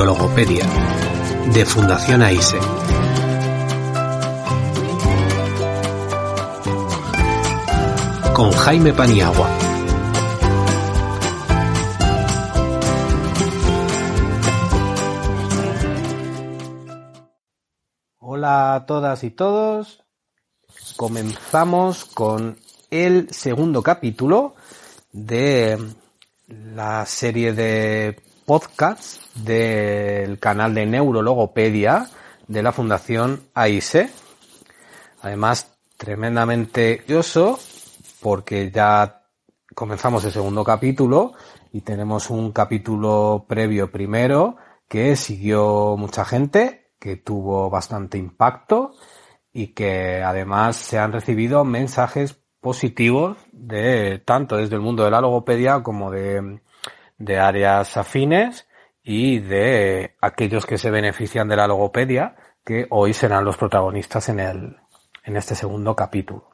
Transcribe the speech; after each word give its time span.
Neurologopedia 0.00 0.66
de 1.52 1.66
Fundación 1.66 2.22
AISE. 2.22 2.58
Con 8.32 8.50
Jaime 8.50 8.94
Paniagua. 8.94 9.50
Hola 18.20 18.76
a 18.76 18.86
todas 18.86 19.22
y 19.22 19.30
todos. 19.30 20.02
Comenzamos 20.96 22.06
con 22.06 22.56
el 22.90 23.28
segundo 23.34 23.82
capítulo 23.82 24.54
de 25.12 25.78
la 26.48 27.04
serie 27.04 27.52
de 27.52 28.29
podcasts 28.50 29.20
del 29.44 30.40
canal 30.40 30.74
de 30.74 30.84
Neurologopedia 30.84 32.08
de 32.48 32.64
la 32.64 32.72
Fundación 32.72 33.42
AISE. 33.54 34.10
Además, 35.22 35.78
tremendamente 35.96 36.98
curioso 37.02 37.60
porque 38.20 38.72
ya 38.72 39.22
comenzamos 39.72 40.24
el 40.24 40.32
segundo 40.32 40.64
capítulo 40.64 41.34
y 41.70 41.82
tenemos 41.82 42.28
un 42.28 42.50
capítulo 42.50 43.44
previo 43.46 43.92
primero 43.92 44.56
que 44.88 45.14
siguió 45.14 45.94
mucha 45.96 46.24
gente, 46.24 46.90
que 46.98 47.14
tuvo 47.14 47.70
bastante 47.70 48.18
impacto 48.18 48.94
y 49.52 49.68
que 49.74 50.24
además 50.24 50.74
se 50.74 50.98
han 50.98 51.12
recibido 51.12 51.64
mensajes 51.64 52.36
positivos 52.60 53.36
de 53.52 54.18
tanto 54.18 54.56
desde 54.56 54.74
el 54.74 54.80
mundo 54.80 55.04
de 55.04 55.12
la 55.12 55.20
logopedia 55.20 55.84
como 55.84 56.10
de, 56.10 56.58
de 57.20 57.38
áreas 57.38 57.96
afines 57.96 58.66
y 59.02 59.38
de 59.38 60.16
aquellos 60.20 60.66
que 60.66 60.78
se 60.78 60.90
benefician 60.90 61.48
de 61.48 61.56
la 61.56 61.68
logopedia, 61.68 62.34
que 62.64 62.86
hoy 62.90 63.12
serán 63.12 63.44
los 63.44 63.56
protagonistas 63.56 64.28
en 64.30 64.40
el, 64.40 64.76
en 65.24 65.36
este 65.36 65.54
segundo 65.54 65.94
capítulo. 65.94 66.48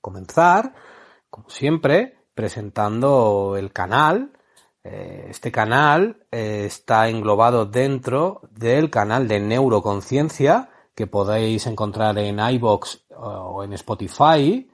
Comenzar, 0.00 0.74
como 1.30 1.48
siempre, 1.48 2.18
presentando 2.34 3.56
el 3.58 3.72
canal. 3.72 4.32
Eh, 4.82 5.26
este 5.30 5.50
canal 5.50 6.26
eh, 6.30 6.64
está 6.66 7.08
englobado 7.08 7.64
dentro 7.64 8.42
del 8.50 8.90
canal 8.90 9.28
de 9.28 9.40
neuroconciencia 9.40 10.68
que 10.94 11.06
podéis 11.06 11.66
encontrar 11.66 12.18
en 12.18 12.38
iBox 12.38 13.06
o 13.16 13.64
en 13.64 13.72
Spotify 13.72 14.70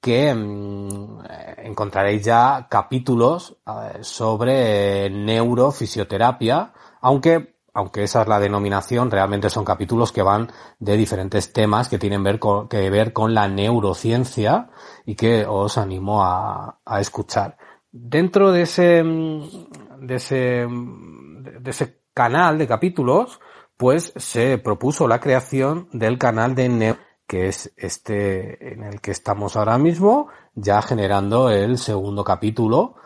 que 0.00 0.34
mm, 0.34 1.20
encontraréis 1.58 2.24
ya 2.24 2.66
capítulos 2.70 3.56
eh, 3.66 3.98
sobre 4.02 5.10
neurofisioterapia, 5.10 6.72
aunque, 7.00 7.56
aunque 7.74 8.04
esa 8.04 8.22
es 8.22 8.28
la 8.28 8.40
denominación, 8.40 9.10
realmente 9.10 9.50
son 9.50 9.64
capítulos 9.64 10.12
que 10.12 10.22
van 10.22 10.50
de 10.78 10.96
diferentes 10.96 11.52
temas 11.52 11.88
que 11.88 11.98
tienen 11.98 12.22
ver 12.22 12.40
que 12.68 12.90
ver 12.90 13.12
con 13.12 13.34
la 13.34 13.48
neurociencia 13.48 14.70
y 15.04 15.14
que 15.14 15.44
os 15.46 15.76
animo 15.76 16.22
a, 16.24 16.80
a 16.84 17.00
escuchar. 17.00 17.56
Dentro 17.92 18.52
de 18.52 18.62
ese, 18.62 19.02
mm, 19.02 20.06
de 20.06 20.14
ese, 20.14 20.66
de 20.66 21.70
ese 21.70 22.00
canal 22.14 22.58
de 22.58 22.66
capítulos, 22.66 23.40
pues 23.76 24.12
se 24.16 24.58
propuso 24.58 25.08
la 25.08 25.20
creación 25.20 25.88
del 25.92 26.18
canal 26.18 26.54
de 26.54 26.68
neurociencia 26.68 27.09
que 27.30 27.46
es 27.46 27.72
este 27.76 28.72
en 28.72 28.82
el 28.82 29.00
que 29.00 29.12
estamos 29.12 29.54
ahora 29.54 29.78
mismo, 29.78 30.26
ya 30.56 30.82
generando 30.82 31.48
el 31.48 31.78
segundo 31.78 32.24
capítulo, 32.24 32.96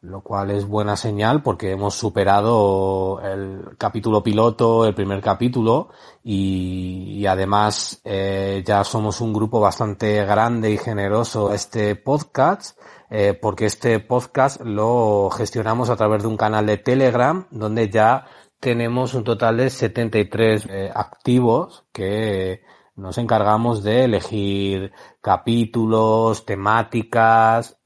lo 0.00 0.22
cual 0.22 0.52
es 0.52 0.66
buena 0.66 0.96
señal 0.96 1.42
porque 1.42 1.72
hemos 1.72 1.94
superado 1.94 3.20
el 3.20 3.76
capítulo 3.76 4.22
piloto, 4.22 4.86
el 4.86 4.94
primer 4.94 5.20
capítulo, 5.20 5.90
y, 6.22 7.26
además 7.26 8.00
eh, 8.04 8.62
ya 8.64 8.84
somos 8.84 9.20
un 9.20 9.34
grupo 9.34 9.60
bastante 9.60 10.24
grande 10.24 10.70
y 10.70 10.78
generoso 10.78 11.52
este 11.52 11.94
podcast, 11.94 12.78
eh, 13.10 13.34
porque 13.34 13.66
este 13.66 14.00
podcast 14.00 14.62
lo 14.62 15.28
gestionamos 15.28 15.90
a 15.90 15.96
través 15.96 16.22
de 16.22 16.28
un 16.28 16.38
canal 16.38 16.64
de 16.64 16.78
Telegram, 16.78 17.46
donde 17.50 17.90
ya 17.90 18.24
tenemos 18.60 19.12
un 19.12 19.24
total 19.24 19.58
de 19.58 19.68
73 19.68 20.66
eh, 20.70 20.90
activos 20.94 21.84
que 21.92 22.62
nos 22.96 23.18
encargamos 23.18 23.82
de 23.82 24.04
elegir 24.04 24.92
capítulos, 25.20 26.44
temáticas, 26.44 27.76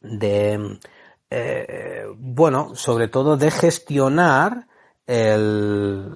de, 0.00 0.78
eh, 1.30 2.06
bueno, 2.16 2.74
sobre 2.74 3.08
todo 3.08 3.36
de 3.36 3.50
gestionar 3.50 4.66
el, 5.06 6.10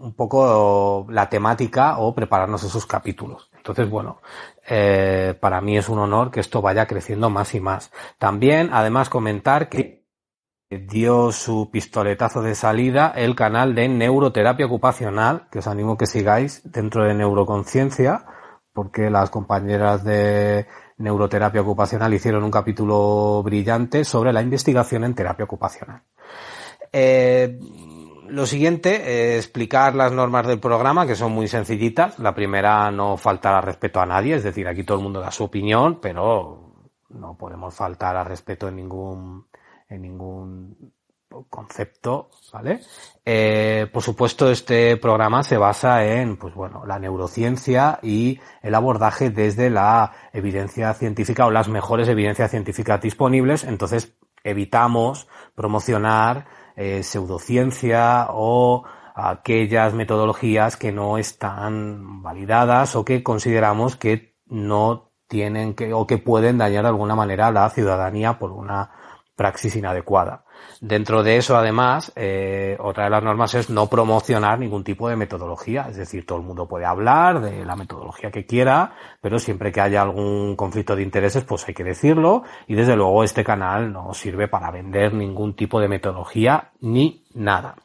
un 0.00 0.14
poco 0.14 1.06
la 1.10 1.28
temática 1.28 1.98
o 1.98 2.14
prepararnos 2.14 2.62
esos 2.62 2.86
capítulos. 2.86 3.50
Entonces, 3.56 3.88
bueno, 3.88 4.20
eh, 4.68 5.36
para 5.40 5.60
mí 5.60 5.76
es 5.76 5.88
un 5.88 5.98
honor 5.98 6.30
que 6.30 6.40
esto 6.40 6.62
vaya 6.62 6.86
creciendo 6.86 7.30
más 7.30 7.54
y 7.54 7.60
más. 7.60 7.90
También, 8.18 8.70
además, 8.72 9.08
comentar 9.08 9.68
que 9.68 9.97
dio 10.70 11.32
su 11.32 11.70
pistoletazo 11.70 12.42
de 12.42 12.54
salida 12.54 13.12
el 13.16 13.34
canal 13.34 13.74
de 13.74 13.88
neuroterapia 13.88 14.66
ocupacional, 14.66 15.48
que 15.50 15.60
os 15.60 15.66
animo 15.66 15.96
que 15.96 16.06
sigáis 16.06 16.60
dentro 16.64 17.04
de 17.04 17.14
neuroconciencia, 17.14 18.26
porque 18.72 19.10
las 19.10 19.30
compañeras 19.30 20.04
de 20.04 20.66
neuroterapia 20.98 21.62
ocupacional 21.62 22.12
hicieron 22.12 22.44
un 22.44 22.50
capítulo 22.50 23.42
brillante 23.42 24.04
sobre 24.04 24.32
la 24.32 24.42
investigación 24.42 25.04
en 25.04 25.14
terapia 25.14 25.46
ocupacional. 25.46 26.02
Eh, 26.92 27.58
lo 28.28 28.44
siguiente, 28.44 29.36
es 29.36 29.44
explicar 29.46 29.94
las 29.94 30.12
normas 30.12 30.46
del 30.46 30.60
programa, 30.60 31.06
que 31.06 31.14
son 31.14 31.32
muy 31.32 31.48
sencillitas. 31.48 32.18
La 32.18 32.34
primera, 32.34 32.90
no 32.90 33.16
faltar 33.16 33.54
al 33.54 33.62
respeto 33.62 34.00
a 34.00 34.06
nadie, 34.06 34.34
es 34.34 34.44
decir, 34.44 34.68
aquí 34.68 34.84
todo 34.84 34.98
el 34.98 35.04
mundo 35.04 35.20
da 35.20 35.30
su 35.30 35.44
opinión, 35.44 35.98
pero 36.00 36.74
no 37.08 37.38
podemos 37.38 37.74
faltar 37.74 38.16
al 38.16 38.26
respeto 38.26 38.68
en 38.68 38.76
ningún 38.76 39.47
en 39.88 40.02
ningún 40.02 40.92
concepto, 41.50 42.30
¿vale? 42.52 42.80
Eh, 43.24 43.86
por 43.92 44.02
supuesto, 44.02 44.50
este 44.50 44.96
programa 44.96 45.42
se 45.42 45.56
basa 45.56 46.04
en, 46.04 46.36
pues 46.36 46.54
bueno, 46.54 46.84
la 46.86 46.98
neurociencia 46.98 47.98
y 48.02 48.40
el 48.62 48.74
abordaje 48.74 49.30
desde 49.30 49.70
la 49.70 50.12
evidencia 50.32 50.94
científica 50.94 51.46
o 51.46 51.50
las 51.50 51.68
mejores 51.68 52.08
evidencias 52.08 52.50
científicas 52.50 53.00
disponibles. 53.00 53.64
Entonces, 53.64 54.16
evitamos 54.42 55.28
promocionar 55.54 56.46
eh, 56.76 57.02
pseudociencia 57.02 58.28
o 58.30 58.84
aquellas 59.14 59.94
metodologías 59.94 60.76
que 60.76 60.92
no 60.92 61.18
están 61.18 62.22
validadas 62.22 62.94
o 62.94 63.04
que 63.04 63.22
consideramos 63.22 63.96
que 63.96 64.36
no 64.46 65.10
tienen 65.26 65.74
que 65.74 65.92
o 65.92 66.06
que 66.06 66.18
pueden 66.18 66.56
dañar 66.56 66.84
de 66.84 66.90
alguna 66.90 67.16
manera 67.16 67.48
a 67.48 67.52
la 67.52 67.68
ciudadanía 67.68 68.38
por 68.38 68.52
una 68.52 68.92
praxis 69.38 69.76
inadecuada. 69.76 70.44
Dentro 70.80 71.22
de 71.22 71.36
eso, 71.36 71.56
además, 71.56 72.12
eh, 72.16 72.76
otra 72.80 73.04
de 73.04 73.10
las 73.10 73.22
normas 73.22 73.54
es 73.54 73.70
no 73.70 73.86
promocionar 73.86 74.58
ningún 74.58 74.82
tipo 74.82 75.08
de 75.08 75.14
metodología. 75.14 75.86
Es 75.88 75.96
decir, 75.96 76.26
todo 76.26 76.38
el 76.38 76.44
mundo 76.44 76.66
puede 76.66 76.84
hablar 76.84 77.40
de 77.40 77.64
la 77.64 77.76
metodología 77.76 78.32
que 78.32 78.44
quiera, 78.44 78.96
pero 79.20 79.38
siempre 79.38 79.70
que 79.70 79.80
haya 79.80 80.02
algún 80.02 80.56
conflicto 80.56 80.96
de 80.96 81.04
intereses, 81.04 81.44
pues 81.44 81.66
hay 81.68 81.74
que 81.74 81.84
decirlo. 81.84 82.42
Y 82.66 82.74
desde 82.74 82.96
luego 82.96 83.22
este 83.22 83.44
canal 83.44 83.92
no 83.92 84.12
sirve 84.12 84.48
para 84.48 84.72
vender 84.72 85.14
ningún 85.14 85.54
tipo 85.54 85.80
de 85.80 85.88
metodología 85.88 86.72
ni 86.80 87.24
nada. 87.34 87.76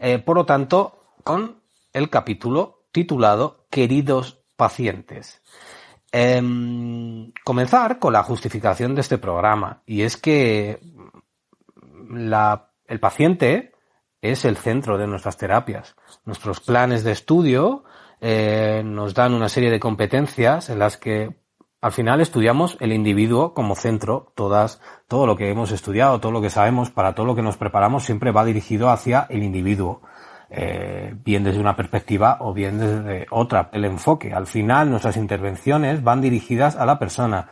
Eh, 0.00 0.18
por 0.18 0.36
lo 0.36 0.44
tanto, 0.44 1.04
con 1.22 1.60
el 1.92 2.10
capítulo 2.10 2.80
titulado 2.90 3.66
Queridos 3.70 4.40
pacientes. 4.56 5.40
Em, 6.18 7.30
comenzar 7.44 7.98
con 7.98 8.14
la 8.14 8.22
justificación 8.22 8.94
de 8.94 9.02
este 9.02 9.18
programa. 9.18 9.82
Y 9.84 10.00
es 10.00 10.16
que 10.16 10.80
el 12.88 13.00
paciente 13.00 13.74
es 14.22 14.46
el 14.46 14.56
centro 14.56 14.96
de 14.96 15.06
nuestras 15.06 15.36
terapias. 15.36 15.94
Nuestros 16.24 16.60
planes 16.60 17.04
de 17.04 17.12
estudio 17.12 17.84
eh, 18.22 18.80
nos 18.82 19.12
dan 19.12 19.34
una 19.34 19.50
serie 19.50 19.70
de 19.70 19.78
competencias 19.78 20.70
en 20.70 20.78
las 20.78 20.96
que 20.96 21.36
al 21.82 21.92
final 21.92 22.22
estudiamos 22.22 22.78
el 22.80 22.94
individuo 22.94 23.52
como 23.52 23.76
centro. 23.76 24.32
Todas, 24.34 24.80
todo 25.08 25.26
lo 25.26 25.36
que 25.36 25.50
hemos 25.50 25.70
estudiado, 25.70 26.18
todo 26.18 26.32
lo 26.32 26.40
que 26.40 26.48
sabemos, 26.48 26.90
para 26.90 27.14
todo 27.14 27.26
lo 27.26 27.34
que 27.36 27.42
nos 27.42 27.58
preparamos 27.58 28.04
siempre 28.04 28.30
va 28.30 28.46
dirigido 28.46 28.88
hacia 28.88 29.26
el 29.28 29.42
individuo. 29.42 30.00
Eh, 30.48 31.12
bien 31.24 31.42
desde 31.42 31.58
una 31.58 31.74
perspectiva 31.74 32.38
o 32.40 32.52
bien 32.52 32.78
desde 32.78 33.26
otra. 33.30 33.68
El 33.72 33.84
enfoque, 33.84 34.32
al 34.32 34.46
final, 34.46 34.88
nuestras 34.88 35.16
intervenciones 35.16 36.04
van 36.04 36.20
dirigidas 36.20 36.76
a 36.76 36.86
la 36.86 37.00
persona, 37.00 37.48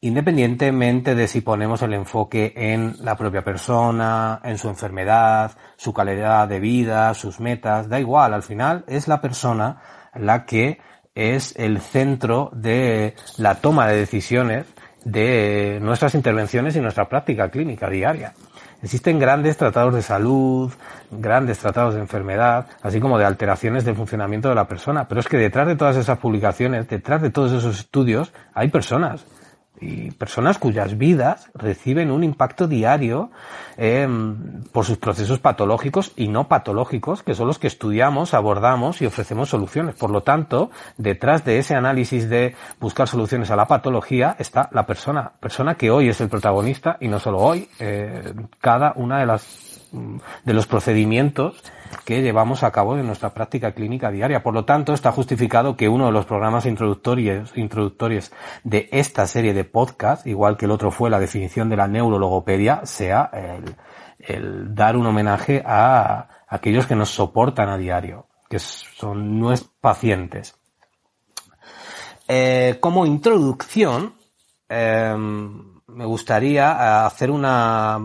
independientemente 0.00 1.14
de 1.14 1.28
si 1.28 1.42
ponemos 1.42 1.82
el 1.82 1.92
enfoque 1.92 2.54
en 2.56 2.94
la 3.00 3.16
propia 3.16 3.44
persona, 3.44 4.40
en 4.42 4.56
su 4.56 4.68
enfermedad, 4.68 5.52
su 5.76 5.92
calidad 5.92 6.48
de 6.48 6.58
vida, 6.58 7.12
sus 7.12 7.38
metas, 7.38 7.88
da 7.90 8.00
igual, 8.00 8.32
al 8.32 8.42
final 8.42 8.84
es 8.88 9.08
la 9.08 9.20
persona 9.20 9.82
la 10.14 10.46
que 10.46 10.80
es 11.14 11.54
el 11.56 11.80
centro 11.80 12.50
de 12.54 13.14
la 13.36 13.56
toma 13.56 13.88
de 13.88 13.98
decisiones 13.98 14.66
de 15.04 15.78
nuestras 15.82 16.14
intervenciones 16.14 16.76
y 16.76 16.80
nuestra 16.80 17.08
práctica 17.08 17.50
clínica 17.50 17.90
diaria. 17.90 18.34
Existen 18.82 19.18
grandes 19.18 19.56
tratados 19.56 19.94
de 19.94 20.02
salud, 20.02 20.72
grandes 21.10 21.58
tratados 21.58 21.94
de 21.94 22.00
enfermedad, 22.00 22.66
así 22.82 23.00
como 23.00 23.18
de 23.18 23.24
alteraciones 23.24 23.84
del 23.84 23.96
funcionamiento 23.96 24.48
de 24.48 24.54
la 24.54 24.68
persona. 24.68 25.08
Pero 25.08 25.20
es 25.20 25.26
que 25.26 25.36
detrás 25.36 25.66
de 25.66 25.74
todas 25.74 25.96
esas 25.96 26.18
publicaciones, 26.18 26.88
detrás 26.88 27.20
de 27.20 27.30
todos 27.30 27.52
esos 27.52 27.80
estudios, 27.80 28.32
hay 28.54 28.68
personas 28.68 29.24
y 29.80 30.10
personas 30.12 30.58
cuyas 30.58 30.98
vidas 30.98 31.50
reciben 31.54 32.10
un 32.10 32.24
impacto 32.24 32.66
diario 32.66 33.30
eh, 33.76 34.08
por 34.72 34.84
sus 34.84 34.98
procesos 34.98 35.38
patológicos 35.38 36.12
y 36.16 36.28
no 36.28 36.48
patológicos, 36.48 37.22
que 37.22 37.34
son 37.34 37.46
los 37.46 37.58
que 37.58 37.66
estudiamos, 37.66 38.34
abordamos 38.34 39.00
y 39.02 39.06
ofrecemos 39.06 39.48
soluciones. 39.48 39.94
Por 39.94 40.10
lo 40.10 40.22
tanto, 40.22 40.70
detrás 40.96 41.44
de 41.44 41.58
ese 41.58 41.74
análisis 41.74 42.28
de 42.28 42.54
buscar 42.80 43.08
soluciones 43.08 43.50
a 43.50 43.56
la 43.56 43.66
patología 43.66 44.36
está 44.38 44.68
la 44.72 44.86
persona, 44.86 45.32
persona 45.40 45.74
que 45.76 45.90
hoy 45.90 46.08
es 46.08 46.20
el 46.20 46.28
protagonista 46.28 46.96
y 47.00 47.08
no 47.08 47.18
solo 47.18 47.38
hoy, 47.38 47.68
eh, 47.78 48.32
cada 48.60 48.92
una 48.96 49.20
de 49.20 49.26
las 49.26 49.68
de 50.44 50.52
los 50.52 50.66
procedimientos 50.66 51.62
que 52.04 52.22
llevamos 52.22 52.62
a 52.62 52.70
cabo 52.70 52.96
en 52.96 53.06
nuestra 53.06 53.34
práctica 53.34 53.72
clínica 53.72 54.10
diaria. 54.10 54.42
Por 54.42 54.54
lo 54.54 54.64
tanto, 54.64 54.94
está 54.94 55.12
justificado 55.12 55.76
que 55.76 55.88
uno 55.88 56.06
de 56.06 56.12
los 56.12 56.26
programas 56.26 56.66
introductorios, 56.66 57.52
de 58.64 58.88
esta 58.92 59.26
serie 59.26 59.54
de 59.54 59.64
podcast, 59.64 60.26
igual 60.26 60.56
que 60.56 60.64
el 60.64 60.70
otro 60.70 60.90
fue 60.90 61.10
la 61.10 61.20
definición 61.20 61.68
de 61.68 61.76
la 61.76 61.88
neurologopedia, 61.88 62.80
sea 62.84 63.30
el, 63.32 63.76
el 64.18 64.74
dar 64.74 64.96
un 64.96 65.06
homenaje 65.06 65.62
a 65.64 66.28
aquellos 66.48 66.86
que 66.86 66.96
nos 66.96 67.10
soportan 67.10 67.68
a 67.68 67.76
diario, 67.76 68.26
que 68.48 68.58
son 68.58 69.38
nuestros 69.38 69.72
pacientes. 69.80 70.58
Eh, 72.26 72.76
como 72.80 73.06
introducción, 73.06 74.14
eh, 74.68 75.16
me 75.16 76.04
gustaría 76.04 77.06
hacer 77.06 77.30
una 77.30 77.98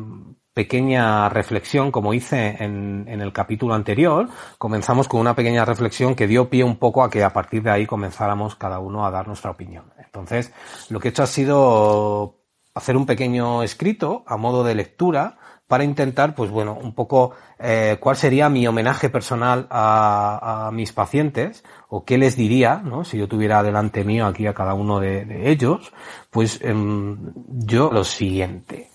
pequeña 0.54 1.30
reflexión, 1.30 1.92
como 1.92 2.14
hice 2.14 2.58
en, 2.60 3.08
el 3.08 3.34
capítulo 3.34 3.74
anterior. 3.74 4.30
Comenzamos 4.58 5.08
con 5.08 5.20
una 5.20 5.36
pequeña 5.36 5.66
reflexión 5.66 6.16
que 6.16 6.28
dio 6.28 6.50
pie 6.50 6.64
un 6.64 6.78
poco 6.78 7.04
a 7.04 7.10
que 7.10 7.24
a 7.24 7.34
partir 7.34 7.64
de 7.64 7.72
ahí 7.72 7.86
comenzáramos 7.86 8.56
cada 8.56 8.80
uno 8.80 9.06
a 9.06 9.12
dar 9.12 9.28
nuestra 9.28 9.52
opinión. 9.52 9.92
Entonces, 9.98 10.54
lo 10.90 11.00
que 11.00 11.08
he 11.08 11.12
hecho 11.12 11.24
ha 11.24 11.28
sido 11.28 12.40
hacer 12.76 12.98
un 12.98 13.06
pequeño 13.06 13.64
escrito 13.64 14.24
a 14.28 14.38
modo 14.38 14.64
de 14.64 14.76
lectura 14.76 15.38
para 15.68 15.84
intentar, 15.84 16.36
pues 16.36 16.52
bueno, 16.52 16.78
un 16.80 16.94
poco 16.94 17.32
eh, 17.58 17.98
cuál 18.00 18.16
sería 18.16 18.50
mi 18.50 18.68
homenaje 18.68 19.10
personal 19.10 19.66
a, 19.72 20.68
a, 20.68 20.72
mis 20.72 20.92
pacientes 20.92 21.64
o 21.90 22.04
qué 22.04 22.18
les 22.18 22.36
diría, 22.36 22.82
¿no? 22.84 23.06
Si 23.06 23.18
yo 23.18 23.28
tuviera 23.28 23.64
delante 23.64 24.04
mío 24.04 24.28
aquí 24.28 24.46
a 24.46 24.54
cada 24.54 24.74
uno 24.76 25.00
de, 25.00 25.50
ellos, 25.50 25.92
pues 26.30 26.60
eh, 26.62 26.76
yo 27.48 27.90
lo 27.92 28.04
siguiente. 28.04 28.92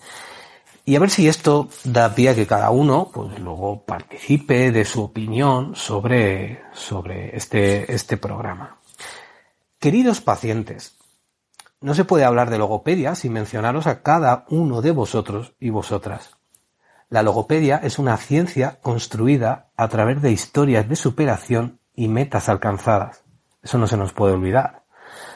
Y 0.89 0.95
a 0.95 0.99
ver 0.99 1.11
si 1.11 1.27
esto 1.27 1.69
da 1.83 2.15
pie 2.15 2.29
a 2.29 2.33
que 2.33 2.47
cada 2.47 2.71
uno, 2.71 3.11
pues 3.13 3.37
luego 3.37 3.85
participe 3.85 4.71
de 4.71 4.85
su 4.85 5.03
opinión 5.03 5.75
sobre, 5.75 6.63
sobre 6.73 7.37
este, 7.37 7.93
este 7.93 8.17
programa. 8.17 8.79
Queridos 9.77 10.19
pacientes, 10.19 10.97
no 11.79 11.93
se 11.93 12.05
puede 12.05 12.23
hablar 12.23 12.49
de 12.49 12.57
logopedia 12.57 13.13
sin 13.13 13.33
mencionaros 13.33 13.85
a 13.85 14.01
cada 14.01 14.45
uno 14.49 14.81
de 14.81 14.89
vosotros 14.89 15.53
y 15.59 15.69
vosotras. 15.69 16.31
La 17.07 17.21
logopedia 17.21 17.77
es 17.83 17.99
una 17.99 18.17
ciencia 18.17 18.79
construida 18.81 19.69
a 19.77 19.89
través 19.89 20.23
de 20.23 20.31
historias 20.31 20.89
de 20.89 20.95
superación 20.95 21.81
y 21.93 22.07
metas 22.07 22.49
alcanzadas. 22.49 23.23
Eso 23.61 23.77
no 23.77 23.85
se 23.85 23.95
nos 23.95 24.11
puede 24.11 24.33
olvidar. 24.33 24.85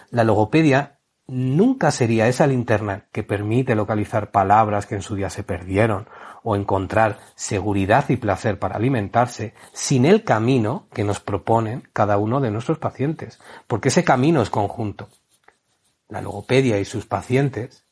La 0.10 0.24
logopedia 0.24 0.98
nunca 1.28 1.92
sería 1.92 2.28
esa 2.28 2.48
linterna 2.48 3.06
que 3.12 3.24
permite 3.24 3.76
localizar 3.76 4.32
palabras 4.32 4.86
que 4.86 4.96
en 4.96 5.02
su 5.02 5.16
día 5.16 5.30
se 5.30 5.44
perdieron 5.44 6.08
o 6.44 6.56
encontrar 6.56 7.20
seguridad 7.36 8.10
y 8.10 8.18
placer 8.18 8.60
para 8.60 8.76
alimentarse 8.76 9.54
sin 9.72 10.06
el 10.06 10.24
camino 10.24 10.88
que 10.94 11.04
nos 11.04 11.20
proponen 11.20 11.88
cada 11.94 12.18
uno 12.18 12.42
de 12.42 12.52
nuestros 12.52 12.78
pacientes, 12.78 13.40
porque 13.68 13.88
ese 13.88 14.04
camino 14.04 14.42
es 14.42 14.50
conjunto. 14.50 15.10
La 16.10 16.22
logopedia 16.22 16.80
y 16.80 16.86
sus 16.86 17.06
pacientes 17.06 17.86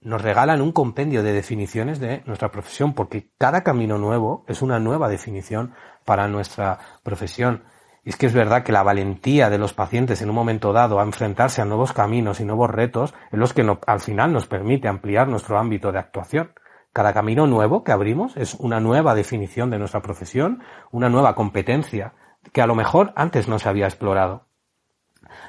nos 0.00 0.22
regalan 0.22 0.60
un 0.62 0.72
compendio 0.72 1.22
de 1.22 1.32
definiciones 1.32 2.00
de 2.00 2.22
nuestra 2.26 2.50
profesión, 2.50 2.94
porque 2.94 3.30
cada 3.38 3.62
camino 3.62 3.98
nuevo 3.98 4.44
es 4.48 4.62
una 4.62 4.78
nueva 4.78 5.08
definición 5.08 5.74
para 6.04 6.28
nuestra 6.28 6.78
profesión. 7.02 7.64
Y 8.04 8.10
es 8.10 8.16
que 8.16 8.26
es 8.26 8.32
verdad 8.32 8.64
que 8.64 8.72
la 8.72 8.82
valentía 8.82 9.48
de 9.48 9.58
los 9.58 9.74
pacientes 9.74 10.22
en 10.22 10.28
un 10.28 10.34
momento 10.34 10.72
dado 10.72 10.98
a 10.98 11.04
enfrentarse 11.04 11.62
a 11.62 11.64
nuevos 11.64 11.92
caminos 11.92 12.40
y 12.40 12.44
nuevos 12.44 12.68
retos 12.68 13.14
es 13.30 13.38
los 13.38 13.52
que 13.52 13.64
al 13.86 14.00
final 14.00 14.32
nos 14.32 14.46
permite 14.46 14.88
ampliar 14.88 15.28
nuestro 15.28 15.58
ámbito 15.58 15.92
de 15.92 16.00
actuación. 16.00 16.52
Cada 16.92 17.14
camino 17.14 17.46
nuevo 17.46 17.84
que 17.84 17.92
abrimos 17.92 18.36
es 18.36 18.54
una 18.54 18.80
nueva 18.80 19.14
definición 19.14 19.70
de 19.70 19.78
nuestra 19.78 20.02
profesión, 20.02 20.62
una 20.90 21.08
nueva 21.08 21.34
competencia 21.34 22.14
que 22.52 22.60
a 22.60 22.66
lo 22.66 22.74
mejor 22.74 23.12
antes 23.14 23.46
no 23.46 23.60
se 23.60 23.68
había 23.68 23.86
explorado. 23.86 24.46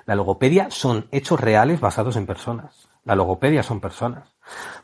La 0.06 0.16
logopedia 0.16 0.70
son 0.70 1.08
hechos 1.12 1.40
reales 1.40 1.82
basados 1.82 2.16
en 2.18 2.28
personas. 2.28 2.93
La 3.06 3.16
logopedia 3.16 3.64
son 3.64 3.80
personas. 3.80 4.34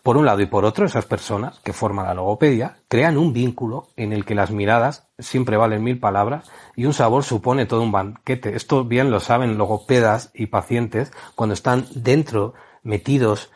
Por 0.03 0.17
un 0.17 0.25
lado 0.25 0.41
y 0.41 0.45
por 0.45 0.65
otro, 0.65 0.85
esas 0.85 1.05
personas 1.05 1.59
que 1.59 1.73
forman 1.73 2.05
la 2.05 2.13
logopedia 2.13 2.77
crean 2.87 3.17
un 3.17 3.33
vínculo 3.33 3.87
en 3.95 4.13
el 4.13 4.25
que 4.25 4.35
las 4.35 4.51
miradas 4.51 5.07
siempre 5.17 5.57
valen 5.57 5.83
mil 5.83 5.99
palabras 5.99 6.49
y 6.75 6.85
un 6.85 6.93
sabor 6.93 7.23
supone 7.23 7.65
todo 7.65 7.81
un 7.81 7.91
banquete. 7.91 8.55
Esto 8.55 8.85
bien 8.85 9.11
lo 9.11 9.19
saben 9.19 9.57
logopedas 9.57 10.31
y 10.33 10.47
pacientes 10.47 11.11
cuando 11.35 11.53
están 11.53 11.85
dentro, 11.93 12.53
metidos, 12.83 13.51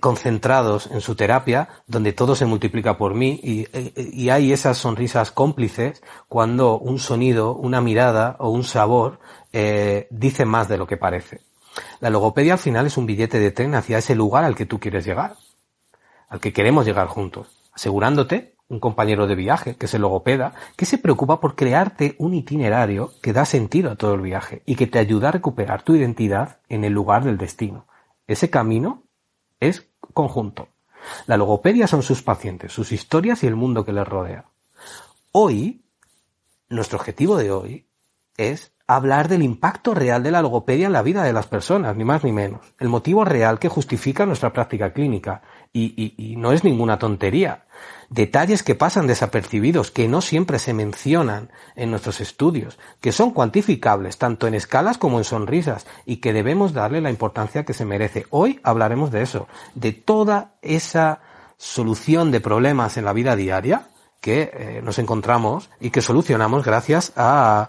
concentrados 0.00 0.90
en 0.90 1.00
su 1.00 1.14
terapia, 1.14 1.68
donde 1.86 2.12
todo 2.12 2.34
se 2.34 2.44
multiplica 2.44 2.98
por 2.98 3.14
mí 3.14 3.40
y, 3.42 4.28
hay 4.28 4.52
esas 4.52 4.76
sonrisas 4.76 5.30
cómplices 5.30 6.02
cuando 6.28 6.78
un 6.78 6.98
sonido, 6.98 7.54
una 7.54 7.80
mirada 7.80 8.36
o 8.40 8.50
un 8.50 8.64
sabor 8.64 9.20
eh, 9.52 10.06
dice 10.10 10.44
más 10.44 10.68
de 10.68 10.76
lo 10.76 10.86
que 10.86 10.98
parece. 10.98 11.40
La 12.00 12.10
logopedia 12.10 12.54
al 12.54 12.58
final 12.58 12.86
es 12.86 12.96
un 12.96 13.06
billete 13.06 13.38
de 13.38 13.50
tren 13.50 13.74
hacia 13.74 13.98
ese 13.98 14.14
lugar 14.14 14.44
al 14.44 14.54
que 14.54 14.66
tú 14.66 14.78
quieres 14.78 15.04
llegar, 15.04 15.36
al 16.28 16.40
que 16.40 16.52
queremos 16.52 16.86
llegar 16.86 17.08
juntos, 17.08 17.48
asegurándote 17.72 18.54
un 18.68 18.80
compañero 18.80 19.26
de 19.26 19.34
viaje, 19.34 19.76
que 19.76 19.86
es 19.86 19.94
el 19.94 20.02
logopeda, 20.02 20.54
que 20.76 20.86
se 20.86 20.98
preocupa 20.98 21.40
por 21.40 21.54
crearte 21.54 22.16
un 22.18 22.34
itinerario 22.34 23.12
que 23.22 23.32
da 23.32 23.44
sentido 23.44 23.90
a 23.90 23.96
todo 23.96 24.14
el 24.14 24.20
viaje 24.20 24.62
y 24.66 24.76
que 24.76 24.86
te 24.86 24.98
ayuda 24.98 25.28
a 25.28 25.32
recuperar 25.32 25.82
tu 25.82 25.94
identidad 25.94 26.58
en 26.68 26.84
el 26.84 26.92
lugar 26.92 27.24
del 27.24 27.38
destino. 27.38 27.86
Ese 28.26 28.50
camino 28.50 29.02
es 29.60 29.88
conjunto. 30.14 30.68
La 31.26 31.36
logopedia 31.36 31.86
son 31.86 32.02
sus 32.02 32.22
pacientes, 32.22 32.72
sus 32.72 32.92
historias 32.92 33.42
y 33.42 33.46
el 33.46 33.56
mundo 33.56 33.84
que 33.84 33.92
les 33.92 34.08
rodea. 34.08 34.46
Hoy, 35.32 35.84
nuestro 36.68 36.98
objetivo 36.98 37.36
de 37.36 37.52
hoy 37.52 37.86
es 38.36 38.73
hablar 38.86 39.28
del 39.28 39.42
impacto 39.42 39.94
real 39.94 40.22
de 40.22 40.30
la 40.30 40.42
logopedia 40.42 40.86
en 40.86 40.92
la 40.92 41.02
vida 41.02 41.22
de 41.22 41.32
las 41.32 41.46
personas, 41.46 41.96
ni 41.96 42.04
más 42.04 42.22
ni 42.22 42.32
menos. 42.32 42.60
El 42.78 42.88
motivo 42.88 43.24
real 43.24 43.58
que 43.58 43.68
justifica 43.68 44.26
nuestra 44.26 44.52
práctica 44.52 44.92
clínica. 44.92 45.42
Y, 45.72 45.94
y, 45.96 46.14
y, 46.32 46.36
no 46.36 46.52
es 46.52 46.62
ninguna 46.62 46.98
tontería. 46.98 47.64
Detalles 48.08 48.62
que 48.62 48.76
pasan 48.76 49.08
desapercibidos, 49.08 49.90
que 49.90 50.06
no 50.06 50.20
siempre 50.20 50.60
se 50.60 50.72
mencionan 50.72 51.50
en 51.74 51.90
nuestros 51.90 52.20
estudios, 52.20 52.78
que 53.00 53.10
son 53.10 53.32
cuantificables 53.32 54.18
tanto 54.18 54.46
en 54.46 54.54
escalas 54.54 54.98
como 54.98 55.18
en 55.18 55.24
sonrisas 55.24 55.86
y 56.04 56.18
que 56.18 56.32
debemos 56.32 56.74
darle 56.74 57.00
la 57.00 57.10
importancia 57.10 57.64
que 57.64 57.72
se 57.72 57.84
merece. 57.84 58.26
Hoy 58.30 58.60
hablaremos 58.62 59.10
de 59.10 59.22
eso, 59.22 59.48
de 59.74 59.92
toda 59.92 60.52
esa 60.62 61.22
solución 61.56 62.30
de 62.30 62.40
problemas 62.40 62.96
en 62.96 63.04
la 63.04 63.12
vida 63.12 63.34
diaria 63.34 63.88
que 64.20 64.50
eh, 64.54 64.80
nos 64.82 64.98
encontramos 64.98 65.70
y 65.80 65.90
que 65.90 66.00
solucionamos 66.00 66.64
gracias 66.64 67.12
a 67.16 67.68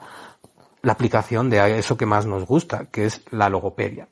la 0.85 0.93
aplicación 0.93 1.49
de 1.49 1.79
eso 1.79 1.97
que 1.97 2.05
más 2.05 2.27
nos 2.27 2.45
gusta, 2.45 2.85
que 2.91 3.05
es 3.05 3.21
la 3.31 3.49
logopedia. 3.49 4.07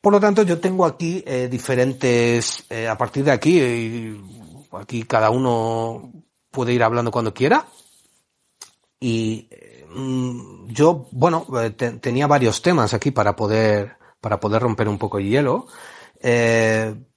Por 0.00 0.12
lo 0.12 0.18
tanto, 0.18 0.42
yo 0.42 0.58
tengo 0.58 0.86
aquí 0.86 1.22
eh, 1.26 1.48
diferentes, 1.50 2.64
eh, 2.70 2.88
a 2.88 2.96
partir 2.96 3.24
de 3.24 3.32
aquí, 3.32 3.58
eh, 3.60 4.16
aquí 4.72 5.02
cada 5.02 5.28
uno 5.28 6.10
puede 6.50 6.72
ir 6.72 6.82
hablando 6.82 7.10
cuando 7.10 7.34
quiera. 7.34 7.66
Y 8.98 9.50
mm, 9.94 10.68
yo, 10.68 11.08
bueno, 11.12 11.46
te, 11.76 11.90
tenía 11.98 12.26
varios 12.26 12.62
temas 12.62 12.94
aquí 12.94 13.10
para 13.10 13.36
poder, 13.36 13.98
para 14.22 14.40
poder 14.40 14.62
romper 14.62 14.88
un 14.88 14.96
poco 14.96 15.18
el 15.18 15.28
hielo. 15.28 15.66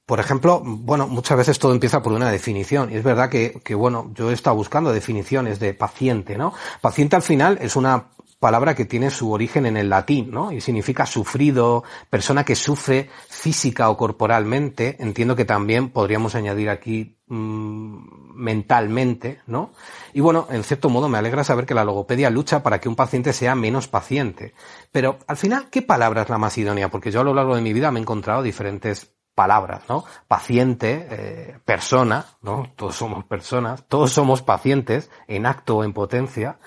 por 0.06 0.20
ejemplo, 0.20 0.62
bueno, 0.66 1.08
muchas 1.08 1.38
veces 1.38 1.60
todo 1.60 1.72
empieza 1.72 2.02
por 2.02 2.12
una 2.12 2.30
definición. 2.30 2.92
Y 2.92 2.98
es 2.98 3.04
verdad 3.04 3.30
que, 3.30 3.62
que, 3.64 3.74
bueno, 3.74 4.12
yo 4.16 4.32
he 4.32 4.34
estado 4.34 4.58
buscando 4.58 4.92
definiciones 4.92 5.60
de 5.60 5.74
paciente, 5.74 6.38
¿no? 6.38 6.54
Paciente 6.82 7.16
al 7.16 7.22
final 7.22 7.58
es 7.62 7.78
una 7.78 8.10
palabra 8.40 8.74
que 8.74 8.86
tiene 8.86 9.10
su 9.10 9.32
origen 9.32 9.66
en 9.66 9.78
el 9.78 9.90
latín, 9.90 10.32
¿no? 10.32 10.52
Y 10.52 10.62
significa 10.62 11.06
sufrido, 11.06 11.84
persona 12.10 12.44
que 12.44 12.56
sufre 12.56 13.10
física 13.28 13.90
o 13.90 13.98
corporalmente. 13.98 14.96
Entiendo 15.00 15.36
que 15.36 15.46
también 15.46 15.90
podríamos 15.90 16.36
añadir 16.36 16.70
aquí 16.70 17.20
mmm, 17.28 17.98
mentalmente, 18.36 19.42
¿no? 19.46 19.72
Y 20.14 20.22
bueno, 20.22 20.48
en 20.50 20.64
cierto 20.64 20.90
modo 20.90 21.10
me 21.10 21.18
alegra 21.18 21.44
saber 21.44 21.66
que 21.66 21.74
la 21.74 21.84
logopedia 21.84 22.30
lucha 22.30 22.64
para 22.64 22.80
que 22.80 22.90
un 22.90 22.96
paciente 22.96 23.34
sea 23.34 23.56
menos 23.56 23.88
paciente. 23.88 24.54
Pero 24.92 25.20
al 25.28 25.38
final, 25.38 25.70
¿qué 25.70 25.82
palabra 25.82 26.22
es 26.22 26.30
la 26.30 26.38
más 26.38 26.58
idónea? 26.58 26.90
Porque 26.90 27.12
yo 27.12 27.22
a 27.22 27.26
lo 27.26 27.34
largo 27.34 27.56
de 27.56 27.62
mi 27.62 27.74
vida 27.74 27.92
me 27.92 28.00
he 28.00 28.02
encontrado 28.02 28.42
diferentes 28.42 29.14
palabras, 29.40 29.84
¿no? 29.88 30.04
Paciente, 30.28 31.08
eh, 31.10 31.60
persona, 31.64 32.26
¿no? 32.42 32.74
Todos 32.76 32.98
somos 32.98 33.24
personas, 33.24 33.86
todos 33.88 34.12
somos 34.12 34.42
pacientes 34.42 35.10
en 35.28 35.46
acto 35.46 35.78
o 35.78 35.84
en 35.86 35.94
potencia, 35.94 36.60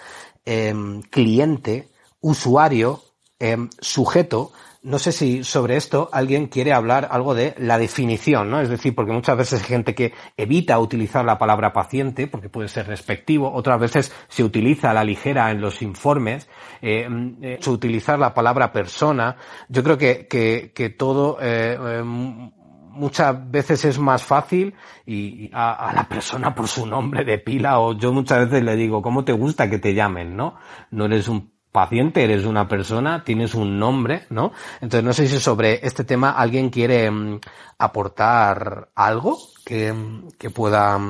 em, 0.45 1.03
cliente, 1.03 1.89
usuario, 2.21 3.03
em, 3.39 3.69
sujeto, 3.81 4.53
no 4.85 4.99
sé 4.99 5.13
si 5.13 5.45
sobre 5.45 5.77
esto 5.77 6.09
alguien 6.13 6.49
quiere 6.49 6.73
hablar 6.73 7.07
algo 7.13 7.35
de 7.35 7.55
la 7.57 7.79
definición, 7.79 8.51
¿no? 8.51 8.61
Es 8.61 8.69
decir, 8.69 8.97
porque 8.97 9.13
muchas 9.13 9.37
veces 9.37 9.61
hay 9.61 9.69
gente 9.69 9.95
que 9.95 10.13
evita 10.37 10.79
utilizar 10.81 11.25
la 11.25 11.39
palabra 11.39 11.73
paciente 11.73 12.27
porque 12.27 12.49
puede 12.49 12.67
ser 12.67 12.89
respectivo, 12.89 13.53
otras 13.53 13.79
veces 13.79 14.13
se 14.29 14.43
utiliza 14.43 14.91
a 14.91 14.95
la 14.95 15.05
ligera 15.05 15.53
en 15.53 15.61
los 15.61 15.83
informes, 15.83 16.49
eh, 16.81 17.09
eh 17.43 17.61
utilizar 17.69 18.19
la 18.19 18.35
palabra 18.35 18.73
persona. 18.73 19.37
Yo 19.69 19.85
creo 19.85 19.97
que, 19.97 20.27
que, 20.27 20.73
que 20.75 20.91
todo 20.91 21.39
eh, 21.41 21.79
eh, 21.81 22.51
muchas 22.93 23.51
veces 23.51 23.85
es 23.85 23.99
más 23.99 24.23
fácil 24.23 24.75
y 25.07 25.51
a, 25.53 25.91
a, 25.91 25.93
la 25.93 26.05
persona 26.05 26.55
por 26.55 26.69
su 26.69 26.87
nombre 26.87 27.25
de 27.25 27.39
pila 27.39 27.81
o 27.81 27.95
yo 27.95 28.13
muchas 28.13 28.51
veces 28.51 28.65
le 28.65 28.77
digo, 28.77 29.03
¿cómo 29.03 29.25
te 29.25 29.33
gusta 29.33 29.69
que 29.69 29.79
te 29.79 29.95
llamen, 29.95 30.37
no? 30.37 30.57
No 30.91 31.07
eres 31.07 31.29
un 31.29 31.53
paciente, 31.73 32.23
eres 32.23 32.45
una 32.45 32.69
persona, 32.69 33.25
tienes 33.25 33.55
un 33.55 33.79
nombre, 33.79 34.27
¿no? 34.29 34.53
Entonces 34.81 35.03
no 35.03 35.13
sé 35.13 35.27
si 35.27 35.41
sobre 35.41 35.85
este 35.85 36.05
tema 36.05 36.31
alguien 36.31 36.69
quiere 36.71 37.09
um, 37.09 37.41
aportar 37.79 38.91
algo 38.95 39.39
que, 39.65 39.95
que 40.39 40.51
pueda, 40.51 41.01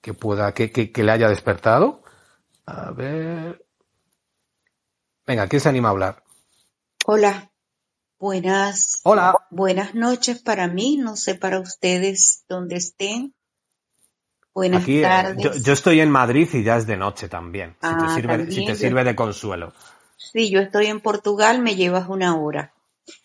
que 0.00 0.14
pueda, 0.14 0.52
que, 0.52 0.70
que, 0.70 0.92
que, 0.92 1.02
le 1.02 1.12
haya 1.12 1.28
despertado. 1.28 2.02
A 2.66 2.90
ver. 2.92 3.64
Venga, 5.26 5.48
¿quién 5.48 5.60
se 5.60 5.68
anima 5.70 5.88
a 5.88 5.92
hablar? 5.92 6.22
Hola. 7.06 7.49
Buenas. 8.20 9.00
Hola. 9.04 9.46
Buenas 9.48 9.94
noches 9.94 10.42
para 10.42 10.68
mí, 10.68 10.98
no 10.98 11.16
sé 11.16 11.36
para 11.36 11.58
ustedes 11.58 12.44
dónde 12.50 12.76
estén. 12.76 13.34
Buenas 14.52 14.82
Aquí, 14.82 15.00
tardes. 15.00 15.42
Yo, 15.42 15.54
yo, 15.54 15.72
estoy 15.72 16.00
en 16.00 16.10
Madrid 16.10 16.46
y 16.52 16.62
ya 16.62 16.76
es 16.76 16.86
de 16.86 16.98
noche 16.98 17.30
también. 17.30 17.78
Ah, 17.80 17.96
si, 17.98 18.06
te 18.06 18.14
sirve, 18.14 18.36
también. 18.36 18.52
si 18.52 18.66
te 18.66 18.74
sirve 18.76 19.04
de 19.04 19.16
consuelo. 19.16 19.72
Sí, 20.18 20.50
yo 20.50 20.60
estoy 20.60 20.88
en 20.88 21.00
Portugal, 21.00 21.62
me 21.62 21.76
llevas 21.76 22.10
una 22.10 22.36
hora. 22.36 22.74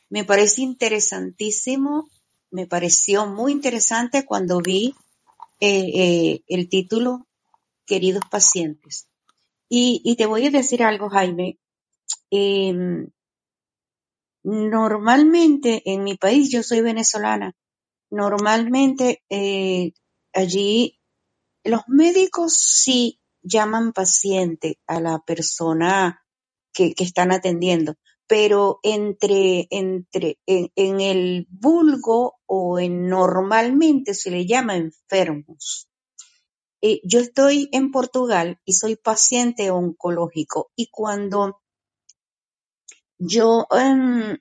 Me 0.10 0.24
parece 0.24 0.62
interesantísimo, 0.62 2.08
me 2.50 2.66
pareció 2.66 3.26
muy 3.26 3.52
interesante 3.52 4.24
cuando 4.24 4.62
vi 4.62 4.96
eh, 5.60 5.92
eh, 5.94 6.42
el 6.48 6.70
título 6.70 7.28
Queridos 7.86 8.24
pacientes. 8.32 9.10
Y, 9.68 10.02
y, 10.06 10.16
te 10.16 10.26
voy 10.26 10.48
a 10.48 10.52
decir 10.52 10.84
algo, 10.84 11.10
Jaime. 11.10 11.58
Eh, 12.32 13.08
normalmente 14.46 15.82
en 15.86 16.04
mi 16.04 16.16
país, 16.16 16.52
yo 16.52 16.62
soy 16.62 16.82
venezolana, 16.82 17.54
normalmente 18.12 19.24
eh, 19.30 19.94
allí 20.34 21.00
los 21.64 21.82
médicos 21.88 22.56
sí 22.56 23.20
llaman 23.42 23.92
paciente 23.92 24.80
a 24.86 25.00
la 25.00 25.20
persona 25.20 26.24
que, 26.72 26.94
están 26.98 27.32
atendiendo, 27.32 27.96
pero 28.28 28.80
entre, 28.84 29.68
entre, 29.72 30.38
en, 30.46 30.72
en, 30.76 31.02
el 31.02 31.48
vulgo 31.50 32.36
o 32.46 32.80
en 32.80 33.08
normalmente 33.08 34.14
se 34.14 34.30
le 34.30 34.46
llama 34.46 34.76
enfermos. 34.76 35.90
Eh, 36.82 37.02
yo 37.04 37.20
estoy 37.20 37.68
en 37.72 37.92
Portugal 37.92 38.60
y 38.64 38.74
soy 38.74 38.96
paciente 38.96 39.72
oncológico 39.72 40.72
y 40.76 40.90
cuando 40.92 41.62
yo 43.18 43.68
um, 43.72 44.38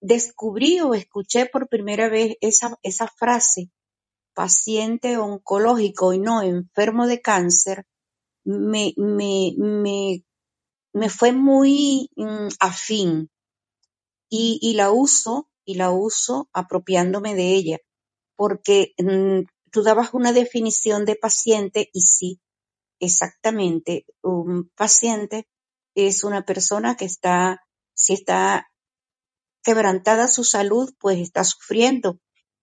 descubrí 0.00 0.80
o 0.80 0.94
escuché 0.94 1.46
por 1.46 1.68
primera 1.68 2.08
vez 2.08 2.36
esa, 2.40 2.78
esa 2.82 3.08
frase, 3.08 3.70
paciente 4.34 5.16
oncológico 5.16 6.12
y 6.12 6.18
no 6.18 6.42
enfermo 6.42 7.06
de 7.06 7.20
cáncer, 7.20 7.86
me, 8.44 8.92
me, 8.96 9.54
me 9.56 10.24
me 10.94 11.10
fue 11.10 11.32
muy 11.32 12.08
mm, 12.16 12.48
afín 12.60 13.30
y, 14.30 14.58
y, 14.62 14.74
la 14.74 14.90
uso 14.90 15.50
y 15.64 15.74
la 15.74 15.90
uso 15.90 16.48
apropiándome 16.52 17.34
de 17.34 17.54
ella 17.54 17.78
porque 18.36 18.94
mm, 18.98 19.46
tú 19.70 19.82
dabas 19.82 20.14
una 20.14 20.32
definición 20.32 21.04
de 21.04 21.16
paciente 21.16 21.90
y 21.92 22.02
sí, 22.02 22.40
exactamente, 23.00 24.06
un 24.22 24.70
paciente 24.76 25.48
es 25.96 26.24
una 26.24 26.44
persona 26.44 26.96
que 26.96 27.04
está, 27.04 27.60
si 27.94 28.14
está 28.14 28.68
quebrantada 29.62 30.28
su 30.28 30.44
salud, 30.44 30.92
pues 31.00 31.18
está 31.18 31.42
sufriendo 31.44 32.20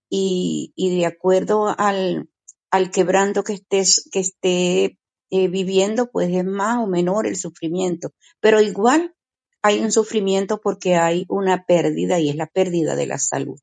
y, 0.09 0.73
y 0.75 0.97
de 0.97 1.05
acuerdo 1.05 1.73
al, 1.77 2.29
al 2.69 2.91
quebranto 2.91 3.43
que 3.43 3.53
estés, 3.53 4.07
que 4.11 4.19
esté 4.19 4.97
eh, 5.29 5.47
viviendo, 5.47 6.11
pues 6.11 6.29
es 6.29 6.45
más 6.45 6.77
o 6.83 6.87
menor 6.87 7.25
el 7.25 7.37
sufrimiento. 7.37 8.11
Pero 8.39 8.61
igual 8.61 9.15
hay 9.61 9.79
un 9.79 9.91
sufrimiento 9.91 10.59
porque 10.61 10.95
hay 10.95 11.25
una 11.29 11.65
pérdida 11.65 12.19
y 12.19 12.29
es 12.29 12.35
la 12.35 12.47
pérdida 12.47 12.95
de 12.95 13.07
la 13.07 13.17
salud. 13.17 13.59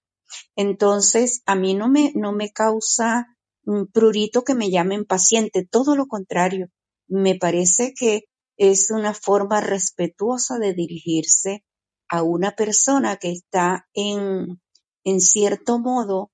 Entonces, 0.57 1.43
a 1.47 1.55
mí 1.55 1.75
no 1.75 1.89
me, 1.89 2.13
no 2.15 2.33
me 2.33 2.51
causa 2.51 3.27
un 3.65 3.87
prurito 3.87 4.45
que 4.45 4.55
me 4.55 4.71
llamen 4.71 5.05
paciente, 5.05 5.67
todo 5.71 5.97
lo 5.97 6.07
contrario. 6.07 6.69
Me 7.07 7.35
parece 7.35 7.93
que 7.95 8.25
es 8.59 8.91
una 8.91 9.15
forma 9.15 9.63
respetuosa 9.63 10.59
de 10.59 10.75
dirigirse 10.75 11.65
a 12.09 12.23
una 12.23 12.53
persona 12.53 13.17
que 13.17 13.31
está 13.31 13.89
en, 13.95 14.61
en 15.05 15.21
cierto 15.21 15.79
modo, 15.79 16.31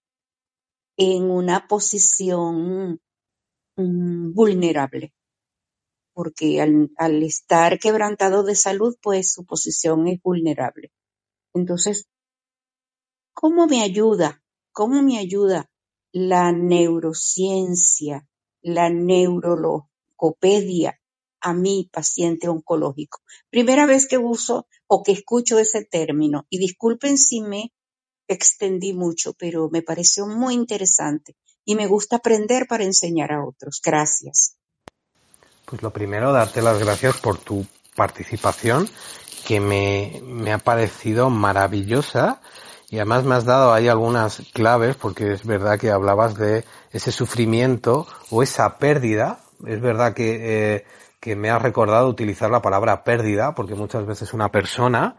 en 0.97 1.31
una 1.31 1.69
posición 1.69 3.01
um, 3.77 4.35
vulnerable 4.35 5.13
porque 6.15 6.63
al, 6.63 7.23
estar 7.23 7.79
quebrantado 7.79 8.43
de 8.45 8.55
salud, 8.55 8.97
pues 9.03 9.33
su 9.33 9.45
posición 9.45 10.07
es 10.07 10.23
vulnerable. 10.23 10.93
Entonces, 11.53 12.09
¿cómo 13.35 13.67
me 13.67 13.83
ayuda? 13.83 14.43
¿Cómo 14.73 15.03
me 15.03 15.19
ayuda 15.19 15.69
la 16.13 16.53
neurociencia, 16.53 18.27
la 18.63 18.89
neurologopedia 18.91 21.01
a 21.45 21.53
mi 21.53 21.89
paciente 21.93 22.49
oncológico? 22.49 23.21
Primera 23.51 23.87
vez 23.87 24.09
que 24.09 24.19
uso 24.19 24.67
o 24.87 25.03
que 25.03 25.13
escucho 25.13 25.59
ese 25.59 25.85
término, 25.85 26.47
y 26.49 26.59
disculpen 26.59 27.19
si 27.19 27.43
me 27.43 27.73
extendí 28.27 28.95
mucho, 28.95 29.35
pero 29.35 29.69
me 29.71 29.83
pareció 29.83 30.27
muy 30.27 30.55
interesante 30.55 31.37
y 31.65 31.75
me 31.75 31.87
gusta 31.87 32.17
aprender 32.17 32.67
para 32.67 32.85
enseñar 32.85 33.33
a 33.33 33.45
otros. 33.45 33.81
Gracias. 33.85 34.57
Pues 35.67 35.83
lo 35.83 35.93
primero, 35.93 36.33
darte 36.33 36.63
las 36.63 36.79
gracias 36.79 37.19
por 37.19 37.39
tu 37.39 37.67
participación, 37.95 38.89
que 39.47 39.61
me, 39.61 40.23
me 40.25 40.53
ha 40.53 40.59
parecido 40.59 41.29
maravillosa 41.29 42.41
y 42.89 42.97
además 42.97 43.25
me 43.25 43.35
has 43.35 43.45
dado 43.45 43.73
ahí 43.73 43.89
algunas 43.89 44.43
claves 44.53 44.97
porque 44.97 45.33
es 45.33 45.45
verdad 45.45 45.79
que 45.79 45.91
hablabas 45.91 46.37
de 46.37 46.65
ese 46.93 47.13
sufrimiento 47.13 48.07
o 48.31 48.43
esa 48.43 48.79
pérdida. 48.79 49.41
Es 49.67 49.81
verdad 49.81 50.15
que, 50.15 50.77
eh, 50.77 50.85
que 51.25 51.37
me 51.37 51.49
has 51.49 51.63
recordado 51.63 52.07
utilizar 52.07 52.51
la 52.51 52.61
palabra 52.61 53.03
pérdida 53.03 53.55
porque 53.55 53.75
muchas 53.75 54.05
veces 54.05 54.35
una 54.35 54.51
persona 54.53 55.17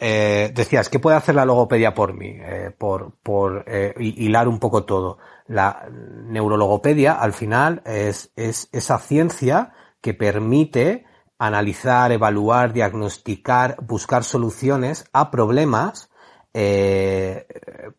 eh, 0.00 0.50
decías, 0.54 0.88
¿qué 0.88 1.00
puede 1.00 1.18
hacer 1.18 1.34
la 1.34 1.44
logopedia 1.44 1.92
por 1.92 2.14
mí? 2.14 2.38
Eh, 2.40 2.70
por, 2.78 3.12
por 3.22 3.62
eh, 3.66 3.92
hilar 3.98 4.48
un 4.48 4.58
poco 4.58 4.84
todo. 4.84 5.18
La 5.46 5.86
neurologopedia, 5.90 7.12
al 7.12 7.34
final, 7.34 7.82
es, 7.84 8.32
es 8.36 8.70
esa 8.72 8.98
ciencia 9.00 9.74
que 10.00 10.14
permite 10.14 11.04
analizar, 11.38 12.10
evaluar, 12.10 12.72
diagnosticar, 12.72 13.76
buscar 13.82 14.24
soluciones 14.24 15.04
a 15.12 15.30
problemas, 15.30 16.07
eh, 16.60 17.46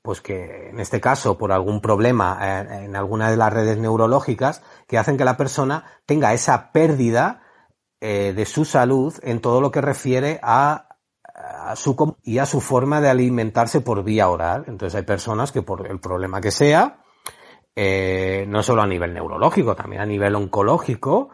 pues 0.02 0.20
que 0.20 0.68
en 0.68 0.82
este 0.82 1.00
caso 1.00 1.38
por 1.38 1.54
algún 1.54 1.80
problema 1.80 2.38
eh, 2.42 2.84
en 2.84 2.98
alguna 2.98 3.32
de 3.32 3.38
las 3.38 3.54
redes 3.54 3.78
neurológicas 3.78 4.62
que 4.86 4.98
hacen 4.98 5.16
que 5.16 5.24
la 5.24 5.38
persona 5.38 5.86
tenga 6.06 6.34
esa 6.34 6.74
pérdida 6.74 7.42
eh, 8.02 8.34
de 8.36 8.46
su 8.46 8.66
salud 8.66 9.14
en 9.24 9.40
todo 9.40 9.62
lo 9.62 9.72
que 9.72 9.80
refiere 9.80 10.42
a 10.44 10.88
a 11.34 11.78
su 11.78 12.18
y 12.22 12.40
a 12.40 12.46
su 12.46 12.60
forma 12.60 13.00
de 13.00 13.10
alimentarse 13.10 13.80
por 13.80 14.04
vía 14.04 14.28
oral. 14.28 14.66
Entonces 14.68 14.94
hay 14.96 15.04
personas 15.04 15.54
que 15.54 15.62
por 15.62 15.88
el 15.88 16.02
problema 16.02 16.42
que 16.42 16.52
sea, 16.52 17.06
no 17.78 18.62
solo 18.62 18.82
a 18.82 18.88
nivel 18.88 19.14
neurológico, 19.14 19.74
también 19.74 20.02
a 20.02 20.06
nivel 20.06 20.36
oncológico, 20.36 21.30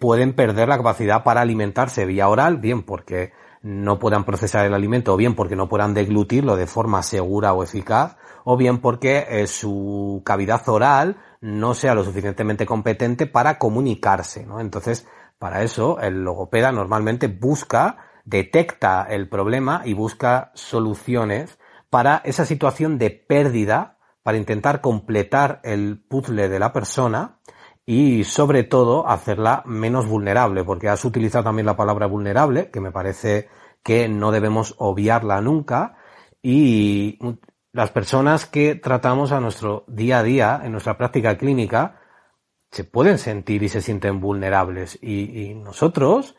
pueden 0.00 0.34
perder 0.34 0.68
la 0.68 0.78
capacidad 0.78 1.24
para 1.24 1.42
alimentarse 1.42 2.06
vía 2.06 2.30
oral, 2.30 2.56
bien 2.56 2.84
porque 2.84 3.32
no 3.64 3.98
puedan 3.98 4.24
procesar 4.24 4.66
el 4.66 4.74
alimento, 4.74 5.14
o 5.14 5.16
bien 5.16 5.34
porque 5.34 5.56
no 5.56 5.70
puedan 5.70 5.94
deglutirlo 5.94 6.54
de 6.54 6.66
forma 6.66 7.02
segura 7.02 7.54
o 7.54 7.64
eficaz, 7.64 8.16
o 8.44 8.58
bien 8.58 8.78
porque 8.78 9.26
eh, 9.26 9.46
su 9.46 10.22
cavidad 10.22 10.68
oral 10.68 11.16
no 11.40 11.72
sea 11.72 11.94
lo 11.94 12.04
suficientemente 12.04 12.66
competente 12.66 13.26
para 13.26 13.58
comunicarse, 13.58 14.44
¿no? 14.44 14.60
Entonces, 14.60 15.08
para 15.38 15.62
eso, 15.62 15.98
el 15.98 16.24
logopeda 16.24 16.72
normalmente 16.72 17.26
busca 17.26 17.96
detecta 18.26 19.06
el 19.08 19.30
problema 19.30 19.80
y 19.84 19.94
busca 19.94 20.50
soluciones 20.54 21.58
para 21.88 22.20
esa 22.24 22.44
situación 22.44 22.98
de 22.98 23.10
pérdida 23.10 23.98
para 24.22 24.36
intentar 24.36 24.82
completar 24.82 25.60
el 25.64 26.02
puzzle 26.06 26.50
de 26.50 26.58
la 26.58 26.72
persona 26.72 27.38
y 27.86 28.24
sobre 28.24 28.64
todo 28.64 29.06
hacerla 29.06 29.62
menos 29.66 30.06
vulnerable, 30.06 30.64
porque 30.64 30.88
has 30.88 31.04
utilizado 31.04 31.44
también 31.44 31.66
la 31.66 31.76
palabra 31.76 32.06
vulnerable, 32.06 32.70
que 32.70 32.80
me 32.80 32.92
parece 32.92 33.48
que 33.82 34.08
no 34.08 34.30
debemos 34.30 34.74
obviarla 34.78 35.40
nunca, 35.40 35.96
y 36.42 37.18
las 37.72 37.90
personas 37.90 38.46
que 38.46 38.76
tratamos 38.76 39.32
a 39.32 39.40
nuestro 39.40 39.84
día 39.88 40.20
a 40.20 40.22
día, 40.22 40.60
en 40.62 40.72
nuestra 40.72 40.96
práctica 40.96 41.36
clínica, 41.36 42.00
se 42.70 42.84
pueden 42.84 43.18
sentir 43.18 43.62
y 43.62 43.68
se 43.68 43.80
sienten 43.80 44.20
vulnerables. 44.20 44.98
Y, 45.02 45.54
nosotros 45.54 46.36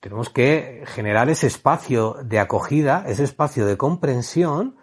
tenemos 0.00 0.28
que 0.28 0.84
generar 0.86 1.30
ese 1.30 1.46
espacio 1.46 2.16
de 2.24 2.40
acogida, 2.40 3.04
ese 3.06 3.24
espacio 3.24 3.64
de 3.64 3.76
comprensión 3.76 4.76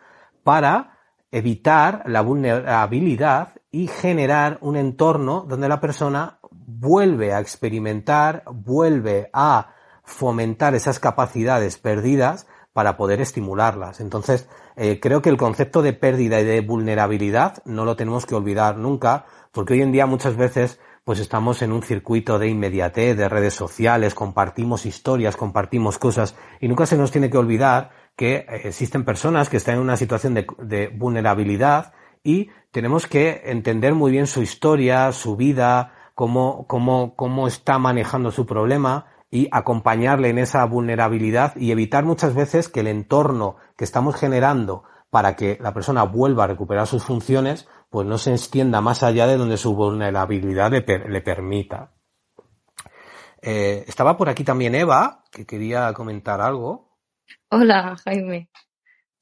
para 0.44 1.00
evitar 1.32 2.04
la 2.06 2.22
vulnerabilidad 2.22 3.56
y 3.76 3.88
generar 3.88 4.58
un 4.62 4.78
entorno 4.78 5.46
donde 5.50 5.68
la 5.68 5.82
persona 5.82 6.40
vuelve 6.50 7.34
a 7.34 7.42
experimentar, 7.42 8.46
vuelve 8.50 9.30
a 9.34 9.74
fomentar 10.06 10.76
esas 10.76 11.02
capacidades 11.02 11.78
perdidas 11.78 12.48
para 12.72 12.96
poder 12.96 13.20
estimularlas. 13.20 14.00
Entonces, 14.00 14.48
eh, 14.78 15.02
creo 15.02 15.22
que 15.22 15.30
el 15.30 15.36
concepto 15.36 15.82
de 15.82 15.92
pérdida 15.92 16.40
y 16.40 16.46
de 16.46 16.62
vulnerabilidad 16.62 17.62
no 17.66 17.84
lo 17.84 17.98
tenemos 17.98 18.26
que 18.26 18.36
olvidar 18.36 18.78
nunca, 18.78 19.26
porque 19.52 19.74
hoy 19.74 19.82
en 19.82 19.92
día 19.92 20.06
muchas 20.06 20.38
veces 20.38 20.80
pues 21.04 21.20
estamos 21.20 21.62
en 21.62 21.74
un 21.74 21.84
circuito 21.84 22.40
de 22.40 22.48
inmediatez, 22.48 23.18
de 23.18 23.28
redes 23.28 23.56
sociales, 23.56 24.16
compartimos 24.16 24.86
historias, 24.86 25.36
compartimos 25.36 25.98
cosas, 25.98 26.34
y 26.62 26.70
nunca 26.70 26.86
se 26.86 26.96
nos 26.96 27.12
tiene 27.12 27.30
que 27.30 27.38
olvidar 27.38 27.90
que 28.16 28.36
eh, 28.36 28.46
existen 28.64 29.04
personas 29.04 29.50
que 29.50 29.58
están 29.58 29.76
en 29.76 29.82
una 29.82 29.98
situación 29.98 30.34
de, 30.34 30.48
de 30.60 30.88
vulnerabilidad 30.88 31.92
y 32.26 32.50
tenemos 32.76 33.08
que 33.08 33.44
entender 33.46 33.94
muy 33.94 34.12
bien 34.12 34.28
su 34.28 34.42
historia, 34.42 35.14
su 35.14 35.38
vida, 35.38 35.94
cómo, 36.14 36.68
cómo, 36.68 37.16
cómo 37.16 37.48
está 37.48 37.80
manejando 37.80 38.32
su 38.32 38.46
problema 38.46 39.06
y 39.32 39.48
acompañarle 39.54 40.28
en 40.28 40.40
esa 40.40 40.66
vulnerabilidad 40.66 41.56
y 41.56 41.72
evitar 41.72 42.04
muchas 42.04 42.36
veces 42.36 42.68
que 42.68 42.82
el 42.82 42.88
entorno 42.88 43.56
que 43.78 43.86
estamos 43.86 44.18
generando 44.18 44.84
para 45.10 45.38
que 45.38 45.58
la 45.62 45.74
persona 45.74 46.04
vuelva 46.04 46.44
a 46.44 46.48
recuperar 46.48 46.86
sus 46.86 47.06
funciones, 47.06 47.66
pues 47.90 48.06
no 48.06 48.18
se 48.18 48.34
extienda 48.34 48.82
más 48.82 49.04
allá 49.04 49.26
de 49.26 49.38
donde 49.38 49.56
su 49.56 49.74
vulnerabilidad 49.74 50.70
le, 50.70 50.84
le 51.08 51.22
permita. 51.22 51.94
Eh, 53.42 53.86
estaba 53.88 54.18
por 54.18 54.28
aquí 54.28 54.44
también 54.44 54.76
Eva, 54.76 55.24
que 55.32 55.46
quería 55.46 55.94
comentar 55.94 56.42
algo. 56.42 57.00
Hola, 57.50 57.96
Jaime. 58.04 58.50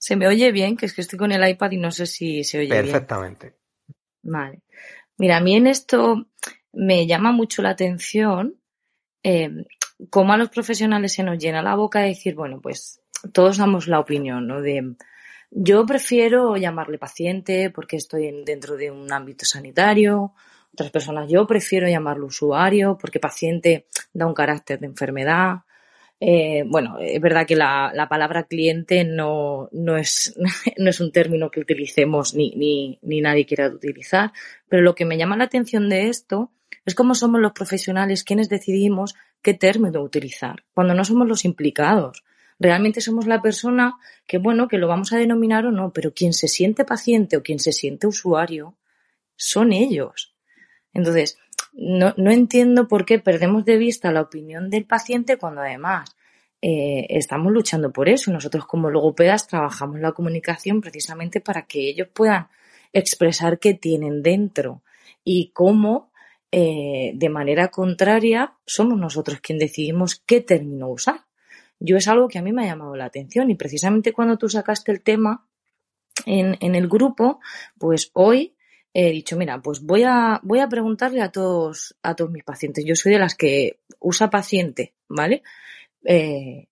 ¿Se 0.03 0.17
me 0.17 0.27
oye 0.27 0.51
bien? 0.51 0.75
Que 0.75 0.85
es 0.85 0.93
que 0.93 0.99
estoy 0.99 1.17
con 1.17 1.31
el 1.31 1.47
iPad 1.47 1.71
y 1.71 1.77
no 1.77 1.89
sé 1.89 2.07
si 2.07 2.43
se 2.43 2.57
oye 2.57 2.67
bien. 2.67 2.83
Perfectamente. 2.87 3.55
Vale. 4.21 4.63
Mira, 5.17 5.37
a 5.37 5.39
mí 5.39 5.55
en 5.55 5.65
esto 5.65 6.27
me 6.73 7.07
llama 7.07 7.31
mucho 7.31 7.61
la 7.61 7.69
atención 7.69 8.59
eh, 9.23 9.49
cómo 10.09 10.33
a 10.33 10.37
los 10.37 10.49
profesionales 10.49 11.13
se 11.13 11.23
nos 11.23 11.37
llena 11.37 11.61
la 11.61 11.75
boca 11.75 12.01
de 12.01 12.09
decir, 12.09 12.35
bueno, 12.35 12.59
pues 12.59 12.99
todos 13.31 13.59
damos 13.59 13.87
la 13.87 14.01
opinión, 14.01 14.45
¿no? 14.45 14.59
De 14.59 14.93
yo 15.51 15.85
prefiero 15.85 16.57
llamarle 16.57 16.97
paciente 16.97 17.69
porque 17.69 17.95
estoy 17.95 18.43
dentro 18.43 18.75
de 18.75 18.91
un 18.91 19.09
ámbito 19.09 19.45
sanitario. 19.45 20.33
Otras 20.73 20.91
personas, 20.91 21.31
yo 21.31 21.47
prefiero 21.47 21.87
llamarlo 21.87 22.25
usuario 22.25 22.97
porque 22.99 23.21
paciente 23.21 23.87
da 24.11 24.25
un 24.25 24.33
carácter 24.33 24.81
de 24.81 24.87
enfermedad. 24.87 25.59
Eh, 26.25 26.63
bueno, 26.65 26.99
es 27.01 27.19
verdad 27.19 27.45
que 27.45 27.57
la, 27.57 27.91
la 27.93 28.07
palabra 28.07 28.43
cliente 28.43 29.03
no, 29.03 29.67
no, 29.73 29.97
es, 29.97 30.33
no 30.77 30.89
es 30.89 31.01
un 31.01 31.11
término 31.11 31.51
que 31.51 31.59
utilicemos 31.59 32.33
ni, 32.33 32.51
ni, 32.55 32.97
ni 33.01 33.19
nadie 33.19 33.45
quiera 33.45 33.67
utilizar, 33.67 34.31
pero 34.69 34.81
lo 34.83 34.95
que 34.95 35.03
me 35.03 35.17
llama 35.17 35.35
la 35.35 35.43
atención 35.43 35.89
de 35.89 36.07
esto 36.07 36.49
es 36.85 36.95
cómo 36.95 37.13
somos 37.13 37.41
los 37.41 37.51
profesionales 37.51 38.23
quienes 38.23 38.47
decidimos 38.47 39.15
qué 39.41 39.53
término 39.53 40.01
utilizar, 40.01 40.63
cuando 40.73 40.93
no 40.93 41.03
somos 41.03 41.27
los 41.27 41.43
implicados. 41.43 42.23
Realmente 42.57 43.01
somos 43.01 43.27
la 43.27 43.41
persona 43.41 43.95
que, 44.25 44.37
bueno, 44.37 44.69
que 44.69 44.77
lo 44.77 44.87
vamos 44.87 45.11
a 45.11 45.17
denominar 45.17 45.65
o 45.65 45.71
no, 45.71 45.91
pero 45.91 46.13
quien 46.13 46.31
se 46.31 46.47
siente 46.47 46.85
paciente 46.85 47.35
o 47.35 47.43
quien 47.43 47.59
se 47.59 47.73
siente 47.73 48.07
usuario 48.07 48.77
son 49.35 49.73
ellos. 49.73 50.33
Entonces, 50.93 51.37
no, 51.73 52.13
no 52.17 52.31
entiendo 52.31 52.87
por 52.87 53.05
qué 53.05 53.19
perdemos 53.19 53.65
de 53.65 53.77
vista 53.77 54.11
la 54.11 54.21
opinión 54.21 54.69
del 54.69 54.85
paciente 54.85 55.37
cuando 55.37 55.61
además 55.61 56.15
eh, 56.61 57.07
estamos 57.09 57.51
luchando 57.51 57.91
por 57.91 58.07
eso. 58.07 58.31
Nosotros 58.31 58.65
como 58.65 58.89
logopedas 58.89 59.47
trabajamos 59.47 59.99
la 59.99 60.13
comunicación 60.13 60.81
precisamente 60.81 61.41
para 61.41 61.63
que 61.63 61.89
ellos 61.89 62.07
puedan 62.13 62.47
expresar 62.93 63.59
qué 63.59 63.73
tienen 63.73 64.21
dentro 64.21 64.83
y 65.23 65.51
cómo 65.51 66.11
eh, 66.51 67.11
de 67.15 67.29
manera 67.29 67.69
contraria, 67.69 68.53
somos 68.65 68.99
nosotros 68.99 69.39
quien 69.41 69.57
decidimos 69.57 70.21
qué 70.25 70.39
término 70.39 70.87
usar. 70.87 71.25
Yo 71.79 71.97
es 71.97 72.07
algo 72.07 72.27
que 72.27 72.37
a 72.37 72.43
mí 72.43 72.53
me 72.53 72.63
ha 72.63 72.67
llamado 72.67 72.95
la 72.95 73.05
atención 73.05 73.49
y 73.49 73.55
precisamente 73.55 74.13
cuando 74.13 74.37
tú 74.37 74.47
sacaste 74.47 74.91
el 74.91 75.01
tema 75.01 75.47
en, 76.27 76.55
en 76.59 76.75
el 76.75 76.87
grupo, 76.87 77.39
pues 77.79 78.11
hoy 78.13 78.55
he 78.93 79.09
dicho, 79.11 79.37
mira, 79.37 79.61
pues 79.61 79.81
voy 79.81 80.03
a, 80.03 80.39
voy 80.43 80.59
a 80.59 80.69
preguntarle 80.69 81.21
a 81.21 81.31
todos, 81.31 81.95
a 82.03 82.15
todos 82.15 82.31
mis 82.31 82.43
pacientes. 82.43 82.85
Yo 82.85 82.95
soy 82.95 83.13
de 83.13 83.19
las 83.19 83.35
que 83.35 83.79
usa 83.99 84.29
paciente, 84.29 84.93
¿vale? 85.07 85.43
Eh, 86.03 86.67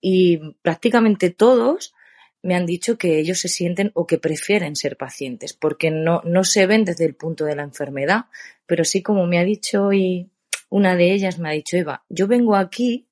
y 0.00 0.54
prácticamente 0.62 1.30
todos 1.30 1.94
me 2.42 2.56
han 2.56 2.66
dicho 2.66 2.98
que 2.98 3.18
ellos 3.18 3.38
se 3.38 3.48
sienten 3.48 3.92
o 3.94 4.06
que 4.06 4.18
prefieren 4.18 4.76
ser 4.76 4.96
pacientes, 4.96 5.52
porque 5.52 5.90
no, 5.90 6.20
no 6.24 6.44
se 6.44 6.66
ven 6.66 6.84
desde 6.84 7.04
el 7.06 7.14
punto 7.14 7.44
de 7.44 7.54
la 7.54 7.62
enfermedad, 7.62 8.26
pero 8.66 8.84
sí 8.84 9.00
como 9.02 9.26
me 9.26 9.38
ha 9.38 9.44
dicho 9.44 9.86
hoy 9.86 10.28
una 10.68 10.96
de 10.96 11.12
ellas, 11.12 11.38
me 11.38 11.48
ha 11.48 11.52
dicho, 11.52 11.76
Eva, 11.76 12.04
yo 12.08 12.26
vengo 12.26 12.56
aquí 12.56 13.06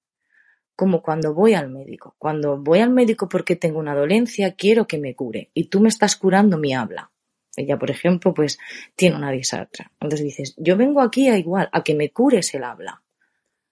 como 0.75 1.03
cuando 1.03 1.35
voy 1.35 1.53
al 1.53 1.69
médico. 1.69 2.15
Cuando 2.19 2.57
voy 2.57 2.81
al 2.81 2.89
médico 2.89 3.29
porque 3.29 3.55
tengo 3.55 3.79
una 3.79 3.95
dolencia, 3.95 4.55
quiero 4.55 4.87
que 4.87 4.99
me 4.99 5.15
cure 5.15 5.51
y 5.53 5.65
tú 5.65 5.79
me 5.81 5.91
estás 5.91 6.17
curando 6.17 6.57
mi 6.57 6.75
habla. 6.75 7.11
Ella, 7.57 7.79
por 7.79 7.91
ejemplo, 7.91 8.33
pues 8.33 8.59
tiene 8.95 9.17
una 9.17 9.31
disartra. 9.31 9.91
Entonces 10.01 10.25
dices, 10.25 10.55
yo 10.57 10.77
vengo 10.77 11.01
aquí 11.01 11.29
a 11.29 11.39
igual, 11.39 11.69
a 11.73 11.83
que 11.83 11.95
me 11.95 12.11
cures 12.11 12.55
el 12.55 12.65
habla. 12.65 13.03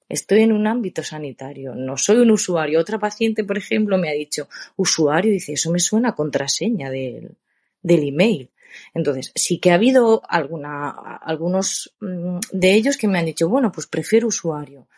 Estoy 0.08 0.40
en 0.40 0.52
un 0.52 0.66
ámbito 0.66 1.02
sanitario, 1.02 1.74
no 1.74 1.96
soy 1.96 2.16
un 2.18 2.30
usuario. 2.30 2.80
Otra 2.80 2.98
paciente, 2.98 3.44
por 3.44 3.58
ejemplo, 3.58 3.98
me 3.98 4.08
ha 4.08 4.14
dicho, 4.14 4.48
usuario, 4.76 5.30
dice, 5.30 5.52
eso 5.52 5.70
me 5.70 5.80
suena 5.80 6.14
contraseña 6.14 6.90
del, 6.90 7.36
del 7.82 8.08
email. 8.08 8.50
Entonces, 8.94 9.32
sí 9.34 9.58
que 9.58 9.70
ha 9.70 9.74
habido 9.74 10.22
alguna, 10.28 10.90
algunos 10.90 11.94
mm, 12.00 12.38
de 12.52 12.74
ellos 12.74 12.96
que 12.96 13.08
me 13.08 13.18
han 13.18 13.26
dicho, 13.26 13.48
bueno, 13.48 13.70
pues 13.70 13.86
prefiero 13.86 14.28
usuario. 14.28 14.88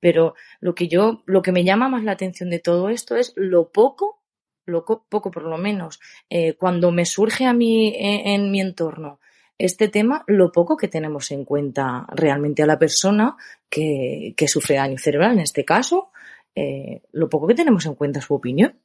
Pero 0.00 0.34
lo 0.60 0.74
que 0.74 0.88
yo, 0.88 1.22
lo 1.26 1.42
que 1.42 1.52
me 1.52 1.64
llama 1.64 1.88
más 1.88 2.04
la 2.04 2.12
atención 2.12 2.50
de 2.50 2.58
todo 2.58 2.88
esto 2.88 3.16
es 3.16 3.32
lo 3.36 3.70
poco, 3.70 4.21
lo 4.66 4.84
poco 4.84 5.30
por 5.30 5.44
lo 5.44 5.58
menos, 5.58 6.00
eh, 6.30 6.54
cuando 6.54 6.90
me 6.92 7.04
surge 7.04 7.46
a 7.46 7.52
mí 7.52 7.94
en 7.96 8.50
mi 8.50 8.60
entorno 8.60 9.20
este 9.58 9.88
tema 9.88 10.24
lo 10.26 10.50
poco 10.50 10.76
que 10.76 10.88
tenemos 10.88 11.30
en 11.30 11.44
cuenta 11.44 12.04
realmente 12.08 12.62
a 12.62 12.66
la 12.66 12.78
persona 12.78 13.36
que, 13.68 14.34
que 14.36 14.48
sufre 14.48 14.76
daño 14.76 14.98
cerebral, 14.98 15.32
en 15.32 15.40
este 15.40 15.64
caso, 15.64 16.10
eh, 16.54 17.02
lo 17.12 17.28
poco 17.28 17.46
que 17.46 17.54
tenemos 17.54 17.86
en 17.86 17.94
cuenta 17.94 18.20
su 18.20 18.34
opinión. 18.34 18.80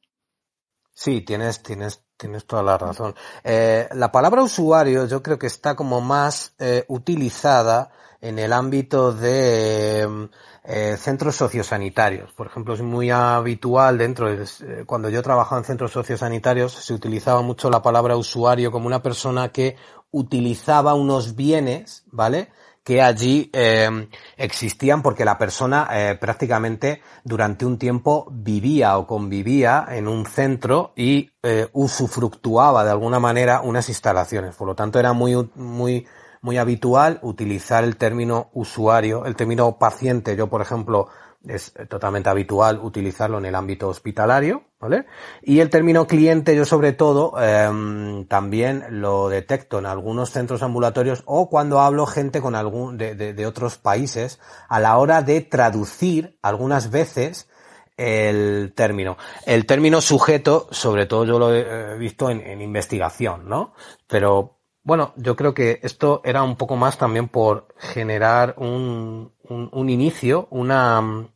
Sí, 0.92 1.20
tienes, 1.22 1.62
tienes, 1.62 2.04
tienes 2.16 2.44
toda 2.44 2.62
la 2.62 2.78
razón. 2.78 3.14
Eh, 3.44 3.88
la 3.92 4.10
palabra 4.10 4.42
usuario 4.42 5.06
yo 5.06 5.22
creo 5.22 5.38
que 5.38 5.46
está 5.46 5.76
como 5.76 6.00
más 6.00 6.54
eh, 6.58 6.84
utilizada 6.88 7.90
en 8.20 8.38
el 8.38 8.52
ámbito 8.52 9.12
de 9.12 10.28
eh, 10.70 10.96
centros 10.98 11.36
sociosanitarios. 11.36 12.32
Por 12.32 12.46
ejemplo, 12.46 12.74
es 12.74 12.82
muy 12.82 13.10
habitual 13.10 13.96
dentro 13.96 14.28
de, 14.28 14.44
eh, 14.44 14.84
cuando 14.84 15.08
yo 15.08 15.22
trabajaba 15.22 15.60
en 15.60 15.64
centros 15.64 15.92
sociosanitarios, 15.92 16.72
se 16.72 16.92
utilizaba 16.92 17.40
mucho 17.40 17.70
la 17.70 17.80
palabra 17.80 18.16
usuario 18.16 18.70
como 18.70 18.86
una 18.86 19.02
persona 19.02 19.48
que 19.48 19.76
utilizaba 20.10 20.92
unos 20.92 21.36
bienes, 21.36 22.04
¿vale? 22.12 22.50
que 22.84 23.02
allí 23.02 23.50
eh, 23.52 24.08
existían 24.36 25.02
porque 25.02 25.24
la 25.24 25.36
persona 25.36 25.88
eh, 25.92 26.16
prácticamente 26.18 27.02
durante 27.22 27.66
un 27.66 27.78
tiempo 27.78 28.26
vivía 28.30 28.96
o 28.96 29.06
convivía 29.06 29.86
en 29.90 30.08
un 30.08 30.24
centro 30.24 30.92
y 30.96 31.30
usufructuaba 31.72 32.84
de 32.84 32.90
alguna 32.90 33.18
manera 33.18 33.62
unas 33.62 33.88
instalaciones. 33.88 34.54
Por 34.54 34.68
lo 34.68 34.74
tanto, 34.74 34.98
era 34.98 35.14
muy, 35.14 35.50
muy, 35.54 36.06
muy 36.40 36.58
habitual 36.58 37.18
utilizar 37.22 37.84
el 37.84 37.96
término 37.96 38.50
usuario, 38.52 39.24
el 39.24 39.36
término 39.36 39.78
paciente. 39.78 40.36
Yo, 40.36 40.48
por 40.48 40.62
ejemplo, 40.62 41.08
es 41.46 41.72
totalmente 41.88 42.28
habitual 42.28 42.80
utilizarlo 42.82 43.38
en 43.38 43.46
el 43.46 43.54
ámbito 43.54 43.88
hospitalario, 43.88 44.64
¿vale? 44.80 45.06
Y 45.42 45.60
el 45.60 45.70
término 45.70 46.06
cliente 46.06 46.54
yo 46.56 46.64
sobre 46.64 46.92
todo 46.92 47.34
eh, 47.40 48.24
también 48.28 48.84
lo 48.90 49.28
detecto 49.28 49.78
en 49.78 49.86
algunos 49.86 50.30
centros 50.30 50.62
ambulatorios 50.62 51.22
o 51.26 51.48
cuando 51.48 51.80
hablo 51.80 52.06
gente 52.06 52.40
con 52.40 52.54
algún 52.54 52.98
de, 52.98 53.14
de, 53.14 53.34
de, 53.34 53.46
otros 53.46 53.78
países 53.78 54.40
a 54.68 54.80
la 54.80 54.98
hora 54.98 55.22
de 55.22 55.40
traducir 55.40 56.38
algunas 56.42 56.90
veces 56.90 57.48
el 57.96 58.72
término. 58.74 59.16
El 59.46 59.64
término 59.64 60.00
sujeto, 60.00 60.68
sobre 60.70 61.06
todo 61.06 61.24
yo 61.24 61.38
lo 61.38 61.54
he 61.54 61.96
visto 61.98 62.30
en, 62.30 62.40
en 62.40 62.60
investigación, 62.60 63.48
¿no? 63.48 63.74
Pero 64.06 64.57
bueno, 64.88 65.12
yo 65.16 65.36
creo 65.36 65.52
que 65.52 65.80
esto 65.82 66.22
era 66.24 66.42
un 66.42 66.56
poco 66.56 66.74
más 66.74 66.96
también 66.96 67.28
por 67.28 67.68
generar 67.76 68.54
un, 68.56 69.30
un, 69.42 69.68
un 69.70 69.90
inicio, 69.90 70.48
una, 70.48 71.28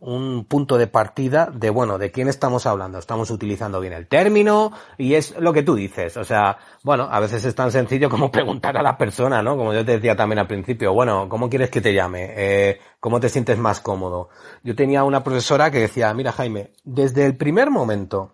un 0.00 0.44
punto 0.46 0.76
de 0.76 0.88
partida 0.88 1.48
de, 1.54 1.70
bueno, 1.70 1.98
de 1.98 2.10
quién 2.10 2.26
estamos 2.26 2.66
hablando. 2.66 2.98
Estamos 2.98 3.30
utilizando 3.30 3.78
bien 3.78 3.92
el 3.92 4.08
término 4.08 4.72
y 4.98 5.14
es 5.14 5.38
lo 5.38 5.52
que 5.52 5.62
tú 5.62 5.76
dices. 5.76 6.16
O 6.16 6.24
sea, 6.24 6.58
bueno, 6.82 7.06
a 7.08 7.20
veces 7.20 7.44
es 7.44 7.54
tan 7.54 7.70
sencillo 7.70 8.10
como 8.10 8.32
preguntar 8.32 8.76
a 8.76 8.82
la 8.82 8.98
persona, 8.98 9.40
¿no? 9.40 9.56
Como 9.56 9.72
yo 9.72 9.84
te 9.84 9.92
decía 9.92 10.16
también 10.16 10.40
al 10.40 10.48
principio, 10.48 10.92
bueno, 10.92 11.28
¿cómo 11.28 11.48
quieres 11.48 11.70
que 11.70 11.80
te 11.80 11.94
llame? 11.94 12.32
Eh, 12.36 12.80
¿Cómo 12.98 13.20
te 13.20 13.28
sientes 13.28 13.56
más 13.56 13.78
cómodo? 13.78 14.30
Yo 14.64 14.74
tenía 14.74 15.04
una 15.04 15.22
profesora 15.22 15.70
que 15.70 15.78
decía, 15.78 16.12
mira 16.12 16.32
Jaime, 16.32 16.72
desde 16.82 17.24
el 17.24 17.36
primer 17.36 17.70
momento 17.70 18.32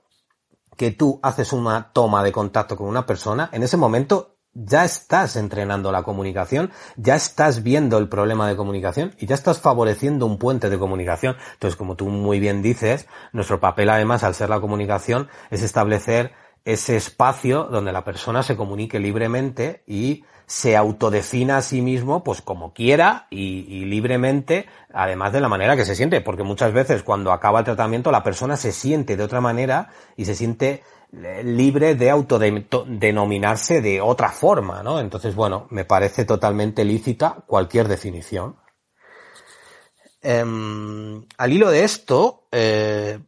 que 0.79 0.93
tú 0.93 1.21
haces 1.23 1.53
una 1.53 1.93
toma 1.93 2.25
de 2.25 2.33
contacto 2.33 2.75
con 2.75 2.89
una 2.89 3.05
persona, 3.05 3.51
en 3.53 3.63
ese 3.63 3.77
momento 3.77 4.32
ya 4.55 4.85
estás 4.85 5.37
entrenando 5.37 5.93
la 5.93 6.03
comunicación, 6.03 6.71
ya 6.97 7.15
estás 7.15 7.63
viendo 7.63 7.99
el 7.99 8.09
problema 8.09 8.49
de 8.49 8.57
comunicación 8.57 9.15
y 9.19 9.27
ya 9.27 9.35
estás 9.35 9.61
favoreciendo 9.61 10.27
un 10.27 10.39
puente 10.39 10.69
de 10.69 10.79
comunicación. 10.79 11.37
Entonces, 11.55 11.77
como 11.77 11.97
tú 11.97 12.09
muy 12.09 12.39
bien 12.39 12.63
dices, 12.63 13.07
nuestro 13.33 13.61
papel 13.61 13.89
además 13.89 14.25
al 14.25 14.35
ser 14.35 14.51
la 14.51 14.61
comunicación 14.61 15.29
es 15.51 15.63
establecer 15.63 16.33
ese 16.65 16.97
espacio 16.97 17.65
donde 17.65 17.93
la 17.93 18.05
persona 18.05 18.43
se 18.43 18.57
comunique 18.57 19.01
libremente 19.01 19.83
y 19.87 20.25
se 20.47 20.77
autodefina 20.77 21.57
a 21.57 21.63
sí 21.63 21.83
mismo 21.83 22.23
pues 22.23 22.43
como 22.43 22.73
quiera 22.73 23.27
y, 23.31 23.65
y, 23.69 23.85
libremente, 23.85 24.67
además 24.93 25.33
de 25.33 25.41
la 25.41 25.49
manera 25.49 25.77
que 25.77 25.85
se 25.85 25.97
siente, 25.97 26.21
porque 26.21 26.43
muchas 26.43 26.73
veces 26.73 27.03
cuando 27.03 27.33
acaba 27.33 27.61
el 27.61 27.65
tratamiento 27.65 28.13
la 28.13 28.23
persona 28.23 28.57
se 28.57 28.71
siente 28.71 29.17
de 29.17 29.25
otra 29.25 29.41
manera 29.41 29.89
y 30.17 30.25
se 30.25 30.35
siente 30.35 30.83
libre 31.13 31.95
de 31.95 32.11
autodenominarse 32.11 33.83
de 33.83 34.01
otra 34.01 34.31
forma, 34.31 34.83
¿no? 34.83 34.99
Entonces, 34.99 35.35
bueno, 35.35 35.67
me 35.71 35.85
parece 35.85 36.25
totalmente 36.25 36.85
lícita 36.85 37.45
cualquier 37.47 37.87
definición. 37.87 38.57
Eh, 40.23 40.45
al 41.37 41.53
hilo 41.53 41.71
de 41.71 41.85
esto, 41.85 42.47
eh, 42.51 43.19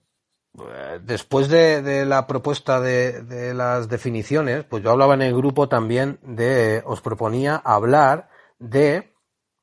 después 1.02 1.48
de, 1.48 1.82
de, 1.82 2.06
la 2.06 2.26
propuesta 2.26 2.80
de, 2.80 3.22
de, 3.22 3.52
las 3.52 3.88
definiciones, 3.88 4.64
pues 4.64 4.82
yo 4.82 4.90
hablaba 4.90 5.14
en 5.14 5.22
el 5.22 5.34
grupo 5.34 5.68
también 5.68 6.20
de, 6.22 6.82
os 6.86 7.02
proponía 7.02 7.56
hablar 7.56 8.30
de, 8.58 9.12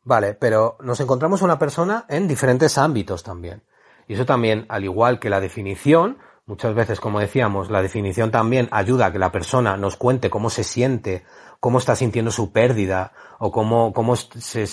vale, 0.04 0.36
pero 0.36 0.78
nos 0.82 1.00
encontramos 1.00 1.42
una 1.42 1.58
persona 1.58 2.06
en 2.08 2.28
diferentes 2.28 2.78
ámbitos 2.78 3.24
también. 3.24 3.64
Y 4.08 4.14
eso 4.14 4.26
también, 4.26 4.66
al 4.70 4.84
igual 4.84 5.20
que 5.20 5.30
la 5.30 5.40
definición, 5.40 6.18
Muchas 6.46 6.74
veces, 6.74 7.00
como 7.00 7.20
decíamos, 7.20 7.70
la 7.70 7.82
definición 7.82 8.32
también 8.32 8.68
ayuda 8.72 9.08
a 9.08 9.12
que 9.12 9.20
la 9.20 9.32
persona 9.32 9.78
nos 9.78 9.96
cuente 9.96 10.30
cómo 10.30 10.50
se 10.50 10.64
siente, 10.64 11.24
cómo 11.60 11.78
está 11.78 11.96
sintiendo 11.96 12.32
su 12.32 12.52
pérdida 12.52 13.14
o 13.40 13.52
cómo, 13.52 13.94
cómo, 13.94 14.16
se, 14.16 14.68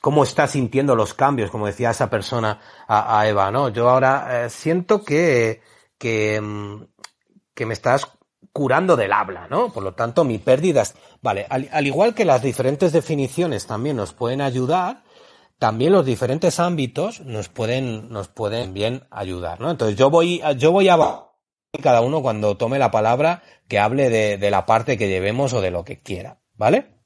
cómo 0.00 0.24
está 0.24 0.46
sintiendo 0.46 0.96
los 0.96 1.14
cambios, 1.14 1.50
como 1.50 1.66
decía 1.66 1.90
esa 1.90 2.08
persona 2.08 2.58
a, 2.88 3.28
Eva, 3.28 3.50
¿no? 3.50 3.68
Yo 3.68 3.88
ahora 3.90 4.44
eh, 4.44 4.50
siento 4.50 5.04
que, 5.04 5.60
que, 5.98 6.40
mm, 6.40 6.84
que 7.54 7.66
me 7.66 7.74
estás 7.74 8.10
curando 8.52 8.96
del 8.96 9.12
habla, 9.12 9.46
¿no? 9.48 9.70
Por 9.72 9.82
lo 9.82 9.94
tanto, 9.94 10.24
mi 10.24 10.38
pérdida. 10.38 10.82
Vale, 11.22 11.46
al, 11.50 11.68
al 11.70 11.86
igual 11.86 12.14
que 12.14 12.24
las 12.24 12.42
diferentes 12.42 12.92
definiciones 12.92 13.66
también 13.66 13.96
nos 13.96 14.14
pueden 14.14 14.40
ayudar, 14.40 15.02
también 15.60 15.92
los 15.92 16.06
diferentes 16.06 16.58
ámbitos 16.58 17.20
nos 17.20 17.50
pueden, 17.50 18.08
nos 18.08 18.28
pueden 18.28 18.72
bien 18.72 19.04
ayudar, 19.10 19.60
¿no? 19.60 19.70
Entonces 19.70 19.96
yo 19.96 20.08
voy, 20.08 20.40
yo 20.56 20.72
voy 20.72 20.88
a 20.88 20.96
cada 21.82 22.00
uno 22.00 22.22
cuando 22.22 22.56
tome 22.56 22.78
la 22.78 22.90
palabra 22.90 23.42
que 23.68 23.78
hable 23.78 24.08
de, 24.08 24.38
de 24.38 24.50
la 24.50 24.64
parte 24.64 24.96
que 24.96 25.08
llevemos 25.08 25.52
o 25.52 25.60
de 25.60 25.70
lo 25.70 25.84
que 25.84 26.00
quiera, 26.00 26.40
¿vale? 26.54 27.00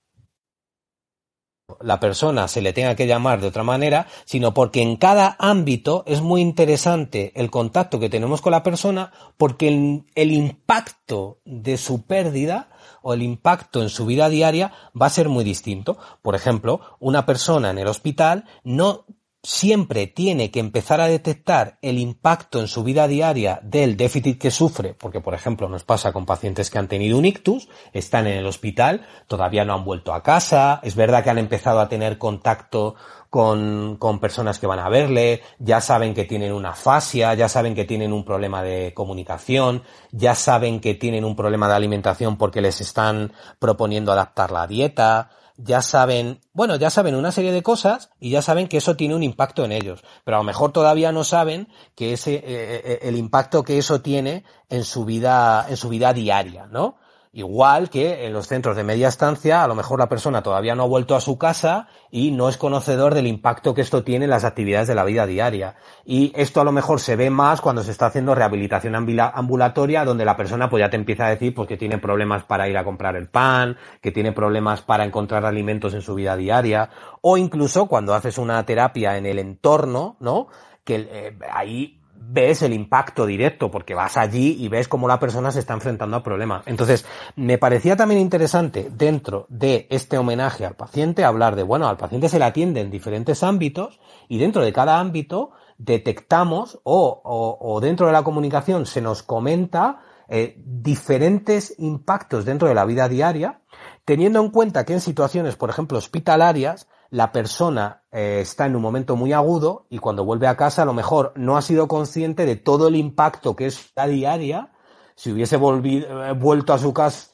la 1.81 1.99
persona 1.99 2.47
se 2.47 2.61
le 2.61 2.73
tenga 2.73 2.95
que 2.95 3.07
llamar 3.07 3.41
de 3.41 3.49
otra 3.49 3.63
manera, 3.63 4.07
sino 4.25 4.55
porque 4.55 4.83
en 4.83 4.97
cada 4.97 5.35
ámbito 5.39 6.05
es 6.07 6.21
muy 6.21 6.41
interesante 6.41 7.33
el 7.35 7.51
contacto 7.51 7.99
que 7.99 8.11
tenemos 8.11 8.41
con 8.41 8.53
la 8.53 8.63
persona 8.63 9.13
porque 9.37 9.69
el, 9.69 10.05
el 10.15 10.33
impacto 10.33 11.41
de 11.45 11.77
su 11.77 12.07
pérdida 12.07 12.69
o 13.05 13.15
el 13.15 13.23
impacto 13.23 13.83
en 13.83 13.91
su 13.91 14.07
vida 14.07 14.29
diaria 14.29 14.73
va 15.01 15.07
a 15.07 15.11
ser 15.11 15.29
muy 15.29 15.45
distinto. 15.45 15.99
Por 16.23 16.35
ejemplo, 16.35 16.81
una 16.99 17.27
persona 17.27 17.71
en 17.71 17.79
el 17.79 17.87
hospital 17.87 18.47
no 18.65 19.05
siempre 19.45 20.07
tiene 20.07 20.51
que 20.51 20.59
empezar 20.59 21.03
a 21.03 21.07
detectar 21.07 21.79
el 21.83 21.99
impacto 21.99 22.61
en 22.61 22.67
su 22.67 22.83
vida 22.83 23.07
diaria 23.07 23.61
del 23.63 23.95
déficit 23.97 24.41
que 24.41 24.51
sufre, 24.51 24.95
porque 24.95 25.21
por 25.21 25.35
ejemplo 25.35 25.69
nos 25.69 25.85
pasa 25.85 26.13
con 26.13 26.25
pacientes 26.25 26.71
que 26.71 26.79
han 26.79 26.89
tenido 26.89 27.19
un 27.19 27.27
ictus, 27.27 27.69
están 27.93 28.27
en 28.27 28.39
el 28.39 28.47
hospital, 28.47 29.07
todavía 29.29 29.67
no 29.67 29.75
han 29.75 29.85
vuelto 29.85 30.15
a 30.15 30.23
casa, 30.23 30.81
es 30.83 30.97
verdad 30.97 31.23
que 31.23 31.31
han 31.31 31.39
empezado 31.39 31.81
a 31.81 31.91
tener 31.91 32.17
contacto 32.17 32.95
con, 33.35 33.97
con 33.97 34.21
personas 34.21 34.61
que 34.61 34.69
van 34.69 34.79
a 34.79 34.89
verle, 34.89 35.43
ya 35.59 35.81
saben 35.81 36.15
que 36.15 36.23
tienen 36.23 36.53
una 36.53 36.73
fascia, 36.73 37.35
ya 37.35 37.49
saben 37.49 37.75
que 37.75 37.85
tienen 37.85 38.13
un 38.13 38.25
problema 38.25 38.63
de 38.63 38.95
comunicación, 38.95 39.83
ya 40.13 40.37
saben 40.37 40.79
que 40.79 40.95
tienen 40.95 41.25
un 41.25 41.35
problema 41.35 41.67
de 41.67 41.75
alimentación 41.75 42.37
porque 42.39 42.61
les 42.61 42.81
están 42.81 43.33
proponiendo 43.59 44.13
adaptar 44.13 44.53
la 44.53 44.69
dieta, 44.69 45.31
ya 45.57 45.83
saben, 45.83 46.43
bueno, 46.53 46.77
ya 46.77 46.91
saben 46.91 47.17
una 47.17 47.33
serie 47.33 47.51
de 47.51 47.65
cosas 47.65 48.11
y 48.21 48.31
ya 48.31 48.41
saben 48.41 48.69
que 48.69 48.77
eso 48.77 48.95
tiene 48.95 49.17
un 49.17 49.25
impacto 49.25 49.65
en 49.65 49.73
ellos, 49.73 50.05
pero 50.23 50.37
a 50.37 50.41
lo 50.41 50.45
mejor 50.45 50.71
todavía 50.71 51.11
no 51.11 51.25
saben 51.25 51.67
que 51.97 52.13
ese, 52.13 52.35
eh, 52.37 53.01
el 53.03 53.17
impacto 53.17 53.65
que 53.65 53.79
eso 53.79 54.01
tiene 54.01 54.45
en 54.69 54.85
su 54.85 55.05
vida, 55.05 55.67
en 55.69 55.77
su 55.77 55.89
vida 55.89 56.13
diaria, 56.13 56.69
¿no? 56.71 56.99
Igual 57.37 57.91
que 57.91 58.27
en 58.27 58.33
los 58.33 58.47
centros 58.47 58.77
de 58.77 58.85
media 58.85 59.09
estancia, 59.09 59.65
a 59.65 59.67
lo 59.67 59.75
mejor 59.75 59.99
la 59.99 60.09
persona 60.09 60.45
todavía 60.45 60.77
no 60.77 60.85
ha 60.85 60.87
vuelto 60.87 61.17
a 61.17 61.21
su 61.21 61.37
casa 61.37 61.89
y 62.09 62.31
no 62.31 62.49
es 62.49 62.57
conocedor 62.57 63.13
del 63.13 63.27
impacto 63.27 63.75
que 63.75 63.81
esto 63.81 64.05
tiene 64.05 64.27
en 64.27 64.31
las 64.31 64.45
actividades 64.45 64.87
de 64.87 64.95
la 64.95 65.03
vida 65.03 65.27
diaria. 65.27 65.75
Y 66.05 66.33
esto 66.37 66.61
a 66.61 66.65
lo 66.65 66.71
mejor 66.71 67.01
se 67.01 67.17
ve 67.17 67.31
más 67.31 67.61
cuando 67.61 67.83
se 67.83 67.91
está 67.91 68.07
haciendo 68.07 68.37
rehabilitación 68.37 68.95
ambulatoria, 68.95 70.05
donde 70.05 70.25
la 70.25 70.37
persona 70.37 70.71
pues 70.71 70.83
ya 70.83 70.91
te 70.91 70.97
empieza 70.97 71.27
a 71.27 71.31
decir 71.31 71.53
pues 71.53 71.67
que 71.67 71.77
tiene 71.77 71.99
problemas 71.99 72.45
para 72.45 72.69
ir 72.69 72.79
a 72.79 72.85
comprar 72.85 73.17
el 73.17 73.29
pan, 73.29 73.79
que 74.01 74.13
tiene 74.13 74.31
problemas 74.31 74.83
para 74.83 75.05
encontrar 75.05 75.45
alimentos 75.45 75.93
en 75.95 76.03
su 76.03 76.15
vida 76.15 76.37
diaria, 76.37 76.91
o 77.21 77.37
incluso 77.37 77.87
cuando 77.87 78.15
haces 78.15 78.39
una 78.39 78.65
terapia 78.65 79.19
en 79.19 79.27
el 79.27 79.41
entorno, 79.41 80.17
¿no? 80.21 80.47
Que 80.85 81.09
eh, 81.11 81.39
ahí 81.53 81.99
ves 82.27 82.63
el 82.63 82.73
impacto 82.73 83.27
directo 83.27 83.71
porque 83.71 83.95
vas 83.95 84.17
allí 84.17 84.57
y 84.59 84.69
ves 84.69 84.89
cómo 84.89 85.09
la 85.09 85.21
persona 85.21 85.51
se 85.51 85.61
está 85.61 85.75
enfrentando 85.75 86.17
a 86.17 86.23
problemas. 86.23 86.67
Entonces, 86.67 87.07
me 87.37 87.59
parecía 87.59 87.97
también 87.97 88.21
interesante 88.21 88.91
dentro 88.91 89.47
de 89.49 89.87
este 89.91 90.19
homenaje 90.19 90.65
al 90.65 90.75
paciente 90.75 91.25
hablar 91.25 91.57
de, 91.57 91.63
bueno, 91.63 91.89
al 91.89 91.97
paciente 91.97 92.29
se 92.29 92.39
le 92.39 92.45
atiende 92.45 92.81
en 92.81 92.91
diferentes 92.91 93.43
ámbitos 93.43 94.01
y 94.29 94.39
dentro 94.39 94.63
de 94.63 94.73
cada 94.73 94.99
ámbito 94.99 95.53
detectamos 95.79 96.81
o, 96.85 97.21
o, 97.61 97.81
dentro 97.81 98.07
de 98.07 98.13
la 98.13 98.23
comunicación 98.23 98.87
se 98.87 99.01
nos 99.01 99.23
comenta 99.23 100.01
eh, 100.29 100.55
diferentes 100.65 101.75
impactos 101.79 102.45
dentro 102.45 102.69
de 102.69 102.75
la 102.75 102.85
vida 102.85 103.09
diaria, 103.09 103.61
teniendo 104.05 104.41
en 104.41 104.51
cuenta 104.51 104.85
que 104.85 104.93
en 104.93 105.01
situaciones, 105.01 105.57
por 105.57 105.71
ejemplo, 105.71 105.99
hospitalarias, 105.99 106.89
la 107.15 107.31
persona 107.31 108.03
eh, 108.11 108.41
está 108.41 108.67
en 108.67 108.75
un 108.75 108.83
momento 108.83 109.15
muy 109.15 109.33
agudo 109.33 109.87
y 109.89 109.99
cuando 109.99 110.25
vuelve 110.25 110.49
a 110.49 110.57
casa 110.57 110.83
a 110.83 110.85
lo 110.85 110.93
mejor 110.93 111.33
no 111.37 111.57
ha 111.57 111.63
sido 111.63 111.87
consciente 111.87 112.45
de 112.45 112.57
todo 112.57 112.89
el 112.89 112.97
impacto 112.97 113.55
que 113.55 113.67
es 113.67 113.93
la 113.95 114.09
diaria 114.09 114.73
si 115.15 115.31
hubiese 115.31 115.55
eh, 115.55 116.33
vuelto 116.37 116.73
a 116.73 116.79
su 116.79 116.93
casa 116.93 117.31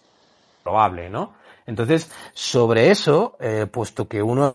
probable, 0.62 1.08
¿no? 1.08 1.32
Entonces, 1.64 2.12
sobre 2.34 2.90
eso, 2.90 3.38
eh, 3.40 3.66
puesto 3.72 4.06
que 4.06 4.22
uno 4.22 4.54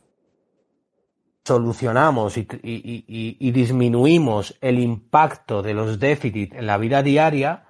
solucionamos 1.43 2.37
y, 2.37 2.47
y, 2.61 3.03
y, 3.07 3.37
y, 3.39 3.51
disminuimos 3.51 4.55
el 4.61 4.77
impacto 4.77 5.63
de 5.63 5.73
los 5.73 5.99
déficits 5.99 6.55
en 6.55 6.67
la 6.67 6.77
vida 6.77 7.01
diaria, 7.01 7.65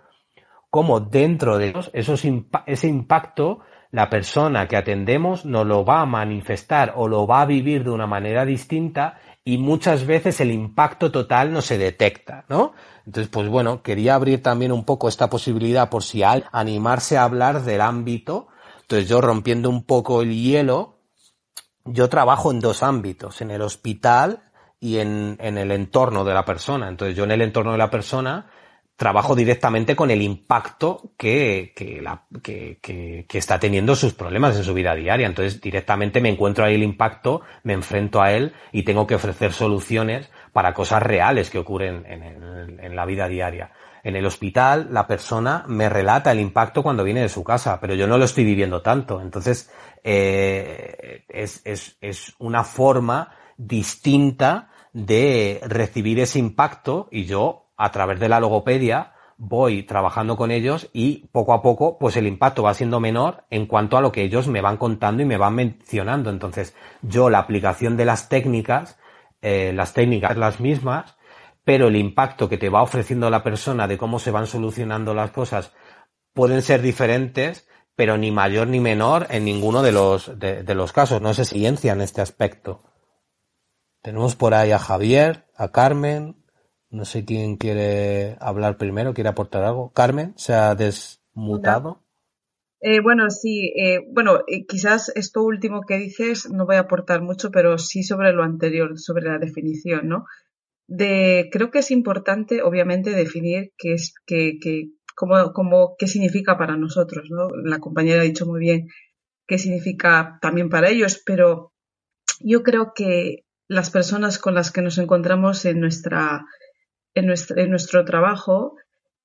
como 0.70 1.00
dentro 1.00 1.58
de 1.58 1.70
esos, 1.70 1.90
esos 1.94 2.22
ese 2.66 2.88
impacto 2.90 3.62
la 3.96 4.10
persona 4.10 4.68
que 4.68 4.76
atendemos 4.76 5.46
nos 5.46 5.66
lo 5.66 5.86
va 5.86 6.02
a 6.02 6.06
manifestar 6.06 6.92
o 6.98 7.08
lo 7.08 7.26
va 7.26 7.40
a 7.40 7.46
vivir 7.46 7.86
de 7.86 7.92
una 7.92 8.06
manera 8.06 8.44
distinta 8.44 9.20
y 9.46 9.58
muchas 9.58 10.06
veces 10.06 10.42
el 10.42 10.52
impacto 10.52 11.14
total 11.14 11.54
no 11.54 11.62
se 11.62 11.78
detecta, 11.78 12.44
¿no? 12.50 12.74
Entonces, 13.06 13.32
pues 13.32 13.48
bueno, 13.48 13.82
quería 13.84 14.16
abrir 14.16 14.44
también 14.44 14.74
un 14.74 14.84
poco 14.84 15.08
esta 15.08 15.30
posibilidad 15.30 15.90
por 15.90 16.04
si 16.04 16.24
al 16.24 16.44
animarse 16.52 17.18
a 17.18 17.24
hablar 17.24 17.62
del 17.62 17.80
ámbito. 17.80 18.50
Entonces 18.82 19.08
yo 19.08 19.22
rompiendo 19.22 19.70
un 19.70 19.86
poco 19.86 20.24
el 20.24 20.36
hielo, 20.36 21.00
yo 21.86 22.10
trabajo 22.10 22.52
en 22.52 22.60
dos 22.60 22.84
ámbitos, 22.84 23.40
en 23.40 23.50
el 23.50 23.62
hospital 23.62 24.44
y 24.82 24.98
en, 24.98 25.38
en 25.40 25.58
el 25.58 25.72
entorno 25.72 26.26
de 26.26 26.34
la 26.34 26.44
persona. 26.44 26.90
Entonces 26.90 27.16
yo 27.16 27.24
en 27.24 27.32
el 27.32 27.42
entorno 27.42 27.72
de 27.72 27.78
la 27.78 27.90
persona 27.90 28.52
trabajo 28.96 29.36
directamente 29.36 29.96
con 29.96 30.10
el 30.10 30.22
impacto 30.22 31.12
que, 31.18 31.74
que, 31.76 32.02
que, 32.42 33.26
que, 33.28 33.38
está 33.38 33.60
teniendo 33.60 33.96
sus 33.96 34.14
problemas 34.14 34.56
en 34.56 34.64
su 34.64 34.74
vida 34.74 34.96
diaria. 34.96 35.28
Entonces, 35.28 35.60
directamente 35.60 36.22
me 36.22 36.30
encuentro 36.30 36.64
ahí 36.64 36.76
el 36.76 36.84
impacto, 36.84 37.42
me 37.64 37.74
enfrento 37.74 38.22
a 38.22 38.32
él 38.32 38.54
y 38.72 38.84
tengo 38.84 39.06
que 39.06 39.16
ofrecer 39.16 39.52
soluciones 39.52 40.30
para 40.54 40.74
cosas 40.74 41.04
reales 41.04 41.50
que 41.50 41.60
ocurren 41.60 42.06
en, 42.08 42.24
el, 42.24 42.80
en 42.80 42.96
la 42.96 43.06
vida 43.06 43.28
diaria. 43.28 43.72
En 44.04 44.16
el 44.16 44.26
hospital, 44.26 44.90
la 44.92 45.08
persona 45.08 45.66
me 45.68 45.90
relata 45.90 46.32
el 46.32 46.40
impacto 46.40 46.84
cuando 46.84 47.04
viene 47.04 47.22
de 47.22 47.30
su 47.30 47.44
casa, 47.44 47.80
pero 47.82 47.96
yo 47.96 48.08
no 48.08 48.18
lo 48.18 48.26
estoy 48.26 48.46
viviendo 48.46 48.82
tanto. 48.82 49.20
Entonces, 49.20 49.72
eh, 50.04 51.26
es, 51.28 51.62
es, 51.66 51.98
es 52.00 52.34
una 52.38 52.64
forma 52.64 53.32
distinta 53.58 54.70
de 54.94 55.60
recibir 55.64 56.20
ese 56.20 56.40
impacto 56.40 57.10
y 57.12 57.26
yo 57.26 57.65
a 57.78 57.92
través 57.92 58.20
de 58.20 58.30
la 58.30 58.40
logopedia 58.40 59.14
voy 59.38 59.84
trabajando 59.84 60.38
con 60.38 60.52
ellos 60.52 60.90
y 60.94 61.28
poco 61.28 61.54
a 61.54 61.62
poco 61.62 61.98
pues 61.98 62.16
el 62.18 62.28
impacto 62.28 62.64
va 62.64 62.74
siendo 62.74 63.00
menor 63.00 63.44
en 63.50 63.66
cuanto 63.66 63.98
a 63.98 64.02
lo 64.02 64.12
que 64.12 64.24
ellos 64.24 64.48
me 64.48 64.62
van 64.62 64.78
contando 64.78 65.22
y 65.22 65.26
me 65.26 65.38
van 65.38 65.56
mencionando. 65.56 66.30
Entonces 66.30 66.76
yo 67.02 67.30
la 67.30 67.40
aplicación 67.40 67.98
de 67.98 68.06
las 68.06 68.30
técnicas, 68.30 68.98
eh, 69.42 69.74
las 69.74 69.94
técnicas 69.94 70.38
las 70.38 70.60
mismas, 70.60 71.18
pero 71.64 71.88
el 71.88 71.96
impacto 71.96 72.48
que 72.48 72.58
te 72.58 72.70
va 72.70 72.84
ofreciendo 72.84 73.30
la 73.30 73.44
persona 73.44 73.88
de 73.88 73.98
cómo 73.98 74.20
se 74.20 74.32
van 74.32 74.48
solucionando 74.48 75.14
las 75.14 75.32
cosas 75.32 75.74
pueden 76.34 76.62
ser 76.62 76.82
diferentes, 76.82 77.68
pero 77.96 78.18
ni 78.18 78.32
mayor 78.32 78.68
ni 78.68 78.80
menor 78.80 79.28
en 79.30 79.46
ninguno 79.46 79.82
de 79.82 79.92
los, 79.92 80.38
de, 80.38 80.64
de 80.64 80.76
los 80.76 80.94
casos. 80.94 81.22
No 81.22 81.34
se 81.34 81.46
ciencia 81.46 81.94
en 81.94 82.02
este 82.02 82.22
aspecto. 82.22 82.84
Tenemos 84.02 84.36
por 84.36 84.54
ahí 84.54 84.72
a 84.72 84.80
Javier, 84.80 85.48
a 85.56 85.70
Carmen, 85.70 86.45
no 86.96 87.06
sé 87.06 87.26
quién 87.26 87.58
quiere 87.58 88.38
hablar 88.40 88.78
primero, 88.78 89.14
quiere 89.14 89.30
aportar 89.30 89.64
algo. 89.64 89.92
Carmen, 89.92 90.34
¿se 90.38 90.54
ha 90.54 90.74
desmutado? 90.76 92.02
Eh, 92.80 93.02
bueno, 93.02 93.30
sí. 93.30 93.74
Eh, 93.76 94.00
bueno, 94.12 94.40
eh, 94.48 94.66
quizás 94.66 95.12
esto 95.16 95.44
último 95.44 95.82
que 95.82 95.98
dices 95.98 96.50
no 96.50 96.66
voy 96.66 96.78
a 96.78 96.82
aportar 96.82 97.22
mucho, 97.22 97.52
pero 97.52 97.78
sí 97.78 98.04
sobre 98.04 98.32
lo 98.32 98.44
anterior, 98.44 98.98
sobre 98.98 99.26
la 99.26 99.38
definición, 99.40 100.08
¿no? 100.08 100.26
De, 100.88 101.50
creo 101.52 101.72
que 101.72 101.80
es 101.80 101.92
importante, 101.92 102.62
obviamente, 102.62 103.10
definir 103.10 103.74
qué 103.78 103.94
es, 103.94 104.14
qué, 104.26 104.58
qué, 104.62 104.92
cómo, 105.16 105.52
cómo, 105.52 105.96
qué 105.98 106.08
significa 106.08 106.58
para 106.58 106.78
nosotros, 106.78 107.28
¿no? 107.30 107.50
La 107.64 107.80
compañera 107.80 108.22
ha 108.22 108.26
dicho 108.26 108.46
muy 108.46 108.60
bien 108.60 108.88
qué 109.48 109.58
significa 109.58 110.38
también 110.42 110.70
para 110.70 110.90
ellos, 110.90 111.22
pero 111.26 111.74
yo 112.40 112.64
creo 112.64 112.94
que 112.96 113.46
las 113.68 113.90
personas 113.90 114.38
con 114.38 114.54
las 114.54 114.72
que 114.72 114.82
nos 114.82 114.98
encontramos 114.98 115.66
en 115.66 115.80
nuestra 115.80 116.46
en 117.16 117.26
nuestro, 117.26 117.58
en 117.58 117.70
nuestro 117.72 118.06
trabajo, 118.06 118.76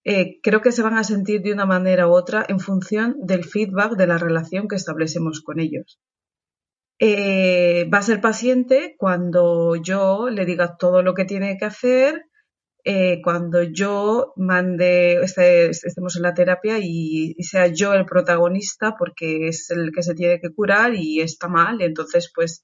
eh, 0.05 0.41
creo 0.43 0.63
que 0.63 0.73
se 0.73 0.83
van 0.83 0.97
a 0.97 1.05
sentir 1.05 1.43
de 1.43 1.53
una 1.53 1.67
manera 1.67 2.09
u 2.09 2.13
otra 2.13 2.45
en 2.49 2.59
función 2.59 3.17
del 3.23 3.45
feedback 3.45 3.97
de 3.97 4.07
la 4.07 4.17
relación 4.17 4.69
que 4.69 4.77
establecemos 4.77 5.43
con 5.43 5.61
ellos. 5.61 6.01
Eh, 6.99 7.89
va 7.93 7.99
a 7.99 8.03
ser 8.03 8.21
paciente 8.21 8.95
cuando 8.99 9.75
yo 9.77 10.29
le 10.31 10.45
diga 10.45 10.77
todo 10.77 11.03
lo 11.03 11.15
que 11.15 11.25
tiene 11.25 11.57
que 11.59 11.65
hacer, 11.65 12.27
eh, 12.85 13.21
cuando 13.23 13.63
yo 13.63 14.33
mande, 14.37 15.15
este, 15.23 15.71
estemos 15.71 16.17
en 16.17 16.23
la 16.23 16.35
terapia 16.35 16.79
y, 16.79 17.35
sea 17.43 17.67
yo 17.69 17.95
el 17.95 18.07
protagonista 18.07 18.97
porque 18.99 19.49
es 19.49 19.71
el 19.71 19.93
que 19.93 20.03
se 20.03 20.15
tiene 20.15 20.41
que 20.41 20.53
curar 20.55 20.95
y 20.95 21.21
está 21.21 21.49
mal, 21.49 21.83
entonces 21.83 22.31
pues 22.35 22.63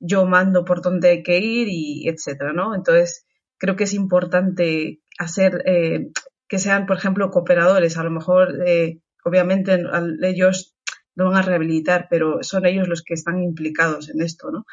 yo 0.00 0.26
mando 0.26 0.64
por 0.64 0.82
dónde 0.82 1.10
hay 1.10 1.22
que 1.22 1.38
ir 1.38 1.68
y 1.70 2.08
etcétera, 2.08 2.52
¿no? 2.52 2.74
Entonces, 2.74 3.25
creo 3.58 3.76
que 3.76 3.84
es 3.84 3.94
importante 3.94 5.00
hacer 5.18 5.62
eh, 5.66 6.10
que 6.48 6.58
sean, 6.58 6.86
por 6.86 6.96
ejemplo, 6.96 7.30
cooperadores. 7.30 7.96
A 7.96 8.04
lo 8.04 8.10
mejor, 8.10 8.62
eh, 8.66 9.00
obviamente, 9.24 9.78
ellos 10.22 10.76
no 11.14 11.26
van 11.26 11.36
a 11.36 11.42
rehabilitar, 11.42 12.08
pero 12.10 12.42
son 12.42 12.66
ellos 12.66 12.88
los 12.88 13.02
que 13.02 13.14
están 13.14 13.42
implicados 13.42 14.10
en 14.10 14.20
esto, 14.20 14.50
¿no? 14.50 14.66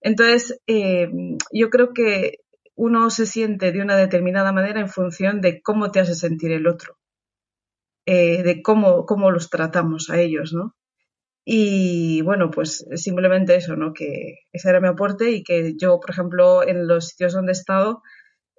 Entonces, 0.00 0.60
eh, 0.66 1.10
yo 1.52 1.68
creo 1.70 1.92
que 1.92 2.38
uno 2.74 3.10
se 3.10 3.26
siente 3.26 3.72
de 3.72 3.82
una 3.82 3.96
determinada 3.96 4.52
manera 4.52 4.80
en 4.80 4.88
función 4.88 5.40
de 5.40 5.60
cómo 5.60 5.90
te 5.90 6.00
hace 6.00 6.14
sentir 6.14 6.52
el 6.52 6.66
otro, 6.66 6.96
de 8.06 8.60
cómo, 8.64 9.04
cómo 9.06 9.30
los 9.30 9.50
tratamos 9.50 10.10
a 10.10 10.18
ellos, 10.18 10.52
¿no? 10.52 10.74
Y 11.44 12.22
bueno, 12.22 12.50
pues 12.50 12.86
simplemente 12.94 13.56
eso, 13.56 13.76
¿no? 13.76 13.92
Que 13.92 14.40
ese 14.52 14.68
era 14.68 14.80
mi 14.80 14.88
aporte 14.88 15.30
y 15.30 15.42
que 15.42 15.74
yo, 15.76 15.98
por 15.98 16.10
ejemplo, 16.10 16.66
en 16.66 16.86
los 16.86 17.08
sitios 17.08 17.32
donde 17.32 17.52
he 17.52 17.54
estado, 17.54 18.02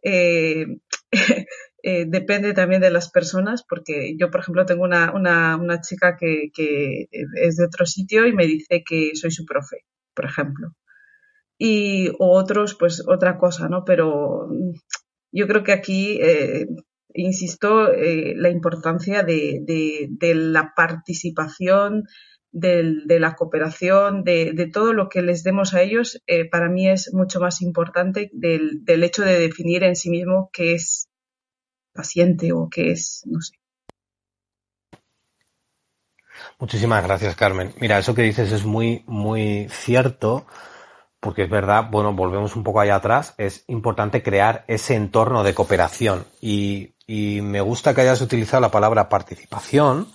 eh, 0.01 0.65
eh, 1.83 2.05
depende 2.07 2.53
también 2.53 2.81
de 2.81 2.91
las 2.91 3.09
personas, 3.11 3.63
porque 3.67 4.15
yo, 4.17 4.29
por 4.29 4.41
ejemplo, 4.41 4.65
tengo 4.65 4.83
una, 4.83 5.13
una, 5.13 5.81
chica 5.81 6.17
que, 6.17 6.51
es 7.11 7.57
de 7.57 7.65
otro 7.65 7.85
sitio 7.85 8.27
y 8.27 8.33
me 8.33 8.45
dice 8.45 8.83
que 8.85 9.11
soy 9.15 9.31
su 9.31 9.45
profe, 9.45 9.85
por 10.13 10.25
ejemplo. 10.25 10.73
Y 11.57 12.09
otros, 12.19 12.75
pues 12.75 13.03
otra 13.07 13.37
cosa, 13.37 13.69
¿no? 13.69 13.83
Pero 13.85 14.49
yo 15.31 15.47
creo 15.47 15.63
que 15.63 15.73
aquí, 15.73 16.19
eh, 16.21 16.67
insisto, 17.13 17.91
la 17.91 18.49
importancia 18.49 19.23
de, 19.23 19.59
de 19.65 20.35
la 20.35 20.73
participación, 20.75 22.03
de, 22.51 23.03
de 23.05 23.19
la 23.19 23.35
cooperación, 23.35 24.23
de, 24.23 24.69
todo 24.71 24.93
lo 24.93 25.09
que 25.09 25.21
les 25.21 25.43
demos 25.43 25.73
a 25.73 25.81
ellos, 25.81 26.21
eh, 26.27 26.49
para 26.49 26.69
mí 26.69 26.89
es 26.89 27.13
mucho 27.13 27.39
más 27.39 27.61
importante 27.61 28.29
del, 28.33 28.83
del, 28.83 29.03
hecho 29.03 29.23
de 29.23 29.39
definir 29.39 29.83
en 29.83 29.95
sí 29.95 30.09
mismo 30.09 30.49
qué 30.51 30.75
es 30.75 31.09
paciente 31.93 32.51
o 32.53 32.69
qué 32.69 32.91
es, 32.91 33.23
no 33.25 33.41
sé. 33.41 33.55
Muchísimas 36.59 37.03
gracias, 37.03 37.35
Carmen. 37.35 37.73
Mira, 37.79 37.97
eso 37.97 38.13
que 38.13 38.21
dices 38.21 38.51
es 38.51 38.65
muy, 38.65 39.03
muy 39.07 39.67
cierto, 39.69 40.45
porque 41.19 41.43
es 41.43 41.49
verdad, 41.49 41.87
bueno, 41.89 42.13
volvemos 42.13 42.55
un 42.55 42.63
poco 42.63 42.81
allá 42.81 42.95
atrás, 42.95 43.33
es 43.37 43.63
importante 43.67 44.23
crear 44.23 44.65
ese 44.67 44.95
entorno 44.95 45.43
de 45.43 45.53
cooperación. 45.53 46.25
Y 46.39 46.93
me 47.07 47.61
gusta 47.61 47.93
que 47.93 48.01
hayas 48.01 48.21
utilizado 48.21 48.61
la 48.61 48.71
palabra 48.71 49.09
participación, 49.09 50.07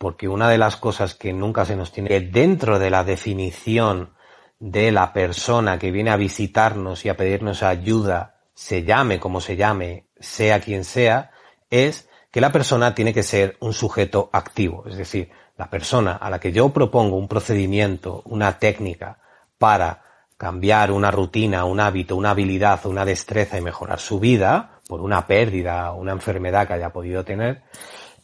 porque 0.00 0.28
una 0.28 0.48
de 0.48 0.56
las 0.56 0.78
cosas 0.78 1.14
que 1.14 1.34
nunca 1.34 1.66
se 1.66 1.76
nos 1.76 1.92
tiene 1.92 2.08
que 2.08 2.20
dentro 2.22 2.78
de 2.78 2.88
la 2.88 3.04
definición 3.04 4.14
de 4.58 4.92
la 4.92 5.12
persona 5.12 5.78
que 5.78 5.90
viene 5.90 6.08
a 6.08 6.16
visitarnos 6.16 7.04
y 7.04 7.10
a 7.10 7.18
pedirnos 7.18 7.62
ayuda, 7.62 8.36
se 8.54 8.82
llame 8.82 9.20
como 9.20 9.42
se 9.42 9.56
llame, 9.56 10.06
sea 10.18 10.58
quien 10.60 10.84
sea, 10.84 11.32
es 11.68 12.08
que 12.30 12.40
la 12.40 12.50
persona 12.50 12.94
tiene 12.94 13.12
que 13.12 13.22
ser 13.22 13.58
un 13.60 13.74
sujeto 13.74 14.30
activo. 14.32 14.84
Es 14.88 14.96
decir, 14.96 15.32
la 15.58 15.68
persona 15.68 16.12
a 16.12 16.30
la 16.30 16.40
que 16.40 16.50
yo 16.50 16.70
propongo 16.70 17.18
un 17.18 17.28
procedimiento, 17.28 18.22
una 18.24 18.58
técnica 18.58 19.18
para 19.58 20.02
cambiar 20.38 20.92
una 20.92 21.10
rutina, 21.10 21.66
un 21.66 21.78
hábito, 21.78 22.16
una 22.16 22.30
habilidad 22.30 22.86
una 22.86 23.04
destreza 23.04 23.58
y 23.58 23.60
mejorar 23.60 24.00
su 24.00 24.18
vida 24.18 24.80
por 24.88 25.02
una 25.02 25.26
pérdida 25.26 25.92
o 25.92 26.00
una 26.00 26.12
enfermedad 26.12 26.66
que 26.66 26.72
haya 26.72 26.88
podido 26.88 27.22
tener, 27.22 27.64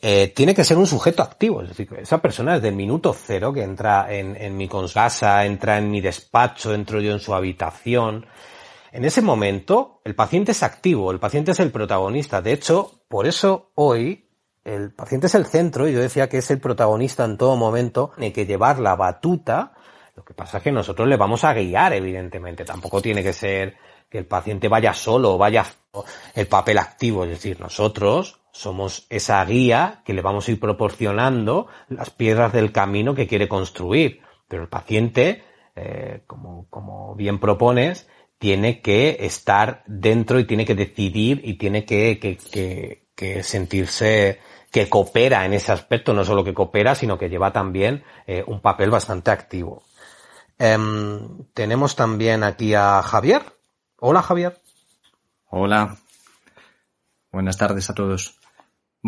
eh, 0.09 0.29
tiene 0.29 0.55
que 0.55 0.63
ser 0.63 0.79
un 0.79 0.87
sujeto 0.87 1.21
activo. 1.21 1.63
Es 1.63 1.71
decir, 1.71 1.89
esa 1.99 2.19
persona 2.19 2.55
desde 2.55 2.69
el 2.69 2.77
minuto 2.77 3.13
cero 3.13 3.53
que 3.53 3.65
entra 3.65 4.07
en, 4.09 4.57
mi 4.57 4.69
casa, 4.69 5.45
entra 5.45 5.79
en 5.79 5.91
mi 5.91 6.01
despacho, 6.01 6.73
entro 6.73 7.01
yo 7.01 7.11
en 7.11 7.19
su 7.19 7.35
habitación. 7.35 8.25
En 8.93 9.05
ese 9.05 9.21
momento, 9.21 10.01
el 10.05 10.15
paciente 10.15 10.53
es 10.53 10.63
activo, 10.63 11.11
el 11.11 11.19
paciente 11.19 11.51
es 11.51 11.59
el 11.59 11.73
protagonista. 11.73 12.41
De 12.41 12.53
hecho, 12.53 13.01
por 13.09 13.27
eso 13.27 13.73
hoy 13.75 14.29
el 14.63 14.93
paciente 14.93 15.27
es 15.27 15.35
el 15.35 15.45
centro 15.45 15.89
y 15.89 15.93
yo 15.93 15.99
decía 15.99 16.29
que 16.29 16.39
es 16.39 16.49
el 16.53 16.61
protagonista 16.61 17.25
en 17.25 17.37
todo 17.37 17.57
momento, 17.57 18.13
tiene 18.15 18.33
que 18.33 18.47
llevar 18.47 18.79
la 18.79 18.95
batuta. 18.95 19.73
Lo 20.15 20.25
que 20.25 20.35
pasa 20.35 20.59
es 20.59 20.63
que 20.63 20.71
nosotros 20.71 21.09
le 21.09 21.17
vamos 21.17 21.43
a 21.43 21.53
guiar, 21.53 21.93
evidentemente. 21.95 22.65
Tampoco 22.65 23.03
tiene 23.03 23.25
que 23.25 23.33
ser 23.33 23.77
que 24.09 24.19
el 24.19 24.27
paciente 24.27 24.69
vaya 24.69 24.95
solo, 24.95 25.37
vaya 25.37 25.67
el 26.37 26.47
papel 26.47 26.79
activo. 26.79 27.25
Es 27.25 27.31
decir, 27.31 27.59
nosotros 27.59 28.46
somos 28.57 29.07
esa 29.11 29.45
guía 29.45 30.01
que 30.05 30.15
le 30.15 30.23
vamos 30.23 30.49
a 30.49 30.51
ir 30.51 30.59
proporcionando 30.59 31.67
las 31.89 32.09
piedras 32.09 32.53
del 32.55 32.73
camino 32.73 33.15
que 33.15 33.27
quiere 33.27 33.49
construir. 33.49 34.23
Pero 34.49 34.63
el 34.63 34.69
paciente, 34.69 35.45
eh, 35.75 36.23
como, 36.27 36.67
como 36.71 37.15
bien 37.15 37.39
propones, 37.39 38.09
tiene 38.39 38.81
que 38.81 39.19
estar 39.21 39.83
dentro 39.87 40.41
y 40.41 40.45
tiene 40.45 40.65
que 40.65 40.75
decidir 40.75 41.43
y 41.45 41.55
tiene 41.55 41.85
que, 41.85 42.19
que, 42.19 43.05
que, 43.15 43.43
sentirse 43.43 44.41
que 44.71 44.89
coopera 44.89 45.45
en 45.45 45.53
ese 45.53 45.73
aspecto, 45.73 46.15
no 46.15 46.25
solo 46.25 46.43
que 46.43 46.55
coopera, 46.55 46.95
sino 46.95 47.19
que 47.19 47.29
lleva 47.29 47.53
también 47.53 48.05
eh, 48.27 48.43
un 48.47 48.61
papel 48.61 48.91
bastante 48.91 49.31
activo. 49.31 49.83
Eh, 50.59 50.79
tenemos 51.53 51.95
también 51.95 52.43
aquí 52.43 52.73
a 52.73 53.03
Javier. 53.03 53.43
Hola 53.99 54.23
Javier. 54.23 54.61
Hola. 55.51 55.97
Buenas 57.31 57.59
tardes 57.59 57.91
a 57.91 57.95
todos. 57.95 58.39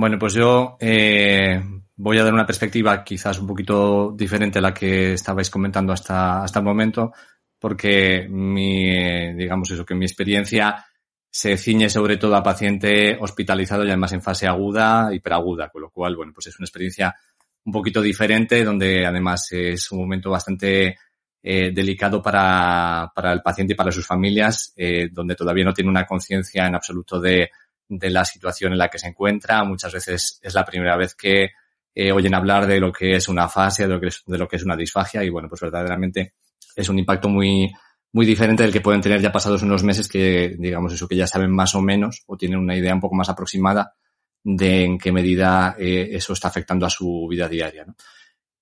Bueno, 0.00 0.16
pues 0.16 0.34
yo 0.34 0.76
eh, 0.78 1.60
voy 1.96 2.18
a 2.18 2.22
dar 2.22 2.32
una 2.32 2.46
perspectiva 2.46 3.02
quizás 3.02 3.40
un 3.40 3.48
poquito 3.48 4.12
diferente 4.16 4.60
a 4.60 4.62
la 4.62 4.72
que 4.72 5.14
estabais 5.14 5.50
comentando 5.50 5.92
hasta, 5.92 6.44
hasta 6.44 6.60
el 6.60 6.64
momento, 6.64 7.12
porque 7.58 8.28
mi, 8.30 9.34
digamos 9.34 9.72
eso, 9.72 9.84
que 9.84 9.96
mi 9.96 10.04
experiencia 10.04 10.84
se 11.28 11.56
ciñe 11.56 11.90
sobre 11.90 12.16
todo 12.16 12.36
a 12.36 12.44
paciente 12.44 13.18
hospitalizado 13.20 13.84
y 13.84 13.88
además 13.88 14.12
en 14.12 14.22
fase 14.22 14.46
aguda, 14.46 15.12
hiperaguda, 15.12 15.68
con 15.68 15.82
lo 15.82 15.90
cual, 15.90 16.14
bueno, 16.14 16.30
pues 16.32 16.46
es 16.46 16.58
una 16.60 16.66
experiencia 16.66 17.16
un 17.64 17.72
poquito 17.72 18.00
diferente, 18.00 18.62
donde 18.62 19.04
además 19.04 19.48
es 19.50 19.90
un 19.90 19.98
momento 19.98 20.30
bastante 20.30 20.96
eh, 21.42 21.72
delicado 21.74 22.22
para, 22.22 23.10
para, 23.12 23.32
el 23.32 23.42
paciente 23.42 23.72
y 23.72 23.76
para 23.76 23.90
sus 23.90 24.06
familias, 24.06 24.72
eh, 24.76 25.08
donde 25.10 25.34
todavía 25.34 25.64
no 25.64 25.74
tiene 25.74 25.90
una 25.90 26.06
conciencia 26.06 26.68
en 26.68 26.76
absoluto 26.76 27.20
de, 27.20 27.50
de, 27.88 28.10
la 28.10 28.24
situación 28.24 28.72
en 28.72 28.78
la 28.78 28.88
que 28.88 28.98
se 28.98 29.08
encuentra. 29.08 29.64
Muchas 29.64 29.92
veces 29.92 30.40
es 30.42 30.54
la 30.54 30.64
primera 30.64 30.96
vez 30.96 31.14
que 31.14 31.50
eh, 31.94 32.12
oyen 32.12 32.34
hablar 32.34 32.66
de 32.66 32.80
lo 32.80 32.92
que 32.92 33.16
es 33.16 33.28
una 33.28 33.48
fase, 33.48 33.84
de 33.84 33.88
lo 33.88 34.00
que 34.00 34.08
es, 34.08 34.22
de 34.26 34.38
lo 34.38 34.46
que 34.46 34.56
es 34.56 34.64
una 34.64 34.76
disfagia 34.76 35.24
y 35.24 35.30
bueno, 35.30 35.48
pues 35.48 35.60
verdaderamente 35.60 36.34
es 36.76 36.88
un 36.88 36.98
impacto 36.98 37.28
muy, 37.28 37.70
muy 38.12 38.26
diferente 38.26 38.62
del 38.62 38.72
que 38.72 38.80
pueden 38.80 39.00
tener 39.00 39.20
ya 39.20 39.32
pasados 39.32 39.62
unos 39.62 39.82
meses 39.82 40.08
que, 40.08 40.54
digamos, 40.58 40.92
eso 40.92 41.08
que 41.08 41.16
ya 41.16 41.26
saben 41.26 41.50
más 41.50 41.74
o 41.74 41.80
menos 41.80 42.22
o 42.26 42.36
tienen 42.36 42.58
una 42.58 42.76
idea 42.76 42.94
un 42.94 43.00
poco 43.00 43.16
más 43.16 43.28
aproximada 43.28 43.94
de 44.42 44.84
en 44.84 44.98
qué 44.98 45.12
medida 45.12 45.76
eh, 45.78 46.08
eso 46.12 46.32
está 46.32 46.48
afectando 46.48 46.86
a 46.86 46.90
su 46.90 47.26
vida 47.28 47.48
diaria. 47.48 47.84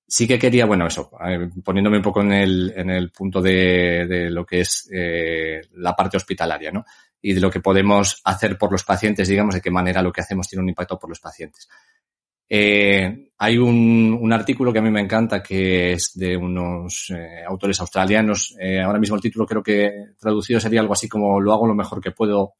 Sí 0.08 0.26
que 0.26 0.38
quería, 0.38 0.66
bueno, 0.66 0.86
eso, 0.86 1.10
eh, 1.26 1.48
poniéndome 1.64 1.98
un 1.98 2.02
poco 2.02 2.22
en 2.22 2.32
el, 2.32 2.72
en 2.76 2.90
el 2.90 3.10
punto 3.10 3.40
de, 3.40 4.06
de 4.06 4.30
lo 4.30 4.44
que 4.46 4.60
es 4.60 4.88
eh, 4.92 5.60
la 5.74 5.94
parte 5.94 6.16
hospitalaria, 6.16 6.70
¿no? 6.70 6.84
Y 7.28 7.34
de 7.34 7.40
lo 7.40 7.50
que 7.50 7.58
podemos 7.58 8.20
hacer 8.22 8.56
por 8.56 8.70
los 8.70 8.84
pacientes, 8.84 9.26
digamos, 9.26 9.56
de 9.56 9.60
qué 9.60 9.68
manera 9.68 10.00
lo 10.00 10.12
que 10.12 10.20
hacemos 10.20 10.46
tiene 10.46 10.62
un 10.62 10.68
impacto 10.68 10.96
por 10.96 11.10
los 11.10 11.18
pacientes. 11.18 11.68
Eh, 12.48 13.30
hay 13.36 13.58
un, 13.58 14.16
un, 14.20 14.32
artículo 14.32 14.72
que 14.72 14.78
a 14.78 14.82
mí 14.82 14.92
me 14.92 15.00
encanta 15.00 15.42
que 15.42 15.94
es 15.94 16.12
de 16.14 16.36
unos 16.36 17.10
eh, 17.10 17.42
autores 17.44 17.80
australianos. 17.80 18.54
Eh, 18.60 18.80
ahora 18.80 19.00
mismo 19.00 19.16
el 19.16 19.22
título 19.22 19.44
creo 19.44 19.60
que 19.60 19.90
traducido 20.20 20.60
sería 20.60 20.80
algo 20.80 20.92
así 20.92 21.08
como 21.08 21.40
Lo 21.40 21.52
hago 21.52 21.66
lo 21.66 21.74
mejor 21.74 22.00
que 22.00 22.12
puedo, 22.12 22.54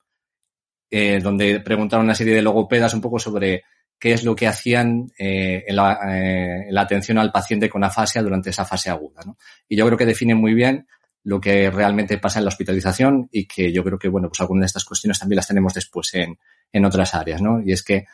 donde 0.90 1.61
preguntaron 1.61 2.07
una 2.07 2.16
serie 2.16 2.35
de 2.35 2.42
logopedas 2.42 2.92
un 2.94 3.00
poco 3.00 3.20
sobre 3.20 3.62
qué 4.00 4.14
es 4.14 4.24
lo 4.24 4.35
que 4.35 4.48
hacían 4.48 5.07
en 5.16 5.76
la, 5.76 5.98
en, 6.02 6.74
la, 6.74 6.81
atención 6.81 7.18
al 7.18 7.31
paciente 7.31 7.68
con 7.68 7.85
afasia 7.85 8.20
durante 8.20 8.50
esa 8.50 8.64
fase 8.64 8.90
aguda. 8.90 9.22
Y 9.68 9.76
yo 9.76 9.87
creo 9.87 9.96
que 9.96 10.07
define 10.07 10.35
muy 10.35 10.55
bien 10.55 10.88
lo 11.26 11.40
que 11.40 11.70
realmente 11.72 12.18
pasa 12.18 12.38
en 12.38 12.44
la 12.44 12.50
hospitalización 12.50 13.28
y 13.32 13.48
que 13.48 13.72
yo 13.72 13.82
creo 13.82 13.98
que, 13.98 14.08
bueno, 14.08 14.28
pues 14.28 14.40
algunas 14.40 14.62
de 14.62 14.66
estas 14.66 14.84
cuestiones 14.84 15.18
también 15.18 15.36
las 15.36 15.48
tenemos 15.48 15.74
después 15.74 16.14
en, 16.14 16.38
en 16.72 16.84
otras 16.84 17.16
áreas, 17.16 17.42
¿no? 17.42 17.60
Y 17.60 17.72
es 17.72 17.82
que 17.82 18.06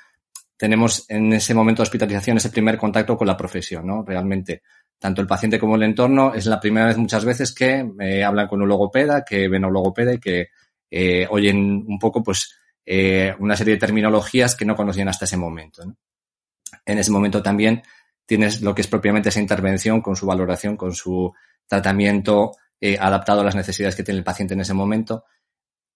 tenemos 0.56 1.04
en 1.10 1.30
ese 1.34 1.52
momento 1.52 1.82
de 1.82 1.88
hospitalización 1.88 2.38
ese 2.38 2.48
primer 2.48 2.78
contacto 2.78 3.14
con 3.18 3.26
la 3.26 3.36
profesión, 3.36 3.86
¿no? 3.86 4.02
Realmente, 4.02 4.62
tanto 4.98 5.20
el 5.20 5.26
paciente 5.26 5.58
como 5.58 5.76
el 5.76 5.82
entorno, 5.82 6.32
es 6.32 6.46
la 6.46 6.58
primera 6.58 6.86
vez 6.86 6.96
muchas 6.96 7.26
veces 7.26 7.54
que 7.54 7.86
eh, 8.00 8.24
hablan 8.24 8.48
con 8.48 8.62
un 8.62 8.68
logopeda, 8.68 9.26
que 9.26 9.46
ven 9.46 9.64
a 9.64 9.66
un 9.66 9.74
logopeda 9.74 10.14
y 10.14 10.18
que 10.18 10.48
eh, 10.90 11.26
oyen 11.28 11.84
un 11.86 11.98
poco, 11.98 12.22
pues, 12.22 12.56
eh, 12.86 13.34
una 13.40 13.56
serie 13.56 13.74
de 13.74 13.80
terminologías 13.80 14.56
que 14.56 14.64
no 14.64 14.74
conocían 14.74 15.08
hasta 15.08 15.26
ese 15.26 15.36
momento. 15.36 15.84
¿no? 15.84 15.98
En 16.86 16.98
ese 16.98 17.10
momento 17.10 17.42
también 17.42 17.82
tienes 18.24 18.62
lo 18.62 18.74
que 18.74 18.80
es 18.80 18.88
propiamente 18.88 19.28
esa 19.28 19.40
intervención 19.40 20.00
con 20.00 20.16
su 20.16 20.24
valoración, 20.24 20.78
con 20.78 20.94
su 20.94 21.30
tratamiento 21.66 22.52
eh, 22.82 22.98
adaptado 23.00 23.40
a 23.40 23.44
las 23.44 23.54
necesidades 23.54 23.96
que 23.96 24.02
tiene 24.02 24.18
el 24.18 24.24
paciente 24.24 24.52
en 24.52 24.60
ese 24.60 24.74
momento 24.74 25.24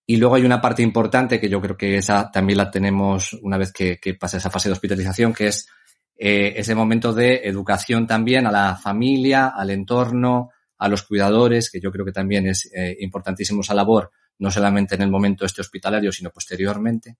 y 0.07 0.17
luego 0.19 0.37
hay 0.37 0.45
una 0.45 0.61
parte 0.61 0.83
importante 0.83 1.41
que 1.41 1.49
yo 1.49 1.61
creo 1.61 1.77
que 1.77 1.97
esa 1.97 2.31
también 2.31 2.59
la 2.59 2.71
tenemos 2.71 3.33
una 3.43 3.59
vez 3.59 3.73
que, 3.73 3.99
que 3.99 4.15
pasa 4.15 4.37
esa 4.37 4.51
fase 4.51 4.69
de 4.69 4.75
hospitalización, 4.75 5.35
que 5.35 5.49
es 5.49 5.69
eh, 6.17 6.55
ese 6.57 6.77
momento 6.77 7.13
de 7.13 7.41
educación 7.45 8.07
también 8.07 8.47
a 8.47 8.53
la 8.53 8.77
familia, 8.77 9.49
al 9.49 9.71
entorno, 9.71 10.51
a 10.79 10.89
los 10.89 11.03
cuidadores, 11.03 11.71
que 11.71 11.81
yo 11.81 11.91
creo 11.91 12.05
que 12.05 12.13
también 12.13 12.47
es 12.47 12.71
eh, 12.73 12.97
importantísimo 13.01 13.63
esa 13.63 13.75
labor, 13.75 14.13
no 14.39 14.51
solamente 14.53 14.95
en 14.95 15.03
el 15.03 15.11
momento 15.11 15.45
este 15.45 15.61
hospitalario, 15.61 16.13
sino 16.13 16.31
posteriormente. 16.31 17.17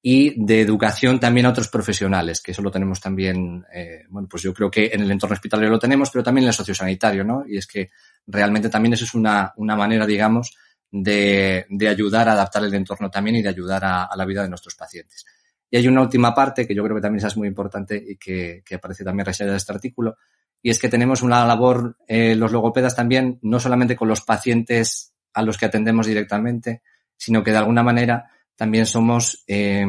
Y 0.00 0.44
de 0.44 0.60
educación 0.60 1.18
también 1.18 1.46
a 1.46 1.50
otros 1.50 1.68
profesionales, 1.68 2.40
que 2.40 2.52
eso 2.52 2.62
lo 2.62 2.70
tenemos 2.70 3.00
también, 3.00 3.64
eh, 3.72 4.04
bueno, 4.08 4.28
pues 4.28 4.42
yo 4.44 4.54
creo 4.54 4.70
que 4.70 4.90
en 4.92 5.00
el 5.00 5.10
entorno 5.10 5.34
hospitalario 5.34 5.70
lo 5.70 5.78
tenemos, 5.78 6.10
pero 6.10 6.22
también 6.22 6.44
en 6.44 6.48
el 6.48 6.54
sociosanitario, 6.54 7.24
¿no? 7.24 7.44
Y 7.46 7.56
es 7.56 7.66
que 7.66 7.90
realmente 8.26 8.68
también 8.68 8.92
eso 8.92 9.04
es 9.04 9.14
una, 9.14 9.52
una 9.56 9.74
manera, 9.74 10.06
digamos, 10.06 10.56
de, 10.90 11.66
de, 11.68 11.88
ayudar 11.88 12.28
a 12.28 12.32
adaptar 12.32 12.64
el 12.64 12.74
entorno 12.74 13.10
también 13.10 13.36
y 13.36 13.42
de 13.42 13.48
ayudar 13.48 13.84
a, 13.84 14.08
la 14.16 14.24
vida 14.24 14.42
de 14.42 14.48
nuestros 14.48 14.76
pacientes. 14.76 15.26
Y 15.68 15.76
hay 15.76 15.88
una 15.88 16.00
última 16.00 16.32
parte 16.34 16.66
que 16.66 16.74
yo 16.74 16.84
creo 16.84 16.96
que 16.96 17.02
también 17.02 17.26
es 17.26 17.36
muy 17.36 17.48
importante 17.48 18.02
y 18.08 18.16
que, 18.16 18.62
que 18.64 18.76
aparece 18.76 19.04
también 19.04 19.26
reseñada 19.26 19.52
de 19.52 19.58
este 19.58 19.72
artículo, 19.72 20.16
y 20.62 20.70
es 20.70 20.78
que 20.78 20.88
tenemos 20.88 21.22
una 21.22 21.44
labor, 21.44 21.96
eh, 22.06 22.34
los 22.34 22.52
logopedas 22.52 22.96
también, 22.96 23.38
no 23.42 23.60
solamente 23.60 23.96
con 23.96 24.08
los 24.08 24.22
pacientes 24.22 25.12
a 25.32 25.42
los 25.42 25.56
que 25.56 25.66
atendemos 25.66 26.06
directamente, 26.06 26.82
sino 27.16 27.44
que 27.44 27.52
de 27.52 27.58
alguna 27.58 27.82
manera 27.82 28.30
también 28.58 28.86
somos, 28.86 29.44
eh, 29.46 29.86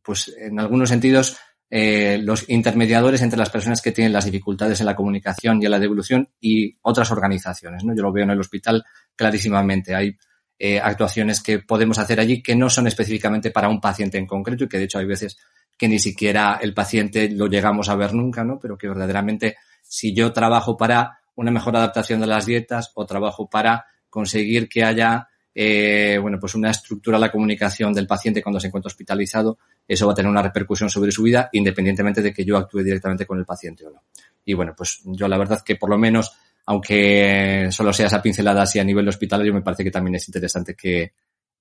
pues 0.00 0.32
en 0.38 0.60
algunos 0.60 0.88
sentidos, 0.88 1.36
eh, 1.68 2.20
los 2.22 2.48
intermediadores 2.48 3.20
entre 3.20 3.36
las 3.36 3.50
personas 3.50 3.82
que 3.82 3.90
tienen 3.90 4.12
las 4.12 4.26
dificultades 4.26 4.78
en 4.78 4.86
la 4.86 4.94
comunicación 4.94 5.60
y 5.60 5.64
en 5.64 5.72
la 5.72 5.80
devolución 5.80 6.28
y 6.40 6.76
otras 6.82 7.10
organizaciones. 7.10 7.82
¿no? 7.82 7.92
Yo 7.96 8.02
lo 8.04 8.12
veo 8.12 8.22
en 8.22 8.30
el 8.30 8.38
hospital 8.38 8.84
clarísimamente. 9.16 9.92
Hay 9.92 10.16
eh, 10.56 10.78
actuaciones 10.78 11.42
que 11.42 11.58
podemos 11.58 11.98
hacer 11.98 12.20
allí 12.20 12.44
que 12.44 12.54
no 12.54 12.70
son 12.70 12.86
específicamente 12.86 13.50
para 13.50 13.68
un 13.68 13.80
paciente 13.80 14.18
en 14.18 14.26
concreto 14.28 14.62
y 14.62 14.68
que 14.68 14.78
de 14.78 14.84
hecho 14.84 15.00
hay 15.00 15.06
veces 15.06 15.36
que 15.76 15.88
ni 15.88 15.98
siquiera 15.98 16.60
el 16.62 16.74
paciente 16.74 17.28
lo 17.28 17.48
llegamos 17.48 17.88
a 17.88 17.96
ver 17.96 18.14
nunca, 18.14 18.44
¿no? 18.44 18.60
Pero 18.60 18.78
que 18.78 18.86
verdaderamente 18.86 19.56
si 19.82 20.14
yo 20.14 20.32
trabajo 20.32 20.76
para 20.76 21.18
una 21.34 21.50
mejor 21.50 21.74
adaptación 21.74 22.20
de 22.20 22.28
las 22.28 22.46
dietas 22.46 22.92
o 22.94 23.04
trabajo 23.04 23.50
para 23.50 23.86
conseguir 24.08 24.68
que 24.68 24.84
haya 24.84 25.26
eh, 25.54 26.18
bueno, 26.20 26.38
pues 26.40 26.54
una 26.54 26.70
estructura 26.70 27.18
la 27.18 27.30
comunicación 27.30 27.92
del 27.92 28.06
paciente 28.06 28.42
cuando 28.42 28.58
se 28.58 28.66
encuentra 28.66 28.88
hospitalizado, 28.88 29.58
eso 29.86 30.06
va 30.06 30.12
a 30.12 30.14
tener 30.14 30.30
una 30.30 30.42
repercusión 30.42 30.90
sobre 30.90 31.12
su 31.12 31.22
vida, 31.22 31.48
independientemente 31.52 32.22
de 32.22 32.32
que 32.32 32.44
yo 32.44 32.56
actúe 32.56 32.82
directamente 32.82 33.26
con 33.26 33.38
el 33.38 33.44
paciente 33.44 33.86
o 33.86 33.90
no. 33.90 34.02
Y 34.44 34.54
bueno, 34.54 34.74
pues 34.76 35.00
yo 35.04 35.28
la 35.28 35.38
verdad 35.38 35.62
que 35.62 35.76
por 35.76 35.90
lo 35.90 35.98
menos, 35.98 36.32
aunque 36.66 37.68
solo 37.70 37.92
sea 37.92 38.06
esa 38.06 38.20
pincelada 38.20 38.62
así 38.62 38.78
a 38.78 38.84
nivel 38.84 39.08
hospitalario, 39.08 39.54
me 39.54 39.62
parece 39.62 39.84
que 39.84 39.90
también 39.90 40.16
es 40.16 40.28
interesante 40.28 40.74
que, 40.74 41.12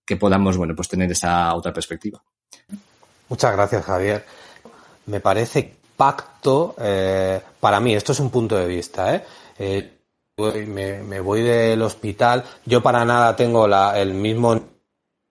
que 0.06 0.18
podamos, 0.18 0.58
bueno, 0.58 0.76
pues 0.76 0.88
tener 0.88 1.12
esa 1.12 1.54
otra 1.54 1.72
perspectiva. 1.72 2.22
Muchas 3.30 3.54
gracias, 3.54 3.86
Javier. 3.86 4.26
Me 5.06 5.20
parece 5.20 5.76
pacto, 5.96 6.76
eh, 6.80 7.40
para 7.60 7.80
mí, 7.80 7.94
esto 7.94 8.12
es 8.12 8.20
un 8.20 8.30
punto 8.30 8.58
de 8.58 8.68
vista, 8.68 9.16
¿eh? 9.16 9.24
eh 9.60 9.93
me, 10.38 11.04
me, 11.04 11.20
voy 11.20 11.42
del 11.42 11.82
hospital. 11.82 12.44
Yo 12.66 12.82
para 12.82 13.06
nada 13.06 13.36
tengo 13.36 13.68
la, 13.68 14.00
el 14.00 14.14
mismo 14.14 14.62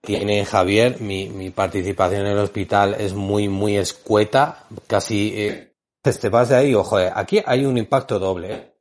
tiene 0.01 0.45
Javier. 0.45 1.01
Mi, 1.01 1.29
mi, 1.29 1.49
participación 1.49 2.21
en 2.25 2.33
el 2.33 2.39
hospital 2.39 2.95
es 2.97 3.13
muy, 3.13 3.49
muy 3.49 3.77
escueta. 3.77 4.65
Casi 4.87 5.33
eh, 5.35 5.73
te 6.01 6.29
vas 6.29 6.49
de 6.49 6.55
ahí, 6.55 6.73
ojo, 6.73 6.97
aquí 6.97 7.41
hay 7.45 7.65
un 7.65 7.77
impacto 7.77 8.19
doble. 8.19 8.53
¿eh? 8.53 8.73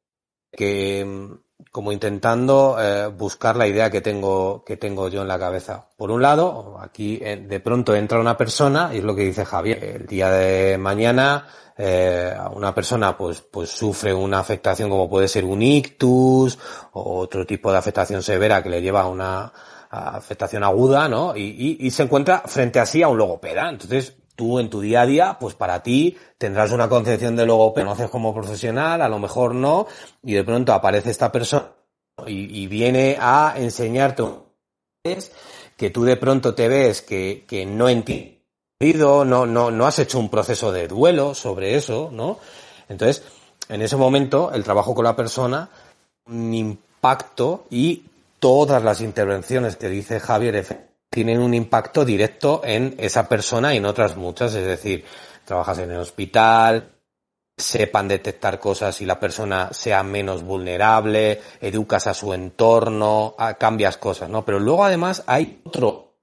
Que 0.52 1.38
como 1.70 1.92
intentando 1.92 2.76
eh, 2.78 3.06
buscar 3.06 3.56
la 3.56 3.66
idea 3.66 3.90
que 3.90 4.00
tengo, 4.00 4.64
que 4.64 4.76
tengo 4.76 5.08
yo 5.08 5.22
en 5.22 5.28
la 5.28 5.38
cabeza. 5.38 5.86
Por 5.96 6.10
un 6.10 6.22
lado, 6.22 6.78
aquí 6.80 7.18
eh, 7.22 7.36
de 7.36 7.60
pronto 7.60 7.94
entra 7.94 8.20
una 8.20 8.36
persona, 8.36 8.90
y 8.92 8.98
es 8.98 9.04
lo 9.04 9.14
que 9.14 9.22
dice 9.22 9.44
Javier, 9.44 9.82
el 9.82 10.06
día 10.06 10.30
de 10.30 10.78
mañana 10.78 11.46
eh, 11.76 12.36
una 12.54 12.74
persona 12.74 13.16
pues, 13.16 13.40
pues 13.40 13.70
sufre 13.70 14.12
una 14.12 14.38
afectación 14.38 14.90
como 14.90 15.08
puede 15.08 15.28
ser 15.28 15.44
un 15.44 15.62
ictus 15.62 16.58
o 16.92 17.18
otro 17.18 17.46
tipo 17.46 17.72
de 17.72 17.78
afectación 17.78 18.22
severa 18.22 18.62
que 18.62 18.68
le 18.68 18.82
lleva 18.82 19.02
a 19.02 19.08
una 19.08 19.52
afectación 19.90 20.64
aguda, 20.64 21.08
¿no? 21.08 21.36
Y, 21.36 21.76
y, 21.78 21.90
se 21.90 22.04
encuentra 22.04 22.42
frente 22.46 22.80
a 22.80 22.86
sí 22.86 23.02
a 23.02 23.08
un 23.08 23.18
logopeda. 23.18 23.68
Entonces, 23.68 24.14
tú 24.36 24.58
en 24.58 24.70
tu 24.70 24.80
día 24.80 25.02
a 25.02 25.06
día, 25.06 25.36
pues 25.38 25.54
para 25.54 25.82
ti 25.82 26.16
tendrás 26.38 26.72
una 26.72 26.88
concepción 26.88 27.36
de 27.36 27.46
logopeda, 27.46 27.84
conoces 27.84 28.10
como 28.10 28.34
profesional, 28.34 29.02
a 29.02 29.08
lo 29.08 29.18
mejor 29.18 29.54
no, 29.54 29.86
y 30.22 30.34
de 30.34 30.44
pronto 30.44 30.72
aparece 30.72 31.10
esta 31.10 31.30
persona 31.30 31.72
y, 32.26 32.62
y 32.62 32.66
viene 32.66 33.16
a 33.20 33.54
enseñarte 33.56 34.24
que 35.76 35.90
tú 35.90 36.04
de 36.04 36.16
pronto 36.16 36.54
te 36.54 36.68
ves 36.68 37.02
que, 37.02 37.44
que 37.46 37.66
no 37.66 37.88
entiendes 37.88 38.42
no, 38.92 39.24
no, 39.24 39.70
no 39.70 39.86
has 39.86 39.98
hecho 39.98 40.18
un 40.18 40.28
proceso 40.28 40.72
de 40.72 40.88
duelo 40.88 41.34
sobre 41.34 41.76
eso, 41.76 42.10
¿no? 42.12 42.38
Entonces, 42.88 43.22
en 43.68 43.80
ese 43.82 43.96
momento, 43.96 44.50
el 44.52 44.64
trabajo 44.64 44.94
con 44.94 45.04
la 45.04 45.14
persona, 45.14 45.70
un 46.26 46.52
impacto 46.52 47.64
y 47.70 48.04
todas 48.40 48.82
las 48.82 49.00
intervenciones 49.00 49.76
que 49.76 49.88
dice 49.88 50.18
Javier 50.18 50.56
tienen 51.12 51.40
un 51.40 51.52
impacto 51.52 52.06
directo 52.06 52.62
en 52.64 52.94
esa 52.98 53.28
persona 53.28 53.74
y 53.74 53.76
en 53.76 53.84
otras 53.84 54.16
muchas, 54.16 54.54
es 54.54 54.66
decir, 54.66 55.04
trabajas 55.44 55.78
en 55.78 55.90
el 55.90 55.98
hospital, 55.98 56.90
sepan 57.54 58.08
detectar 58.08 58.58
cosas 58.58 58.98
y 59.02 59.04
la 59.04 59.20
persona 59.20 59.68
sea 59.72 60.02
menos 60.02 60.42
vulnerable, 60.42 61.42
educas 61.60 62.06
a 62.06 62.14
su 62.14 62.32
entorno, 62.32 63.36
cambias 63.58 63.98
cosas, 63.98 64.30
¿no? 64.30 64.42
Pero 64.42 64.58
luego 64.58 64.86
además 64.86 65.22
hay 65.26 65.60
otro, 65.64 66.16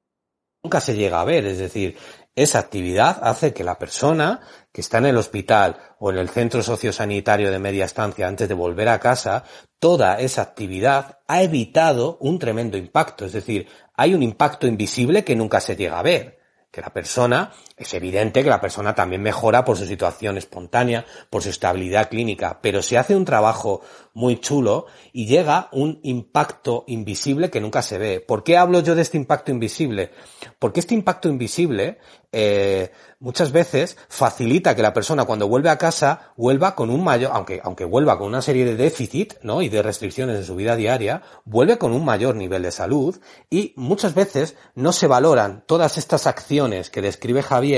nunca 0.63 0.81
se 0.81 0.95
llega 0.95 1.21
a 1.21 1.25
ver, 1.25 1.45
es 1.45 1.59
decir, 1.59 1.95
esa 2.35 2.59
actividad 2.59 3.19
hace 3.21 3.53
que 3.53 3.63
la 3.63 3.77
persona 3.77 4.41
que 4.71 4.81
está 4.81 4.99
en 4.99 5.07
el 5.07 5.17
hospital 5.17 5.77
o 5.99 6.09
en 6.09 6.17
el 6.17 6.29
centro 6.29 6.63
sociosanitario 6.63 7.51
de 7.51 7.59
media 7.59 7.85
estancia 7.85 8.27
antes 8.27 8.47
de 8.47 8.53
volver 8.53 8.87
a 8.87 8.99
casa, 8.99 9.43
toda 9.79 10.19
esa 10.19 10.43
actividad 10.43 11.19
ha 11.27 11.41
evitado 11.41 12.17
un 12.21 12.39
tremendo 12.39 12.77
impacto. 12.77 13.25
Es 13.25 13.33
decir, 13.33 13.67
hay 13.99 14.13
un 14.13 14.23
impacto 14.23 14.65
invisible 14.65 15.25
que 15.25 15.35
nunca 15.35 15.59
se 15.59 15.75
llega 15.75 15.99
a 15.99 16.03
ver 16.03 16.39
que 16.71 16.79
la 16.79 16.89
persona, 16.89 17.51
es 17.79 17.93
evidente 17.93 18.43
que 18.43 18.49
la 18.49 18.59
persona 18.59 18.93
también 18.93 19.21
mejora 19.21 19.63
por 19.63 19.77
su 19.77 19.85
situación 19.85 20.37
espontánea, 20.37 21.05
por 21.29 21.41
su 21.41 21.49
estabilidad 21.49 22.09
clínica, 22.09 22.59
pero 22.61 22.81
se 22.81 22.97
hace 22.97 23.15
un 23.15 23.23
trabajo 23.23 23.81
muy 24.13 24.37
chulo 24.41 24.87
y 25.13 25.27
llega 25.27 25.69
un 25.71 26.01
impacto 26.03 26.83
invisible 26.87 27.49
que 27.49 27.61
nunca 27.61 27.81
se 27.81 27.97
ve. 27.97 28.19
¿Por 28.19 28.43
qué 28.43 28.57
hablo 28.57 28.81
yo 28.81 28.95
de 28.95 29.01
este 29.01 29.15
impacto 29.15 29.51
invisible? 29.51 30.11
Porque 30.59 30.81
este 30.81 30.93
impacto 30.93 31.29
invisible 31.29 31.99
eh, 32.31 32.91
muchas 33.19 33.51
veces 33.51 33.97
facilita 34.09 34.75
que 34.75 34.81
la 34.81 34.93
persona 34.93 35.25
cuando 35.25 35.47
vuelve 35.47 35.69
a 35.69 35.77
casa 35.77 36.33
vuelva 36.35 36.75
con 36.75 36.89
un 36.89 37.03
mayor, 37.03 37.31
aunque, 37.33 37.61
aunque 37.63 37.85
vuelva 37.85 38.17
con 38.17 38.27
una 38.27 38.41
serie 38.41 38.65
de 38.65 38.75
déficit, 38.75 39.35
¿no? 39.41 39.61
Y 39.61 39.69
de 39.69 39.81
restricciones 39.81 40.37
en 40.37 40.43
su 40.43 40.55
vida 40.55 40.75
diaria, 40.75 41.23
vuelve 41.45 41.77
con 41.77 41.93
un 41.93 42.03
mayor 42.03 42.35
nivel 42.35 42.63
de 42.63 42.71
salud 42.71 43.17
y 43.49 43.73
muchas 43.77 44.13
veces 44.13 44.57
no 44.75 44.91
se 44.91 45.07
valoran 45.07 45.63
todas 45.65 45.97
estas 45.97 46.27
acciones 46.27 46.89
que 46.89 47.01
describe 47.01 47.41
Javier 47.41 47.68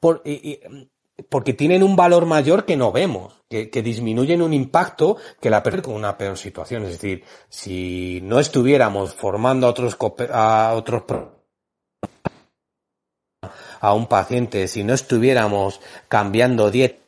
por, 0.00 0.22
porque 1.28 1.54
tienen 1.54 1.82
un 1.82 1.96
valor 1.96 2.26
mayor 2.26 2.64
que 2.64 2.76
no 2.76 2.92
vemos, 2.92 3.42
que, 3.48 3.70
que 3.70 3.82
disminuyen 3.82 4.42
un 4.42 4.52
impacto 4.52 5.16
que 5.40 5.50
la 5.50 5.62
persona 5.62 5.82
con 5.82 5.94
una 5.94 6.18
peor 6.18 6.36
situación. 6.36 6.84
Es 6.84 6.92
decir, 6.92 7.24
si 7.48 8.20
no 8.22 8.38
estuviéramos 8.38 9.14
formando 9.14 9.66
a 9.66 9.70
otros, 9.70 9.96
a 10.32 10.72
otros 10.74 11.02
a 13.80 13.94
un 13.94 14.06
paciente, 14.06 14.68
si 14.68 14.84
no 14.84 14.94
estuviéramos 14.94 15.80
cambiando 16.08 16.70
dieta, 16.70 17.06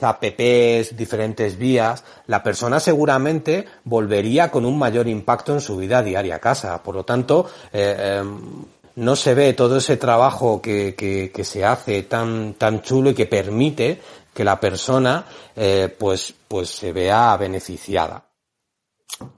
apps, 0.00 0.96
diferentes 0.96 1.56
vías, 1.56 2.04
la 2.26 2.42
persona 2.42 2.80
seguramente 2.80 3.66
volvería 3.84 4.50
con 4.50 4.64
un 4.64 4.78
mayor 4.78 5.08
impacto 5.08 5.52
en 5.52 5.60
su 5.60 5.76
vida 5.76 6.02
diaria 6.02 6.36
a 6.36 6.40
casa. 6.40 6.82
Por 6.82 6.94
lo 6.94 7.04
tanto, 7.04 7.48
eh, 7.72 8.18
em, 8.20 8.64
no 8.96 9.16
se 9.16 9.34
ve 9.34 9.52
todo 9.54 9.78
ese 9.78 9.96
trabajo 9.96 10.60
que, 10.60 10.94
que, 10.94 11.44
se 11.44 11.64
hace 11.64 12.02
tan, 12.04 12.54
tan 12.54 12.82
chulo 12.82 13.10
y 13.10 13.14
que 13.14 13.26
permite 13.26 14.00
que 14.32 14.44
la 14.44 14.58
persona 14.58 15.24
eh, 15.56 15.94
pues, 15.98 16.34
pues 16.48 16.70
se 16.70 16.92
vea 16.92 17.36
beneficiada. 17.36 18.24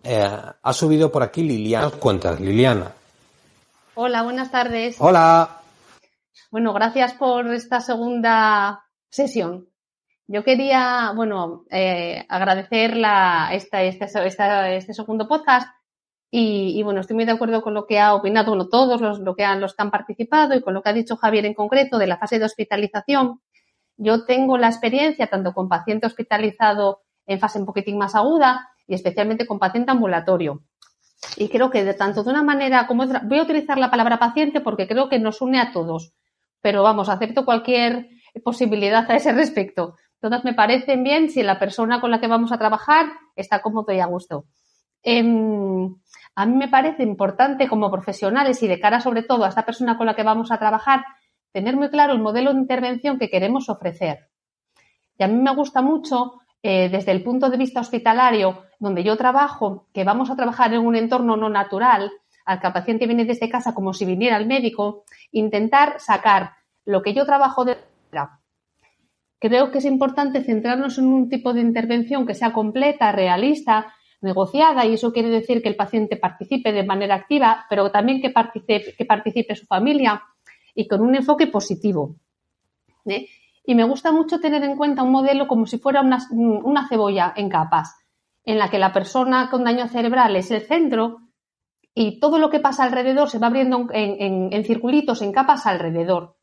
Eh, 0.02 0.42
ha 0.62 0.72
subido 0.72 1.12
por 1.12 1.22
aquí 1.22 1.42
Liliana. 1.42 1.90
Cuentas, 1.90 2.40
Liliana. 2.40 2.92
Hola, 3.94 4.22
buenas 4.22 4.50
tardes. 4.50 4.96
Hola. 4.98 5.60
Bueno, 6.50 6.72
gracias 6.72 7.14
por 7.14 7.46
esta 7.52 7.80
segunda 7.80 8.84
sesión. 9.08 9.68
Yo 10.28 10.42
quería, 10.42 11.12
bueno, 11.14 11.64
eh, 11.70 12.26
agradecer 12.28 12.96
la, 12.96 13.50
esta, 13.52 13.82
este 13.82 14.92
segundo 14.92 15.28
podcast 15.28 15.68
y, 16.30 16.82
bueno, 16.82 17.00
estoy 17.00 17.14
muy 17.14 17.24
de 17.24 17.32
acuerdo 17.32 17.62
con 17.62 17.74
lo 17.74 17.86
que 17.86 18.00
ha 18.00 18.12
opinado 18.12 18.50
bueno, 18.50 18.68
todos 18.68 19.00
los, 19.00 19.20
lo 19.20 19.36
que 19.36 19.44
han, 19.44 19.60
los 19.60 19.74
que 19.74 19.82
han 19.82 19.92
participado 19.92 20.54
y 20.54 20.62
con 20.62 20.74
lo 20.74 20.82
que 20.82 20.88
ha 20.88 20.92
dicho 20.92 21.16
Javier 21.16 21.46
en 21.46 21.54
concreto 21.54 21.98
de 21.98 22.08
la 22.08 22.18
fase 22.18 22.40
de 22.40 22.44
hospitalización. 22.44 23.40
Yo 23.96 24.24
tengo 24.24 24.58
la 24.58 24.66
experiencia 24.66 25.28
tanto 25.28 25.54
con 25.54 25.68
paciente 25.68 26.06
hospitalizado 26.06 27.02
en 27.26 27.38
fase 27.38 27.60
un 27.60 27.66
poquitín 27.66 27.96
más 27.96 28.16
aguda 28.16 28.68
y 28.88 28.94
especialmente 28.94 29.46
con 29.46 29.60
paciente 29.60 29.92
ambulatorio. 29.92 30.64
Y 31.36 31.48
creo 31.48 31.70
que 31.70 31.84
de 31.84 31.94
tanto 31.94 32.24
de 32.24 32.30
una 32.30 32.42
manera 32.42 32.88
como 32.88 33.04
otra, 33.04 33.22
voy 33.24 33.38
a 33.38 33.42
utilizar 33.42 33.78
la 33.78 33.90
palabra 33.90 34.18
paciente 34.18 34.60
porque 34.60 34.88
creo 34.88 35.08
que 35.08 35.20
nos 35.20 35.40
une 35.40 35.60
a 35.60 35.72
todos, 35.72 36.12
pero 36.60 36.82
vamos, 36.82 37.08
acepto 37.08 37.44
cualquier 37.44 38.08
posibilidad 38.44 39.10
a 39.10 39.16
ese 39.16 39.32
respecto. 39.32 39.94
Todas 40.26 40.42
me 40.42 40.54
parecen 40.54 41.04
bien 41.04 41.30
si 41.30 41.44
la 41.44 41.56
persona 41.56 42.00
con 42.00 42.10
la 42.10 42.18
que 42.18 42.26
vamos 42.26 42.50
a 42.50 42.58
trabajar 42.58 43.06
está 43.36 43.62
cómodo 43.62 43.92
y 43.92 44.00
a 44.00 44.06
gusto. 44.06 44.46
Em, 45.00 45.94
a 46.34 46.46
mí 46.46 46.56
me 46.56 46.66
parece 46.66 47.04
importante 47.04 47.68
como 47.68 47.92
profesionales 47.92 48.60
y 48.64 48.66
de 48.66 48.80
cara 48.80 49.00
sobre 49.00 49.22
todo 49.22 49.44
a 49.44 49.48
esta 49.50 49.64
persona 49.64 49.96
con 49.96 50.04
la 50.04 50.16
que 50.16 50.24
vamos 50.24 50.50
a 50.50 50.58
trabajar, 50.58 51.04
tener 51.52 51.76
muy 51.76 51.90
claro 51.90 52.12
el 52.12 52.18
modelo 52.18 52.52
de 52.52 52.58
intervención 52.58 53.20
que 53.20 53.30
queremos 53.30 53.68
ofrecer. 53.68 54.26
Y 55.16 55.22
a 55.22 55.28
mí 55.28 55.40
me 55.40 55.54
gusta 55.54 55.80
mucho 55.80 56.40
eh, 56.60 56.88
desde 56.88 57.12
el 57.12 57.22
punto 57.22 57.48
de 57.48 57.58
vista 57.58 57.78
hospitalario, 57.78 58.64
donde 58.80 59.04
yo 59.04 59.16
trabajo, 59.16 59.86
que 59.94 60.02
vamos 60.02 60.28
a 60.28 60.34
trabajar 60.34 60.74
en 60.74 60.84
un 60.84 60.96
entorno 60.96 61.36
no 61.36 61.48
natural, 61.48 62.10
al 62.44 62.58
que 62.58 62.66
el 62.66 62.72
paciente 62.72 63.06
viene 63.06 63.26
desde 63.26 63.48
casa 63.48 63.74
como 63.74 63.94
si 63.94 64.04
viniera 64.04 64.34
al 64.34 64.46
médico, 64.46 65.04
intentar 65.30 66.00
sacar 66.00 66.54
lo 66.84 67.00
que 67.02 67.14
yo 67.14 67.24
trabajo 67.26 67.64
de 67.64 67.78
Creo 69.38 69.70
que 69.70 69.78
es 69.78 69.84
importante 69.84 70.42
centrarnos 70.42 70.98
en 70.98 71.06
un 71.06 71.28
tipo 71.28 71.52
de 71.52 71.60
intervención 71.60 72.26
que 72.26 72.34
sea 72.34 72.52
completa, 72.52 73.12
realista, 73.12 73.92
negociada, 74.20 74.86
y 74.86 74.94
eso 74.94 75.12
quiere 75.12 75.28
decir 75.28 75.62
que 75.62 75.68
el 75.68 75.76
paciente 75.76 76.16
participe 76.16 76.72
de 76.72 76.84
manera 76.84 77.14
activa, 77.14 77.66
pero 77.68 77.90
también 77.90 78.20
que 78.20 78.30
participe, 78.30 78.94
que 78.96 79.04
participe 79.04 79.54
su 79.54 79.66
familia 79.66 80.22
y 80.74 80.86
con 80.86 81.00
un 81.00 81.14
enfoque 81.14 81.46
positivo. 81.48 82.16
¿eh? 83.06 83.28
Y 83.64 83.74
me 83.74 83.84
gusta 83.84 84.12
mucho 84.12 84.38
tener 84.38 84.62
en 84.62 84.76
cuenta 84.76 85.02
un 85.02 85.10
modelo 85.10 85.48
como 85.48 85.66
si 85.66 85.78
fuera 85.78 86.00
una, 86.00 86.88
cebolla 86.88 87.32
en 87.36 87.48
capas, 87.48 87.96
en 88.44 88.58
la 88.58 88.70
que 88.70 88.78
la 88.78 88.92
persona 88.92 89.50
con 89.50 89.64
daño 89.64 89.88
cerebral 89.88 90.36
es 90.36 90.50
el 90.50 90.62
centro 90.62 91.18
y 91.92 92.20
todo 92.20 92.38
lo 92.38 92.48
que 92.50 92.60
pasa 92.60 92.84
alrededor 92.84 93.28
se 93.28 93.38
va 93.38 93.48
abriendo 93.48 93.88
en, 93.92 94.64
circulitos, 94.64 95.22
en 95.22 95.32
capas 95.32 95.66
alrededor. 95.66 96.35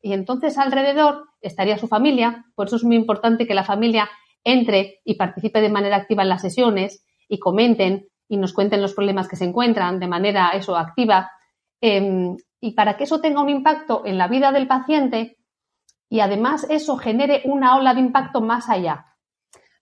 Y 0.00 0.12
entonces 0.12 0.58
alrededor 0.58 1.28
estaría 1.40 1.78
su 1.78 1.88
familia, 1.88 2.46
por 2.54 2.66
eso 2.66 2.76
es 2.76 2.84
muy 2.84 2.96
importante 2.96 3.46
que 3.46 3.54
la 3.54 3.64
familia 3.64 4.08
entre 4.44 5.00
y 5.04 5.14
participe 5.14 5.60
de 5.60 5.68
manera 5.68 5.96
activa 5.96 6.22
en 6.22 6.28
las 6.28 6.42
sesiones 6.42 7.04
y 7.28 7.38
comenten 7.38 8.08
y 8.28 8.36
nos 8.36 8.52
cuenten 8.52 8.82
los 8.82 8.94
problemas 8.94 9.28
que 9.28 9.36
se 9.36 9.44
encuentran 9.44 9.98
de 9.98 10.06
manera 10.06 10.50
eso 10.50 10.76
activa. 10.76 11.30
Em, 11.80 12.36
y 12.60 12.72
para 12.72 12.96
que 12.96 13.04
eso 13.04 13.20
tenga 13.20 13.40
un 13.40 13.48
impacto 13.48 14.02
en 14.04 14.18
la 14.18 14.28
vida 14.28 14.52
del 14.52 14.66
paciente, 14.66 15.38
y 16.08 16.20
además 16.20 16.66
eso 16.70 16.96
genere 16.96 17.42
una 17.44 17.76
ola 17.76 17.94
de 17.94 18.00
impacto 18.00 18.40
más 18.40 18.68
allá. 18.68 19.06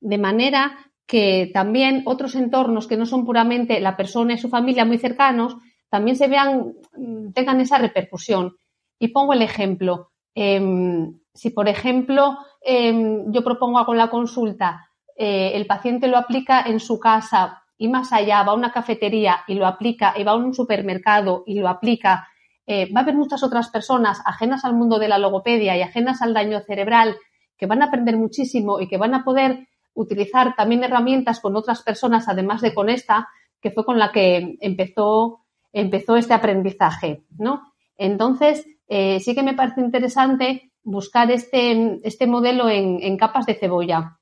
De 0.01 0.19
manera 0.19 0.77
que 1.07 1.51
también 1.55 2.03
otros 2.05 2.35
entornos 2.35 2.87
que 2.87 2.97
no 2.97 3.07
son 3.07 3.25
puramente 3.25 3.81
la 3.81 3.97
persona 3.97 4.35
y 4.35 4.39
su 4.39 4.49
familia 4.49 4.85
muy 4.85 4.99
cercanos, 4.99 5.57
también 5.89 6.17
se 6.17 6.27
vean, 6.27 6.75
mm, 6.97 7.33
tengan 7.33 7.61
esa 7.61 7.79
repercusión. 7.79 8.57
Y 8.99 9.09
pongo 9.09 9.33
el 9.33 9.43
ejemplo. 9.43 10.11
Em, 10.35 11.19
si, 11.33 11.51
por 11.51 11.69
ejemplo, 11.69 12.39
em, 12.61 13.31
yo 13.33 13.43
propongo 13.43 13.79
algo 13.79 13.93
en 13.93 13.99
la 13.99 14.11
consulta, 14.11 14.89
eh, 15.17 15.53
el 15.55 15.67
paciente 15.67 16.09
lo 16.09 16.19
aplica 16.19 16.63
en 16.63 16.81
su 16.81 16.99
casa 16.99 17.63
y 17.79 17.89
más 17.89 18.13
allá, 18.13 18.43
va 18.43 18.53
a 18.53 18.57
una 18.57 18.73
cafetería 18.73 19.41
y 19.47 19.55
lo 19.55 19.67
aplica, 19.67 20.15
y 20.17 20.25
va 20.25 20.33
a 20.33 20.37
un 20.37 20.55
supermercado 20.55 21.45
y 21.47 21.59
lo 21.59 21.69
aplica 21.69 22.29
eh, 22.67 22.93
va 22.93 23.01
a 23.01 23.03
haber 23.05 23.15
muchas 23.15 23.45
otras 23.45 23.71
personas 23.71 24.21
ajenas 24.25 24.65
al 24.65 24.75
mundo 24.75 24.99
de 24.99 25.09
la 25.09 25.19
logopedia 25.19 25.77
y 25.77 25.83
ajenas 25.83 26.21
al 26.21 26.35
daño 26.35 26.61
cerebral 26.61 27.17
que 27.57 27.67
van 27.67 27.81
a 27.83 27.87
aprender 27.87 28.17
muchísimo 28.17 28.81
y 28.81 28.89
que 28.89 28.97
van 28.97 29.15
a 29.15 29.25
poder 29.25 29.69
utilizar 29.95 30.55
también 30.57 30.83
herramientas 30.83 31.41
con 31.41 31.55
otras 31.57 31.83
personas, 31.83 32.29
además 32.29 32.61
de 32.61 32.75
con 32.75 32.91
esta, 32.91 33.29
que 33.61 33.71
fue 33.71 33.85
con 33.85 33.99
la 33.99 34.11
que 34.11 34.59
empezó, 34.61 35.45
empezó 35.73 36.17
este 36.17 36.35
aprendizaje, 36.35 37.23
¿no? 37.39 37.73
Entonces, 37.97 38.67
eh, 38.89 39.21
sí 39.21 39.35
que 39.35 39.43
me 39.43 39.55
parece 39.55 39.81
interesante 39.81 40.73
buscar 40.83 41.31
este, 41.31 42.01
este 42.05 42.27
modelo 42.27 42.69
en, 42.69 43.17
capas 43.17 43.47
de 43.47 43.55
cebolla, 43.55 44.19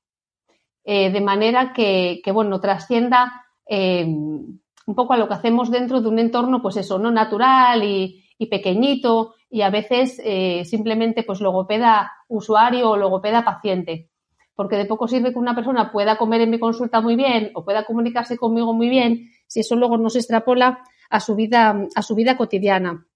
eh, 0.84 1.10
de 1.10 1.20
manera 1.20 1.72
que, 1.72 2.22
bueno, 2.32 2.60
trascienda 2.60 3.44
un 3.66 4.94
poco 4.94 5.14
a 5.14 5.16
lo 5.16 5.28
que 5.28 5.34
hacemos 5.34 5.70
dentro 5.70 6.00
de 6.00 6.08
un 6.08 6.18
entorno, 6.18 6.60
pues 6.60 6.76
eso, 6.76 6.98
no 6.98 7.10
natural 7.10 7.82
y, 7.82 8.24
y 8.38 8.46
pequeñito 8.46 9.34
y 9.54 9.62
a 9.62 9.70
veces 9.70 10.20
eh, 10.24 10.64
simplemente 10.64 11.22
pues 11.22 11.40
logopeda 11.40 12.12
usuario 12.28 12.90
o 12.90 12.96
logopeda 12.96 13.44
paciente. 13.44 14.10
Porque 14.56 14.76
de 14.76 14.84
poco 14.84 15.08
sirve 15.08 15.32
que 15.32 15.38
una 15.38 15.54
persona 15.54 15.92
pueda 15.92 16.16
comer 16.16 16.40
en 16.40 16.50
mi 16.50 16.58
consulta 16.58 17.00
muy 17.00 17.16
bien 17.16 17.50
o 17.54 17.64
pueda 17.64 17.84
comunicarse 17.84 18.36
conmigo 18.36 18.72
muy 18.72 18.88
bien 18.88 19.30
si 19.46 19.60
eso 19.60 19.76
luego 19.76 19.96
no 19.96 20.10
se 20.10 20.18
extrapola 20.18 20.80
a 21.10 21.20
su 21.20 21.34
vida, 21.34 21.86
a 21.94 22.02
su 22.02 22.14
vida 22.14 22.36
cotidiana. 22.36 23.06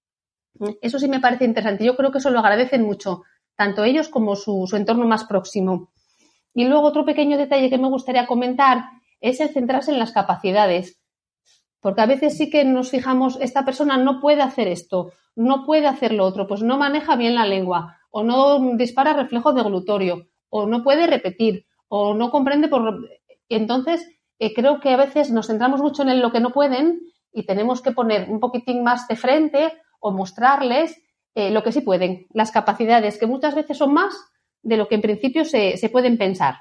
Eso 0.81 0.99
sí 0.99 1.07
me 1.07 1.19
parece 1.19 1.45
interesante. 1.45 1.85
Yo 1.85 1.95
creo 1.95 2.11
que 2.11 2.17
eso 2.17 2.29
lo 2.29 2.39
agradecen 2.39 2.83
mucho, 2.83 3.23
tanto 3.55 3.83
ellos 3.83 4.09
como 4.09 4.35
su, 4.35 4.65
su 4.67 4.75
entorno 4.75 5.05
más 5.05 5.25
próximo. 5.25 5.91
Y 6.53 6.65
luego 6.65 6.87
otro 6.87 7.05
pequeño 7.05 7.37
detalle 7.37 7.69
que 7.69 7.77
me 7.77 7.87
gustaría 7.87 8.27
comentar 8.27 8.85
es 9.21 9.39
el 9.39 9.49
centrarse 9.49 9.91
en 9.91 9.99
las 9.99 10.11
capacidades. 10.11 10.99
Porque 11.81 12.01
a 12.01 12.05
veces 12.05 12.37
sí 12.37 12.49
que 12.49 12.65
nos 12.65 12.89
fijamos, 12.89 13.37
esta 13.39 13.63
persona 13.63 13.97
no 13.97 14.19
puede 14.19 14.41
hacer 14.41 14.67
esto, 14.67 15.13
no 15.35 15.65
puede 15.65 15.87
hacer 15.87 16.13
lo 16.13 16.25
otro, 16.25 16.47
pues 16.47 16.61
no 16.61 16.77
maneja 16.77 17.15
bien 17.15 17.35
la 17.35 17.45
lengua, 17.45 17.97
o 18.11 18.23
no 18.23 18.59
dispara 18.75 19.13
reflejo 19.13 19.53
de 19.53 19.63
glutorio, 19.63 20.27
o 20.49 20.65
no 20.65 20.83
puede 20.83 21.07
repetir, 21.07 21.65
o 21.87 22.13
no 22.13 22.31
comprende 22.31 22.67
por. 22.67 23.07
Entonces, 23.47 24.05
eh, 24.39 24.53
creo 24.53 24.79
que 24.79 24.89
a 24.89 24.97
veces 24.97 25.31
nos 25.31 25.47
centramos 25.47 25.81
mucho 25.81 26.03
en 26.03 26.21
lo 26.21 26.31
que 26.31 26.39
no 26.39 26.51
pueden 26.51 27.01
y 27.31 27.45
tenemos 27.45 27.81
que 27.81 27.91
poner 27.91 28.29
un 28.29 28.39
poquitín 28.39 28.83
más 28.83 29.07
de 29.07 29.15
frente 29.15 29.73
o 29.99 30.11
mostrarles 30.11 31.01
eh, 31.35 31.51
lo 31.51 31.63
que 31.63 31.71
sí 31.71 31.81
pueden, 31.81 32.27
las 32.33 32.51
capacidades, 32.51 33.17
que 33.17 33.27
muchas 33.27 33.55
veces 33.55 33.77
son 33.77 33.93
más 33.93 34.13
de 34.61 34.77
lo 34.77 34.87
que 34.87 34.95
en 34.95 35.01
principio 35.01 35.45
se, 35.45 35.77
se 35.77 35.89
pueden 35.89 36.17
pensar. 36.17 36.55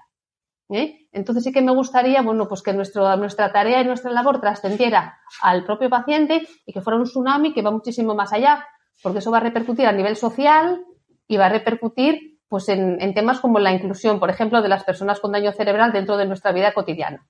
¿eh? 0.71 1.09
Entonces 1.13 1.45
sí 1.45 1.53
que 1.53 1.63
me 1.63 1.73
gustaría, 1.73 2.23
bueno, 2.23 2.47
pues 2.49 2.63
que 2.63 2.73
nuestro, 2.73 3.17
nuestra 3.17 3.53
tarea 3.53 3.81
y 3.81 3.85
nuestra 3.85 4.11
labor 4.11 4.41
trascendiera 4.41 5.19
al 5.41 5.65
propio 5.65 5.89
paciente 5.89 6.47
y 6.67 6.73
que 6.73 6.81
fuera 6.81 6.99
un 6.99 7.05
tsunami 7.05 7.53
que 7.53 7.63
va 7.63 7.71
muchísimo 7.71 8.15
más 8.15 8.33
allá, 8.33 8.67
porque 9.03 9.19
eso 9.19 9.31
va 9.31 9.39
a 9.39 9.43
repercutir 9.43 9.87
a 9.87 9.93
nivel 9.93 10.17
social 10.17 10.85
y 11.27 11.37
va 11.37 11.47
a 11.47 11.51
repercutir 11.51 12.39
pues 12.49 12.69
en, 12.69 13.01
en 13.01 13.15
temas 13.15 13.41
como 13.41 13.59
la 13.59 13.73
inclusión, 13.73 14.19
por 14.19 14.31
ejemplo, 14.31 14.63
de 14.63 14.69
las 14.69 14.85
personas 14.85 15.21
con 15.21 15.33
daño 15.33 15.53
cerebral 15.53 15.93
dentro 15.93 16.17
de 16.17 16.27
nuestra 16.27 16.53
vida 16.53 16.73
cotidiana. 16.73 17.27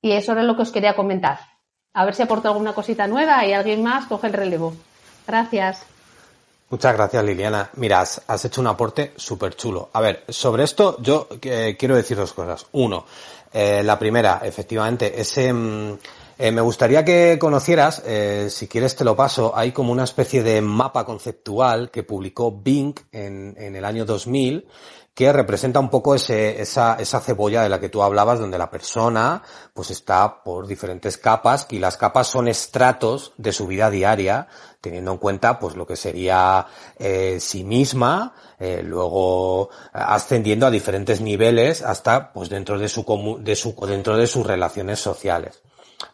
Y 0.00 0.12
eso 0.12 0.32
era 0.32 0.42
lo 0.42 0.56
que 0.56 0.62
os 0.62 0.72
quería 0.72 0.96
comentar. 0.96 1.38
A 1.94 2.04
ver 2.04 2.14
si 2.14 2.22
aporto 2.22 2.48
alguna 2.48 2.72
cosita 2.72 3.06
nueva 3.06 3.44
y 3.44 3.52
alguien 3.52 3.82
más 3.82 4.06
coge 4.06 4.28
el 4.28 4.32
relevo. 4.32 4.74
Gracias. 5.26 5.84
Muchas 6.70 6.94
gracias, 6.94 7.22
Liliana. 7.22 7.68
Mira, 7.74 8.00
has, 8.00 8.44
hecho 8.46 8.62
un 8.62 8.66
aporte 8.66 9.12
súper 9.16 9.54
chulo. 9.56 9.90
A 9.92 10.00
ver, 10.00 10.24
sobre 10.28 10.64
esto 10.64 10.96
yo 11.02 11.28
eh, 11.42 11.76
quiero 11.78 11.94
decir 11.94 12.16
dos 12.16 12.32
cosas. 12.32 12.64
Uno, 12.72 13.04
eh, 13.52 13.82
la 13.84 13.98
primera, 13.98 14.40
efectivamente, 14.42 15.20
ese... 15.20 15.52
Mm, 15.52 15.98
eh, 16.46 16.52
me 16.52 16.60
gustaría 16.60 17.04
que 17.04 17.38
conocieras, 17.38 18.02
si 18.48 18.68
quieres 18.68 18.96
te 18.96 19.04
lo 19.04 19.16
paso, 19.16 19.52
hay 19.54 19.72
como 19.72 19.92
una 19.92 20.04
especie 20.04 20.42
de 20.42 20.60
mapa 20.60 21.04
conceptual 21.04 21.90
que 21.90 22.02
publicó 22.02 22.52
Bing 22.52 22.94
en, 23.12 23.54
en 23.58 23.76
el 23.76 23.84
año 23.84 24.04
2000 24.04 24.66
que 25.14 25.30
representa 25.30 25.78
un 25.78 25.90
poco 25.90 26.14
esa, 26.14 27.20
cebolla 27.20 27.62
de 27.62 27.68
la 27.68 27.78
que 27.78 27.90
tú 27.90 28.02
hablabas, 28.02 28.38
donde 28.38 28.56
la 28.56 28.70
persona 28.70 29.42
pues 29.74 29.90
está 29.90 30.42
por 30.42 30.66
diferentes 30.66 31.18
capas 31.18 31.66
y 31.70 31.78
las 31.78 31.98
capas 31.98 32.28
son 32.28 32.48
estratos 32.48 33.32
de 33.36 33.52
su 33.52 33.66
vida 33.66 33.90
diaria, 33.90 34.48
teniendo 34.80 35.12
en 35.12 35.18
cuenta 35.18 35.58
pues 35.58 35.76
lo 35.76 35.86
que 35.86 35.96
sería 35.96 36.66
eh, 36.98 37.38
sí 37.40 37.62
misma, 37.62 38.34
eh, 38.58 38.82
luego 38.82 39.68
ascendiendo 39.92 40.66
a 40.66 40.70
diferentes 40.70 41.20
niveles 41.20 41.82
hasta 41.82 42.32
pues 42.32 42.48
dentro 42.48 42.78
de 42.78 42.88
su, 42.88 43.38
de 43.40 43.54
su 43.54 43.74
dentro 43.86 44.16
de 44.16 44.26
sus 44.26 44.46
relaciones 44.46 44.98
sociales. 44.98 45.60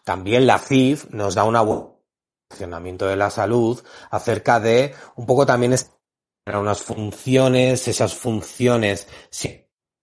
También 0.05 0.47
la 0.47 0.59
CIF 0.59 1.11
nos 1.11 1.34
da 1.34 1.45
una 1.45 1.62
funcionamiento 2.51 3.07
de 3.07 3.16
la 3.16 3.30
salud 3.30 3.82
acerca 4.11 4.59
de 4.61 4.95
un 5.16 5.26
poco 5.26 5.45
también 5.45 5.74
unas 6.47 6.82
funciones, 6.82 7.89
esas 7.89 8.14
funciones 8.14 9.07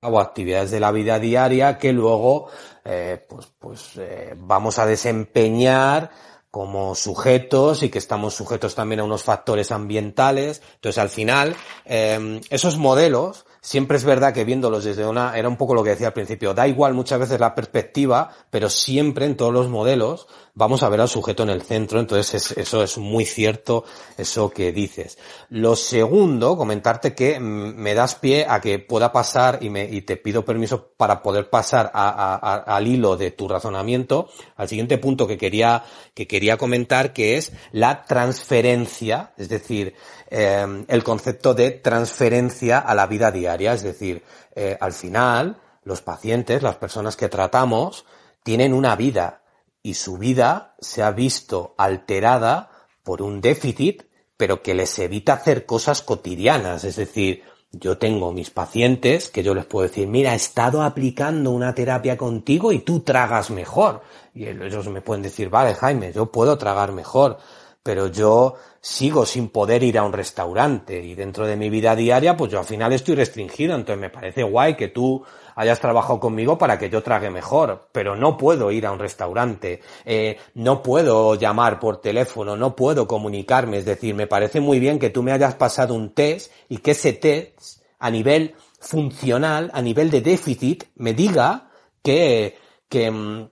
o 0.02 0.20
actividades 0.20 0.70
de 0.70 0.80
la 0.80 0.92
vida 0.92 1.18
diaria 1.18 1.78
que 1.80 1.92
luego 1.92 2.48
eh, 2.84 3.26
pues, 3.28 3.48
pues 3.58 3.98
eh, 3.98 4.36
vamos 4.38 4.78
a 4.78 4.86
desempeñar 4.86 6.12
como 6.52 6.96
sujetos 6.96 7.84
y 7.84 7.90
que 7.90 7.98
estamos 7.98 8.34
sujetos 8.34 8.76
también 8.76 9.02
a 9.02 9.04
unos 9.04 9.24
factores 9.24 9.74
ambientales. 9.74 10.62
Entonces, 10.76 11.00
al 11.00 11.10
final, 11.10 11.54
eh, 11.84 12.40
esos 12.50 12.78
modelos 12.78 13.46
siempre 13.66 13.98
es 13.98 14.04
verdad 14.04 14.32
que 14.32 14.46
viéndolos 14.46 14.84
desde 14.84 15.08
una, 15.08 15.36
era 15.36 15.50
un 15.50 15.58
poco 15.58 15.74
lo 15.74 15.84
que 15.84 15.90
decía 15.90 16.08
al 16.08 16.14
principio, 16.14 16.54
da 16.54 16.68
igual 16.68 16.94
muchas 16.94 17.20
veces 17.20 17.40
la 17.40 17.56
perspectiva, 17.56 18.30
pero 18.52 18.70
siempre 18.70 19.26
en 19.26 19.36
todos 19.36 19.52
los 19.52 19.70
modelos 19.70 20.28
vamos 20.56 20.84
a 20.84 20.90
ver 20.90 21.02
al 21.02 21.10
sujeto 21.10 21.44
en 21.44 21.50
el 21.50 21.62
centro, 21.62 22.00
entonces 22.00 22.52
eso 22.58 22.82
es 22.82 22.98
muy 22.98 23.26
cierto, 23.26 23.84
eso 24.18 24.50
que 24.50 24.72
dices. 24.72 25.18
Lo 25.50 25.76
segundo, 25.76 26.58
comentarte 26.58 27.14
que 27.14 27.40
me 27.40 27.94
das 27.94 28.16
pie 28.16 28.46
a 28.50 28.62
que 28.62 28.80
pueda 28.80 29.12
pasar 29.12 29.60
y, 29.62 29.70
me, 29.70 29.84
y 29.84 30.02
te 30.02 30.16
pido 30.16 30.46
permiso 30.46 30.92
para 30.96 31.22
poder 31.22 31.50
pasar 31.50 31.92
al 31.94 32.88
hilo 32.88 33.18
de 33.18 33.32
tu 33.32 33.50
razonamiento, 33.50 34.30
al 34.56 34.70
siguiente 34.70 34.98
punto 34.98 35.28
que 35.28 35.38
quería, 35.38 35.84
que 36.14 36.26
quería 36.26 36.58
comentar, 36.58 37.12
que 37.12 37.36
es 37.36 37.52
la 37.74 38.06
transferencia, 38.06 39.34
es 39.38 39.50
decir, 39.50 39.94
eh, 40.30 40.86
el 40.88 41.04
concepto 41.04 41.54
de 41.54 41.72
transferencia 41.72 42.80
a 42.80 42.96
la 42.96 43.08
vida 43.08 43.30
diaria. 43.30 43.74
Es 43.74 43.84
decir, 43.84 44.24
eh, 44.56 44.78
al 44.80 44.94
final, 44.94 45.58
los 45.84 46.02
pacientes, 46.02 46.64
las 46.64 46.78
personas 46.78 47.18
que 47.18 47.28
tratamos, 47.28 48.06
tienen 48.44 48.74
una 48.74 48.96
vida 48.96 49.42
y 49.86 49.94
su 49.94 50.18
vida 50.18 50.74
se 50.80 51.04
ha 51.04 51.12
visto 51.12 51.76
alterada 51.78 52.72
por 53.04 53.22
un 53.22 53.40
déficit, 53.40 54.02
pero 54.36 54.64
que 54.64 54.74
les 54.74 54.98
evita 54.98 55.34
hacer 55.34 55.68
cosas 55.68 56.02
cotidianas. 56.02 56.84
Es 56.86 56.96
decir, 56.96 57.44
yo 57.72 58.00
tengo 58.00 58.32
mis 58.32 58.50
pacientes 58.50 59.30
que 59.30 59.44
yo 59.44 59.54
les 59.54 59.68
puedo 59.68 59.88
decir, 59.88 60.08
mira, 60.08 60.34
he 60.34 60.38
estado 60.38 60.82
aplicando 60.82 61.52
una 61.52 61.76
terapia 61.76 62.18
contigo 62.18 62.72
y 62.72 62.80
tú 62.80 63.02
tragas 63.02 63.52
mejor. 63.52 64.02
Y 64.34 64.48
ellos 64.48 64.88
me 64.88 65.02
pueden 65.02 65.22
decir, 65.22 65.52
vale, 65.52 65.76
Jaime, 65.76 66.12
yo 66.12 66.32
puedo 66.32 66.58
tragar 66.58 66.92
mejor 66.92 67.38
pero 67.86 68.08
yo 68.08 68.56
sigo 68.82 69.28
sin 69.28 69.50
poder 69.50 69.84
ir 69.84 70.00
a 70.00 70.04
un 70.04 70.12
restaurante 70.12 71.04
y 71.04 71.14
dentro 71.14 71.46
de 71.46 71.56
mi 71.56 71.70
vida 71.70 71.96
diaria, 71.96 72.36
pues 72.36 72.52
yo 72.52 72.58
al 72.58 72.66
final 72.66 72.92
estoy 72.94 73.14
restringido, 73.14 73.76
entonces 73.76 74.02
me 74.02 74.10
parece 74.10 74.42
guay 74.42 74.76
que 74.76 74.88
tú 74.88 75.24
hayas 75.56 75.80
trabajado 75.80 76.20
conmigo 76.20 76.58
para 76.58 76.78
que 76.78 76.90
yo 76.90 77.02
trague 77.02 77.30
mejor, 77.30 77.88
pero 77.92 78.16
no 78.16 78.38
puedo 78.38 78.72
ir 78.72 78.86
a 78.86 78.92
un 78.92 79.00
restaurante, 79.00 79.82
eh, 80.06 80.38
no 80.54 80.84
puedo 80.84 81.36
llamar 81.36 81.80
por 81.80 82.02
teléfono, 82.02 82.56
no 82.56 82.76
puedo 82.76 83.08
comunicarme, 83.08 83.78
es 83.78 83.86
decir, 83.86 84.14
me 84.14 84.28
parece 84.28 84.60
muy 84.60 84.80
bien 84.80 85.00
que 85.00 85.10
tú 85.10 85.24
me 85.24 85.32
hayas 85.32 85.56
pasado 85.56 85.94
un 85.94 86.14
test 86.14 86.52
y 86.70 86.78
que 86.78 86.92
ese 86.92 87.14
test 87.14 87.82
a 88.00 88.12
nivel 88.12 88.56
funcional, 88.80 89.72
a 89.74 89.82
nivel 89.82 90.12
de 90.12 90.22
déficit, 90.22 90.84
me 90.96 91.14
diga 91.14 91.72
que, 92.04 92.58
que, 92.90 93.10
mm, 93.10 93.50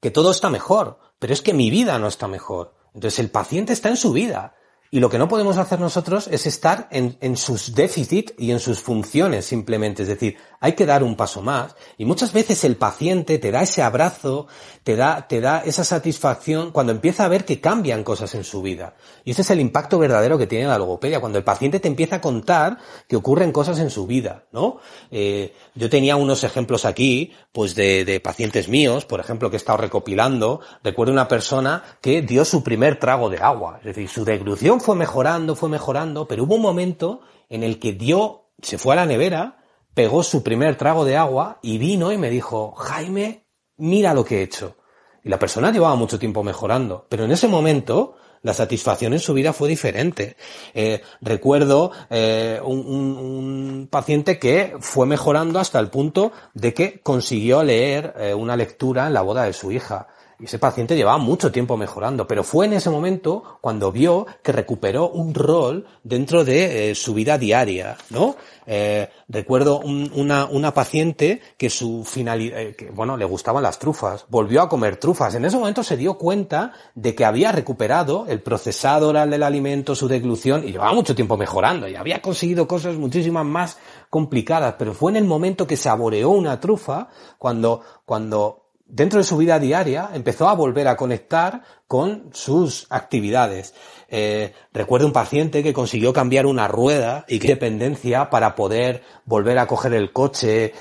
que 0.00 0.10
todo 0.10 0.30
está 0.30 0.48
mejor, 0.48 0.98
pero 1.18 1.32
es 1.32 1.42
que 1.42 1.52
mi 1.52 1.70
vida 1.70 1.98
no 1.98 2.06
está 2.06 2.28
mejor. 2.28 2.74
Entonces 2.94 3.18
el 3.18 3.30
paciente 3.30 3.72
está 3.72 3.88
en 3.90 3.96
su 3.96 4.12
vida. 4.12 4.54
Y 4.90 5.00
lo 5.00 5.10
que 5.10 5.18
no 5.18 5.28
podemos 5.28 5.58
hacer 5.58 5.80
nosotros 5.80 6.28
es 6.28 6.46
estar 6.46 6.88
en, 6.90 7.16
en 7.20 7.36
sus 7.36 7.74
déficits 7.74 8.34
y 8.38 8.50
en 8.50 8.60
sus 8.60 8.80
funciones 8.80 9.44
simplemente. 9.44 10.02
Es 10.02 10.08
decir, 10.08 10.36
hay 10.60 10.72
que 10.72 10.86
dar 10.86 11.02
un 11.02 11.16
paso 11.16 11.42
más. 11.42 11.74
Y 11.98 12.04
muchas 12.04 12.32
veces 12.32 12.64
el 12.64 12.76
paciente 12.76 13.38
te 13.38 13.50
da 13.50 13.62
ese 13.62 13.82
abrazo, 13.82 14.46
te 14.82 14.96
da, 14.96 15.26
te 15.28 15.40
da 15.40 15.62
esa 15.64 15.84
satisfacción 15.84 16.70
cuando 16.70 16.92
empieza 16.92 17.24
a 17.24 17.28
ver 17.28 17.44
que 17.44 17.60
cambian 17.60 18.04
cosas 18.04 18.34
en 18.34 18.44
su 18.44 18.62
vida. 18.62 18.94
Y 19.24 19.32
ese 19.32 19.42
es 19.42 19.50
el 19.50 19.60
impacto 19.60 19.98
verdadero 19.98 20.38
que 20.38 20.46
tiene 20.46 20.66
la 20.66 20.78
logopedia, 20.78 21.20
cuando 21.20 21.38
el 21.38 21.44
paciente 21.44 21.80
te 21.80 21.88
empieza 21.88 22.16
a 22.16 22.20
contar 22.20 22.78
que 23.08 23.16
ocurren 23.16 23.52
cosas 23.52 23.78
en 23.78 23.90
su 23.90 24.06
vida, 24.06 24.44
¿no? 24.52 24.78
Eh, 25.10 25.54
yo 25.74 25.90
tenía 25.90 26.16
unos 26.16 26.44
ejemplos 26.44 26.84
aquí, 26.84 27.32
pues 27.52 27.74
de, 27.74 28.20
pacientes 28.22 28.68
míos, 28.68 29.04
por 29.04 29.20
ejemplo, 29.20 29.50
que 29.50 29.56
he 29.56 29.58
estado 29.58 29.78
recopilando. 29.78 30.60
Recuerdo 30.82 31.12
una 31.12 31.28
persona 31.28 31.82
que 32.00 32.22
dio 32.22 32.44
su 32.44 32.62
primer 32.62 32.98
trago 32.98 33.28
de 33.30 33.38
agua. 33.38 33.78
Es 33.80 33.86
decir, 33.86 34.08
su 34.08 34.24
deglución 34.24 34.75
fue 34.80 34.96
mejorando, 34.96 35.54
fue 35.56 35.68
mejorando, 35.68 36.26
pero 36.28 36.44
hubo 36.44 36.56
un 36.56 36.62
momento 36.62 37.20
en 37.48 37.62
el 37.62 37.78
que 37.78 37.92
dio, 37.92 38.50
se 38.62 38.78
fue 38.78 38.94
a 38.94 38.96
la 38.96 39.06
nevera, 39.06 39.64
pegó 39.94 40.22
su 40.22 40.42
primer 40.42 40.76
trago 40.76 41.04
de 41.04 41.16
agua 41.16 41.58
y 41.62 41.78
vino 41.78 42.12
y 42.12 42.18
me 42.18 42.30
dijo, 42.30 42.72
Jaime, 42.72 43.46
mira 43.76 44.14
lo 44.14 44.24
que 44.24 44.38
he 44.38 44.42
hecho. 44.42 44.76
Y 45.24 45.28
la 45.28 45.38
persona 45.38 45.72
llevaba 45.72 45.96
mucho 45.96 46.18
tiempo 46.18 46.44
mejorando, 46.44 47.06
pero 47.08 47.24
en 47.24 47.32
ese 47.32 47.48
momento 47.48 48.16
la 48.42 48.54
satisfacción 48.54 49.12
en 49.12 49.18
su 49.18 49.34
vida 49.34 49.52
fue 49.52 49.68
diferente. 49.68 50.36
Eh, 50.72 51.02
recuerdo 51.20 51.90
eh, 52.10 52.60
un, 52.64 53.88
paciente 53.90 54.38
que 54.38 54.76
fue 54.80 55.06
mejorando 55.06 55.58
hasta 55.58 55.80
el 55.80 55.88
punto 55.88 56.30
de 56.54 56.72
que 56.72 57.00
consiguió 57.00 57.62
leer 57.64 58.14
eh, 58.18 58.34
una 58.34 58.56
lectura 58.56 59.08
en 59.08 59.14
la 59.14 59.22
boda 59.22 59.44
de 59.44 59.52
su 59.52 59.72
hija. 59.72 60.06
Y 60.38 60.44
ese 60.44 60.58
paciente 60.58 60.96
llevaba 60.96 61.16
mucho 61.16 61.50
tiempo 61.50 61.78
mejorando, 61.78 62.26
pero 62.26 62.44
fue 62.44 62.66
en 62.66 62.74
ese 62.74 62.90
momento 62.90 63.58
cuando 63.62 63.90
vio 63.90 64.26
que 64.42 64.52
recuperó 64.52 65.08
un 65.08 65.32
rol 65.32 65.86
dentro 66.04 66.44
de 66.44 66.90
eh, 66.90 66.94
su 66.94 67.14
vida 67.14 67.38
diaria, 67.38 67.96
¿no? 68.10 68.36
Eh, 68.66 69.08
recuerdo 69.28 69.78
una, 69.80 70.44
una 70.44 70.74
paciente 70.74 71.40
que 71.56 71.70
su 71.70 72.04
finalidad, 72.04 72.60
eh, 72.60 72.76
que, 72.76 72.90
bueno, 72.90 73.16
le 73.16 73.24
gustaban 73.24 73.62
las 73.62 73.78
trufas, 73.78 74.26
volvió 74.28 74.60
a 74.60 74.68
comer 74.68 74.96
trufas. 74.96 75.34
En 75.36 75.46
ese 75.46 75.56
momento 75.56 75.82
se 75.82 75.96
dio 75.96 76.18
cuenta 76.18 76.72
de 76.94 77.14
que 77.14 77.24
había 77.24 77.50
recuperado 77.50 78.26
el 78.28 78.42
procesado 78.42 79.08
oral 79.08 79.30
del 79.30 79.42
alimento, 79.42 79.94
su 79.94 80.06
deglución, 80.06 80.68
y 80.68 80.72
llevaba 80.72 80.92
mucho 80.92 81.14
tiempo 81.14 81.38
mejorando, 81.38 81.88
y 81.88 81.96
había 81.96 82.20
conseguido 82.20 82.68
cosas 82.68 82.96
muchísimas 82.96 83.46
más 83.46 83.78
complicadas, 84.10 84.74
pero 84.78 84.92
fue 84.92 85.12
en 85.12 85.16
el 85.16 85.24
momento 85.24 85.66
que 85.66 85.78
saboreó 85.78 86.28
una 86.30 86.60
trufa 86.60 87.08
cuando, 87.38 87.80
cuando 88.04 88.65
dentro 88.86 89.18
de 89.18 89.24
su 89.24 89.36
vida 89.36 89.58
diaria 89.58 90.10
empezó 90.14 90.48
a 90.48 90.54
volver 90.54 90.88
a 90.88 90.96
conectar 90.96 91.62
con 91.86 92.30
sus 92.32 92.86
actividades. 92.90 93.74
Eh, 94.08 94.52
recuerdo 94.72 95.06
un 95.06 95.12
paciente 95.12 95.62
que 95.62 95.72
consiguió 95.72 96.12
cambiar 96.12 96.46
una 96.46 96.68
rueda 96.68 97.24
y 97.28 97.38
que 97.38 97.48
dependencia 97.48 98.30
para 98.30 98.54
poder 98.54 99.02
volver 99.24 99.58
a 99.58 99.66
coger 99.66 99.94
el 99.94 100.12
coche, 100.12 100.72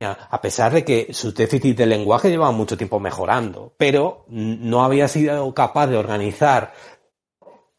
a 0.00 0.40
pesar 0.40 0.72
de 0.72 0.84
que 0.84 1.12
su 1.12 1.32
déficit 1.32 1.76
de 1.76 1.86
lenguaje 1.86 2.30
llevaba 2.30 2.52
mucho 2.52 2.76
tiempo 2.76 3.00
mejorando, 3.00 3.74
pero 3.76 4.24
no 4.28 4.84
había 4.84 5.08
sido 5.08 5.52
capaz 5.54 5.88
de 5.88 5.96
organizar 5.96 6.72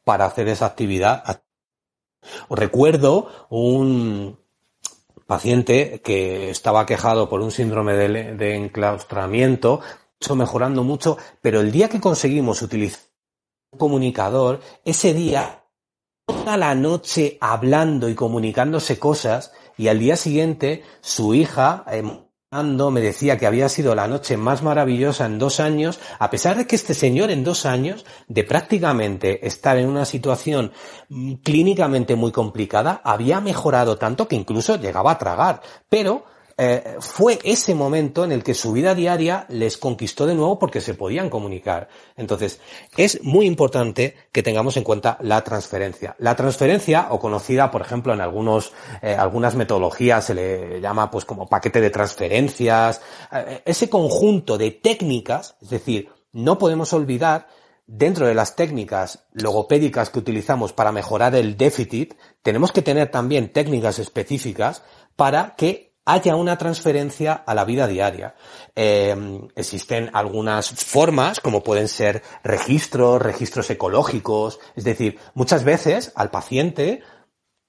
para 0.03 0.25
hacer 0.25 0.47
esa 0.49 0.65
actividad. 0.65 1.43
Recuerdo 2.49 3.47
un, 3.49 4.38
paciente 5.30 6.01
que 6.03 6.49
estaba 6.49 6.88
quejado 6.88 7.30
por 7.30 7.41
un 7.41 7.51
síndrome 7.51 7.93
de, 7.93 8.55
enclaustramiento 8.55 9.80
mejorando 10.36 10.84
mucho, 10.84 11.17
pero 11.39 11.61
el 11.61 11.71
día 11.71 11.88
que 11.88 12.01
conseguimos 12.01 12.63
utilizar 12.63 12.99
un 13.71 13.77
comunicador, 13.77 14.59
ese 14.84 15.13
día, 15.13 15.65
toda 16.25 16.57
la 16.57 16.73
noche 16.73 17.38
hablando 17.41 18.09
y 18.09 18.15
comunicándose 18.15 18.97
cosas, 18.97 19.53
y 19.77 19.88
al 19.88 19.99
día 19.99 20.15
siguiente 20.15 20.84
su 20.99 21.36
hija, 21.36 21.86
eh, 21.91 22.03
me 22.51 22.99
decía 22.99 23.37
que 23.37 23.45
había 23.45 23.69
sido 23.69 23.93
la 23.93 24.07
noche 24.07 24.35
más 24.35 24.63
maravillosa 24.63 25.27
en 25.27 25.37
dos 25.37 25.59
años, 25.59 25.99
a 26.17 26.31
pesar 26.31 26.57
de 26.57 26.65
que 26.65 26.75
este 26.75 26.95
señor 26.95 27.29
en 27.29 27.43
dos 27.43 27.67
años, 27.67 28.07
de 28.27 28.43
prácticamente 28.43 29.45
estar 29.45 29.77
en 29.77 29.87
una 29.87 30.03
situación 30.03 30.71
mm, 31.09 31.33
clínicamente 31.43 32.15
muy 32.15 32.31
complicada, 32.31 33.01
había 33.03 33.39
mejorado 33.39 33.99
tanto 33.99 34.27
que 34.27 34.35
incluso 34.35 34.77
llegaba 34.77 35.11
a 35.11 35.17
tragar. 35.19 35.61
Pero 35.89 36.25
eh, 36.62 36.97
fue 36.99 37.39
ese 37.45 37.74
momento 37.74 38.26
en 38.26 38.34
el 38.34 38.43
que 38.43 38.53
su 38.53 38.74
vida 38.74 38.93
diaria 38.93 39.45
les 39.47 39.78
conquistó 39.78 40.28
de 40.28 40.36
nuevo 40.36 40.60
porque 40.60 40.82
se 40.82 40.93
podían 40.93 41.30
comunicar. 41.30 41.88
Entonces, 42.18 42.60
es 42.97 43.24
muy 43.24 43.45
importante 43.45 44.16
que 44.34 44.43
tengamos 44.43 44.76
en 44.76 44.84
cuenta 44.84 45.18
la 45.22 45.41
transferencia. 45.41 46.18
La 46.20 46.36
transferencia, 46.36 47.07
o 47.12 47.20
conocida, 47.20 47.72
por 47.72 47.80
ejemplo, 47.80 48.14
en 48.14 48.20
algunos, 48.20 48.74
eh, 49.01 49.16
algunas 49.18 49.55
metodologías 49.55 50.26
se 50.26 50.34
le 50.34 50.82
llama 50.82 51.10
pues 51.10 51.24
como 51.24 51.47
paquete 51.47 51.80
de 51.80 51.91
transferencias, 51.91 52.99
eh, 53.32 53.62
ese 53.64 53.89
conjunto 53.89 54.57
de 54.57 54.72
técnicas, 54.72 55.55
es 55.62 55.70
decir, 55.70 56.10
no 56.34 56.57
podemos 56.57 56.91
olvidar 56.91 57.47
dentro 57.88 58.28
de 58.28 58.36
las 58.36 58.57
técnicas 58.57 59.28
logopédicas 59.32 60.10
que 60.10 60.20
utilizamos 60.20 60.74
para 60.74 60.91
mejorar 60.91 61.36
el 61.36 61.55
déficit, 61.55 62.16
tenemos 62.41 62.74
que 62.74 62.82
tener 62.82 63.10
también 63.12 63.53
técnicas 63.53 63.97
específicas 63.97 64.84
para 65.16 65.55
que 65.55 65.88
haya 66.05 66.35
una 66.35 66.57
transferencia 66.57 67.33
a 67.33 67.53
la 67.53 67.65
vida 67.65 67.87
diaria. 67.87 68.35
Eh, 68.75 69.15
existen 69.55 70.09
algunas 70.13 70.69
formas, 70.69 71.39
como 71.39 71.63
pueden 71.63 71.87
ser 71.87 72.23
registros, 72.43 73.21
registros 73.21 73.69
ecológicos, 73.69 74.59
es 74.75 74.83
decir, 74.83 75.19
muchas 75.35 75.63
veces 75.63 76.11
al 76.15 76.31
paciente, 76.31 77.03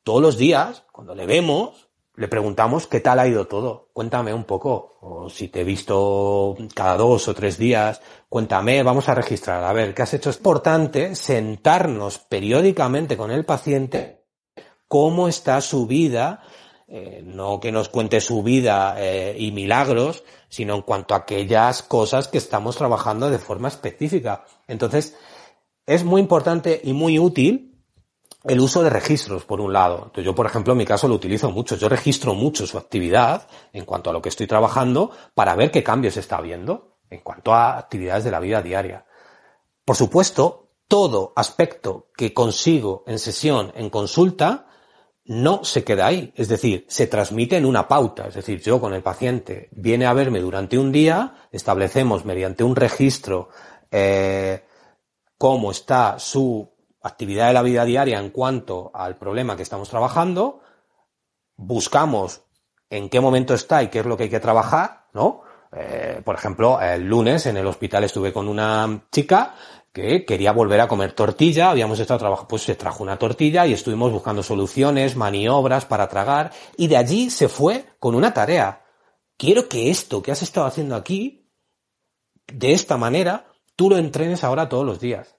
todos 0.03 0.23
los 0.23 0.39
días, 0.39 0.85
cuando 0.93 1.15
le 1.15 1.27
vemos, 1.27 1.91
le 2.17 2.29
preguntamos 2.29 2.87
qué 2.87 3.01
tal 3.01 3.19
ha 3.19 3.27
ido 3.27 3.47
todo, 3.47 3.91
cuéntame 3.93 4.35
un 4.35 4.45
poco, 4.45 4.99
o 5.01 5.31
si 5.31 5.49
te 5.49 5.63
he 5.63 5.65
visto 5.65 6.57
cada 6.75 6.97
dos 6.97 7.29
o 7.29 7.35
tres 7.35 7.57
días, 7.57 8.03
cuéntame, 8.29 8.83
vamos 8.83 9.09
a 9.09 9.15
registrar, 9.15 9.65
a 9.65 9.73
ver, 9.73 9.95
¿qué 9.95 10.03
has 10.03 10.15
hecho? 10.15 10.31
Es 10.31 10.37
importante 10.37 11.15
sentarnos 11.15 12.19
periódicamente 12.19 13.17
con 13.17 13.31
el 13.31 13.45
paciente, 13.45 14.27
cómo 14.87 15.29
está 15.29 15.61
su 15.61 15.87
vida, 15.87 16.43
eh, 16.93 17.23
no 17.25 17.61
que 17.61 17.71
nos 17.71 17.89
cuente 17.89 18.21
su 18.21 18.43
vida 18.43 18.97
eh, 18.99 19.37
y 19.39 19.53
milagros, 19.53 20.25
sino 20.49 20.75
en 20.75 20.83
cuanto 20.83 21.15
a 21.15 21.19
aquellas 21.19 21.85
cosas 21.85 22.27
que 22.27 22.39
estamos 22.39 22.77
trabajando 22.77 23.31
de 23.31 23.39
forma 23.39 23.69
específica. 23.69 24.45
Entonces, 24.67 25.17
es 25.87 26.03
muy 26.03 26.21
importante 26.21 26.81
y 26.83 26.93
muy 26.93 27.21
útil 27.21 27.81
el 28.43 28.59
uso 28.59 28.83
de 28.83 28.91
registros, 28.91 29.45
por 29.45 29.61
un 29.61 29.73
lado. 29.73 30.11
yo, 30.17 30.35
por 30.35 30.47
ejemplo, 30.47 30.73
en 30.73 30.79
mi 30.79 30.85
caso 30.85 31.07
lo 31.07 31.15
utilizo 31.15 31.53
mucho. 31.53 31.77
Yo 31.77 31.89
registro 31.89 32.35
mucho 32.35 32.67
su 32.67 32.77
actividad 32.77 33.47
en 33.73 33.85
cuanto 33.85 34.11
a 34.11 34.13
lo 34.13 34.21
que 34.21 34.31
estoy 34.31 34.49
trabajando 34.49 35.13
para 35.35 35.55
ver 35.55 35.71
qué 35.71 35.85
cambios 35.85 36.17
está 36.17 36.41
viendo 36.41 36.99
en 37.09 37.21
cuanto 37.21 37.55
a 37.55 37.79
actividades 37.79 38.25
de 38.25 38.33
la 38.33 38.41
vida 38.41 38.63
diaria. 38.63 39.07
Por 39.85 39.95
supuesto, 39.95 40.71
todo 40.89 41.33
aspecto 41.37 42.09
que 42.17 42.35
consigo 42.35 43.05
en 43.07 43.21
sesión, 43.21 43.73
en 43.77 43.91
consulta, 43.91 44.67
no 45.25 45.65
se 45.65 45.85
queda 45.85 46.07
ahí, 46.07 46.33
es 46.37 46.49
decir, 46.49 46.87
se 46.89 47.07
transmite 47.07 47.57
en 47.57 47.67
una 47.67 47.87
pauta, 47.87 48.29
es 48.29 48.35
decir, 48.35 48.61
yo 48.61 48.81
con 48.81 48.95
el 48.95 49.03
paciente 49.03 49.69
viene 49.73 50.07
a 50.07 50.13
verme 50.13 50.41
durante 50.41 50.79
un 50.79 50.93
día, 50.93 51.49
establecemos 51.53 52.25
mediante 52.25 52.65
un 52.65 52.75
registro 52.75 53.51
eh, 53.91 54.65
cómo 55.39 55.71
está 55.71 56.19
su 56.19 56.69
actividad 57.03 57.49
de 57.49 57.55
la 57.55 57.63
vida 57.63 57.85
diaria 57.85 58.19
en 58.19 58.31
cuanto 58.31 58.91
al 58.95 59.17
problema 59.17 59.57
que 59.57 59.63
estamos 59.63 59.89
trabajando, 59.89 60.61
buscamos 61.57 62.43
en 62.89 63.09
qué 63.09 63.21
momento 63.21 63.55
está 63.55 63.83
y 63.83 63.89
qué 63.89 64.01
es 64.01 64.07
lo 64.07 64.17
que 64.17 64.25
hay 64.25 64.31
que 64.31 64.41
trabajar, 64.41 65.07
¿no? 65.13 65.43
Eh, 65.73 66.21
por 66.25 66.35
ejemplo, 66.35 66.81
el 66.81 67.05
lunes 67.05 67.47
en 67.47 67.57
el 67.57 67.67
hospital 67.67 68.03
estuve 68.03 68.33
con 68.33 68.49
una 68.49 69.07
chica 69.13 69.55
que 69.93 70.25
quería 70.25 70.53
volver 70.53 70.81
a 70.81 70.89
comer 70.89 71.13
tortilla, 71.13 71.71
habíamos 71.71 71.99
estado 71.99 72.21
trabajando, 72.21 72.49
pues 72.49 72.63
se 72.63 72.77
trajo 72.77 73.03
una 73.03 73.19
tortilla 73.19 73.67
y 73.67 73.73
estuvimos 73.73 74.13
buscando 74.13 74.43
soluciones, 74.43 75.17
maniobras 75.17 75.85
para 75.85 76.09
tragar, 76.09 76.53
y 76.77 76.87
de 76.87 76.97
allí 76.97 77.31
se 77.31 77.49
fue 77.49 77.85
con 77.99 78.15
una 78.15 78.33
tarea. 78.33 78.85
Quiero 79.37 79.69
que 79.69 79.91
esto 79.91 80.23
que 80.23 80.33
has 80.33 80.43
estado 80.43 80.67
haciendo 80.67 80.95
aquí, 80.95 81.51
de 82.47 82.73
esta 82.73 82.97
manera, 82.97 83.47
tú 83.75 83.91
lo 83.91 83.97
entrenes 83.97 84.45
ahora 84.45 84.69
todos 84.69 84.85
los 84.85 85.01
días. 85.01 85.37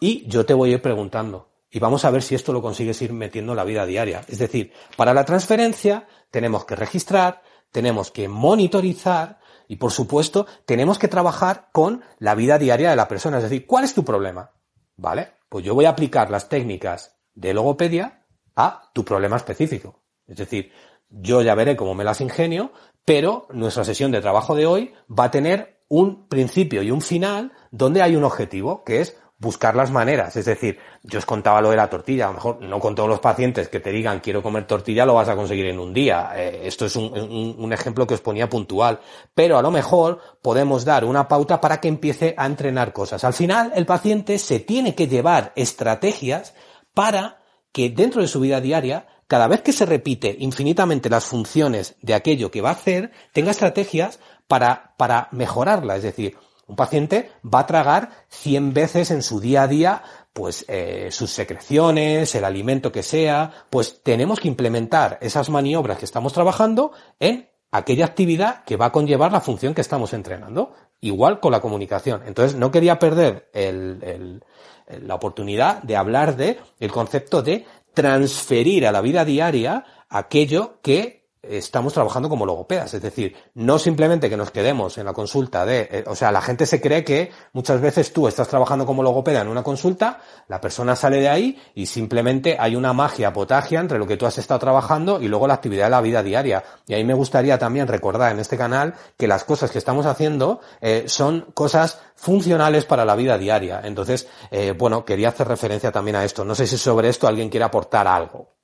Y 0.00 0.28
yo 0.28 0.46
te 0.46 0.54
voy 0.54 0.70
a 0.70 0.74
ir 0.74 0.82
preguntando. 0.82 1.48
Y 1.70 1.80
vamos 1.80 2.04
a 2.04 2.10
ver 2.10 2.22
si 2.22 2.34
esto 2.34 2.52
lo 2.52 2.62
consigues 2.62 3.02
ir 3.02 3.12
metiendo 3.12 3.52
en 3.52 3.56
la 3.56 3.64
vida 3.64 3.84
diaria. 3.84 4.24
Es 4.28 4.38
decir, 4.38 4.72
para 4.96 5.12
la 5.12 5.24
transferencia 5.24 6.06
tenemos 6.30 6.64
que 6.64 6.76
registrar, 6.76 7.42
tenemos 7.72 8.10
que 8.10 8.28
monitorizar, 8.28 9.40
y 9.68 9.76
por 9.76 9.92
supuesto, 9.92 10.46
tenemos 10.64 10.98
que 10.98 11.08
trabajar 11.08 11.68
con 11.72 12.02
la 12.18 12.34
vida 12.34 12.58
diaria 12.58 12.90
de 12.90 12.96
la 12.96 13.06
persona. 13.06 13.36
Es 13.36 13.44
decir, 13.44 13.66
¿cuál 13.66 13.84
es 13.84 13.94
tu 13.94 14.02
problema? 14.02 14.50
¿Vale? 14.96 15.34
Pues 15.48 15.64
yo 15.64 15.74
voy 15.74 15.84
a 15.84 15.90
aplicar 15.90 16.30
las 16.30 16.48
técnicas 16.48 17.20
de 17.34 17.52
logopedia 17.52 18.26
a 18.56 18.90
tu 18.94 19.04
problema 19.04 19.36
específico. 19.36 20.02
Es 20.26 20.38
decir, 20.38 20.72
yo 21.10 21.42
ya 21.42 21.54
veré 21.54 21.76
cómo 21.76 21.94
me 21.94 22.02
las 22.02 22.20
ingenio, 22.22 22.72
pero 23.04 23.46
nuestra 23.50 23.84
sesión 23.84 24.10
de 24.10 24.22
trabajo 24.22 24.54
de 24.54 24.66
hoy 24.66 24.94
va 25.08 25.24
a 25.24 25.30
tener 25.30 25.84
un 25.88 26.28
principio 26.28 26.82
y 26.82 26.90
un 26.90 27.00
final 27.00 27.52
donde 27.70 28.02
hay 28.02 28.16
un 28.16 28.24
objetivo, 28.24 28.84
que 28.84 29.00
es 29.00 29.18
buscar 29.38 29.76
las 29.76 29.90
maneras. 29.90 30.34
Es 30.36 30.44
decir, 30.44 30.78
yo 31.02 31.18
os 31.18 31.26
contaba 31.26 31.60
lo 31.60 31.70
de 31.70 31.76
la 31.76 31.88
tortilla, 31.88 32.24
a 32.24 32.28
lo 32.28 32.34
mejor 32.34 32.60
no 32.60 32.80
con 32.80 32.94
todos 32.94 33.08
los 33.08 33.20
pacientes 33.20 33.68
que 33.68 33.78
te 33.78 33.90
digan 33.90 34.20
quiero 34.20 34.42
comer 34.42 34.66
tortilla 34.66 35.06
lo 35.06 35.14
vas 35.14 35.28
a 35.28 35.36
conseguir 35.36 35.66
en 35.66 35.78
un 35.78 35.94
día. 35.94 36.32
Eh, 36.34 36.62
esto 36.64 36.86
es 36.86 36.96
un, 36.96 37.56
un, 37.58 37.72
ejemplo 37.72 38.06
que 38.06 38.14
os 38.14 38.20
ponía 38.20 38.48
puntual. 38.48 39.00
Pero 39.34 39.56
a 39.56 39.62
lo 39.62 39.70
mejor 39.70 40.20
podemos 40.42 40.84
dar 40.84 41.04
una 41.04 41.28
pauta 41.28 41.60
para 41.60 41.80
que 41.80 41.88
empiece 41.88 42.34
a 42.36 42.46
entrenar 42.46 42.92
cosas. 42.92 43.22
Al 43.22 43.34
final, 43.34 43.72
el 43.74 43.86
paciente 43.86 44.38
se 44.38 44.58
tiene 44.60 44.94
que 44.94 45.06
llevar 45.06 45.52
estrategias 45.54 46.54
para 46.92 47.42
que 47.70 47.90
dentro 47.90 48.20
de 48.20 48.28
su 48.28 48.40
vida 48.40 48.60
diaria 48.60 49.06
cada 49.28 49.46
vez 49.46 49.60
que 49.60 49.72
se 49.72 49.86
repite 49.86 50.34
infinitamente 50.40 51.10
las 51.10 51.26
funciones 51.26 51.96
de 52.00 52.14
aquello 52.14 52.50
que 52.50 52.62
va 52.62 52.70
a 52.70 52.72
hacer, 52.72 53.12
tenga 53.32 53.50
estrategias 53.50 54.18
para, 54.48 54.94
para 54.96 55.28
mejorarla. 55.32 55.96
Es 55.96 56.02
decir, 56.02 56.38
un 56.68 56.76
paciente 56.76 57.32
va 57.42 57.60
a 57.60 57.66
tragar 57.66 58.10
100 58.28 58.72
veces 58.72 59.10
en 59.10 59.22
su 59.22 59.40
día 59.40 59.62
a 59.62 59.68
día 59.68 60.02
pues 60.38 60.64
eh, 60.68 61.08
sus 61.10 61.30
secreciones, 61.30 62.32
el 62.36 62.44
alimento 62.44 62.92
que 62.92 63.02
sea, 63.02 63.50
pues 63.70 64.02
tenemos 64.04 64.38
que 64.38 64.46
implementar 64.46 65.18
esas 65.20 65.50
maniobras 65.50 65.98
que 65.98 66.04
estamos 66.04 66.32
trabajando 66.32 66.92
en 67.18 67.48
aquella 67.72 68.04
actividad 68.04 68.62
que 68.62 68.76
va 68.76 68.86
a 68.86 68.92
conllevar 68.92 69.32
la 69.32 69.40
función 69.40 69.74
que 69.74 69.80
estamos 69.80 70.12
entrenando. 70.12 70.74
Igual 71.00 71.40
con 71.40 71.50
la 71.50 71.60
comunicación. 71.60 72.22
Entonces 72.24 72.56
no 72.56 72.70
quería 72.70 73.00
perder 73.00 73.50
el, 73.52 74.44
la 74.86 75.14
oportunidad 75.16 75.82
de 75.82 75.96
hablar 75.96 76.36
de 76.36 76.60
el 76.78 76.92
concepto 76.92 77.42
de 77.42 77.66
transferir 77.94 78.86
a 78.86 78.92
la 78.92 79.00
vida 79.00 79.24
diaria 79.24 79.84
aquello 80.08 80.78
que 80.82 81.17
estamos 81.50 81.92
trabajando 81.92 82.28
como 82.28 82.46
logopedas, 82.46 82.94
es 82.94 83.02
decir, 83.02 83.34
no 83.54 83.78
simplemente 83.78 84.28
que 84.28 84.36
nos 84.36 84.50
quedemos 84.50 84.98
en 84.98 85.06
la 85.06 85.12
consulta 85.12 85.64
de, 85.64 85.88
eh, 85.90 86.04
o 86.06 86.14
sea, 86.14 86.30
la 86.32 86.40
gente 86.40 86.66
se 86.66 86.80
cree 86.80 87.04
que 87.04 87.30
muchas 87.52 87.80
veces 87.80 88.12
tú 88.12 88.28
estás 88.28 88.48
trabajando 88.48 88.86
como 88.86 89.02
logopeda 89.02 89.40
en 89.40 89.48
una 89.48 89.62
consulta, 89.62 90.20
la 90.48 90.60
persona 90.60 90.96
sale 90.96 91.20
de 91.20 91.28
ahí 91.28 91.58
y 91.74 91.86
simplemente 91.86 92.56
hay 92.58 92.76
una 92.76 92.92
magia 92.92 93.32
potagia 93.32 93.80
entre 93.80 93.98
lo 93.98 94.06
que 94.06 94.16
tú 94.16 94.26
has 94.26 94.38
estado 94.38 94.60
trabajando 94.60 95.20
y 95.20 95.28
luego 95.28 95.46
la 95.46 95.54
actividad 95.54 95.86
de 95.86 95.90
la 95.90 96.00
vida 96.00 96.22
diaria. 96.22 96.64
Y 96.86 96.94
ahí 96.94 97.04
me 97.04 97.14
gustaría 97.14 97.58
también 97.58 97.86
recordar 97.86 98.32
en 98.32 98.40
este 98.40 98.56
canal 98.56 98.94
que 99.16 99.26
las 99.26 99.44
cosas 99.44 99.70
que 99.70 99.78
estamos 99.78 100.06
haciendo 100.06 100.60
eh, 100.80 101.04
son 101.06 101.46
cosas 101.54 102.00
funcionales 102.14 102.84
para 102.84 103.04
la 103.04 103.16
vida 103.16 103.38
diaria. 103.38 103.80
Entonces, 103.84 104.28
eh, 104.50 104.74
bueno, 104.76 105.04
quería 105.04 105.28
hacer 105.28 105.48
referencia 105.48 105.92
también 105.92 106.16
a 106.16 106.24
esto. 106.24 106.44
No 106.44 106.54
sé 106.54 106.66
si 106.66 106.76
sobre 106.76 107.08
esto 107.08 107.26
alguien 107.26 107.48
quiere 107.48 107.64
aportar 107.64 108.06
algo. 108.06 108.57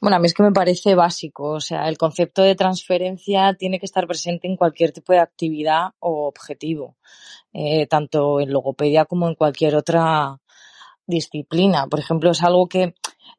Bueno, 0.00 0.16
a 0.16 0.18
mí 0.18 0.26
es 0.26 0.34
que 0.34 0.42
me 0.42 0.52
parece 0.52 0.94
básico. 0.94 1.50
O 1.52 1.60
sea, 1.60 1.88
el 1.88 1.98
concepto 1.98 2.42
de 2.42 2.54
transferencia 2.54 3.54
tiene 3.58 3.78
que 3.78 3.86
estar 3.86 4.06
presente 4.06 4.48
en 4.48 4.56
cualquier 4.56 4.92
tipo 4.92 5.12
de 5.12 5.18
actividad 5.20 5.90
o 5.98 6.26
objetivo, 6.26 6.96
eh, 7.52 7.86
tanto 7.86 8.40
en 8.40 8.50
logopedia 8.52 9.04
como 9.04 9.28
en 9.28 9.34
cualquier 9.34 9.76
otra 9.76 10.38
disciplina. 11.06 11.86
Por 11.88 12.00
ejemplo, 12.00 12.30
es 12.30 12.42
algo 12.42 12.66
que 12.68 12.94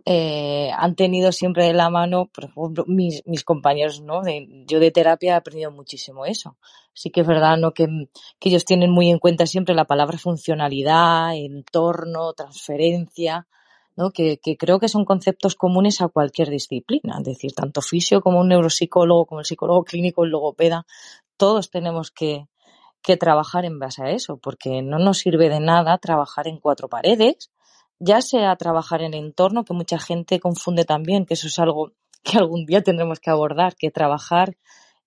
eh, 0.05 0.71
han 0.77 0.95
tenido 0.95 1.31
siempre 1.31 1.65
de 1.65 1.73
la 1.73 1.89
mano, 1.89 2.27
por 2.27 2.45
ejemplo, 2.45 2.85
mis, 2.87 3.25
mis 3.25 3.43
compañeros, 3.43 4.01
¿no? 4.01 4.21
Yo 4.67 4.79
de 4.79 4.91
terapia 4.91 5.33
he 5.33 5.35
aprendido 5.35 5.71
muchísimo 5.71 6.25
eso. 6.25 6.57
Sí 6.93 7.09
que 7.11 7.21
es 7.21 7.27
verdad, 7.27 7.57
¿no? 7.57 7.73
Que 7.73 7.87
ellos 8.41 8.65
tienen 8.65 8.91
muy 8.91 9.09
en 9.09 9.19
cuenta 9.19 9.47
siempre 9.47 9.73
la 9.75 9.85
palabra 9.85 10.17
funcionalidad, 10.19 11.35
entorno, 11.35 12.33
transferencia 12.33 13.47
Que, 14.09 14.39
creo 14.57 14.79
que 14.79 14.89
son 14.89 15.05
conceptos 15.05 15.55
comunes 15.55 16.01
a 16.01 16.07
cualquier 16.07 16.49
disciplina, 16.49 17.17
es 17.19 17.25
decir, 17.25 17.53
tanto 17.53 17.81
fisio 17.81 18.21
como 18.21 18.39
un 18.39 18.47
neuropsicólogo, 18.47 19.27
como 19.27 19.41
el 19.41 19.45
psicólogo 19.45 19.83
clínico, 19.83 20.23
el 20.23 20.31
logopeda, 20.31 20.87
todos 21.37 21.69
tenemos 21.69 22.09
que, 22.09 22.47
que 23.03 23.17
trabajar 23.17 23.65
en 23.65 23.77
base 23.77 24.03
a 24.03 24.09
eso, 24.09 24.37
porque 24.37 24.81
no 24.81 24.97
nos 24.97 25.19
sirve 25.19 25.49
de 25.49 25.59
nada 25.59 25.99
trabajar 25.99 26.47
en 26.47 26.57
cuatro 26.57 26.87
paredes, 26.87 27.51
ya 27.99 28.21
sea 28.21 28.55
trabajar 28.55 29.03
en 29.03 29.13
entorno, 29.13 29.63
que 29.63 29.73
mucha 29.75 29.99
gente 29.99 30.39
confunde 30.39 30.85
también, 30.85 31.25
que 31.25 31.35
eso 31.35 31.47
es 31.47 31.59
algo 31.59 31.91
que 32.23 32.37
algún 32.37 32.65
día 32.65 32.81
tendremos 32.81 33.19
que 33.19 33.29
abordar, 33.29 33.75
que 33.75 33.91
trabajar 33.91 34.57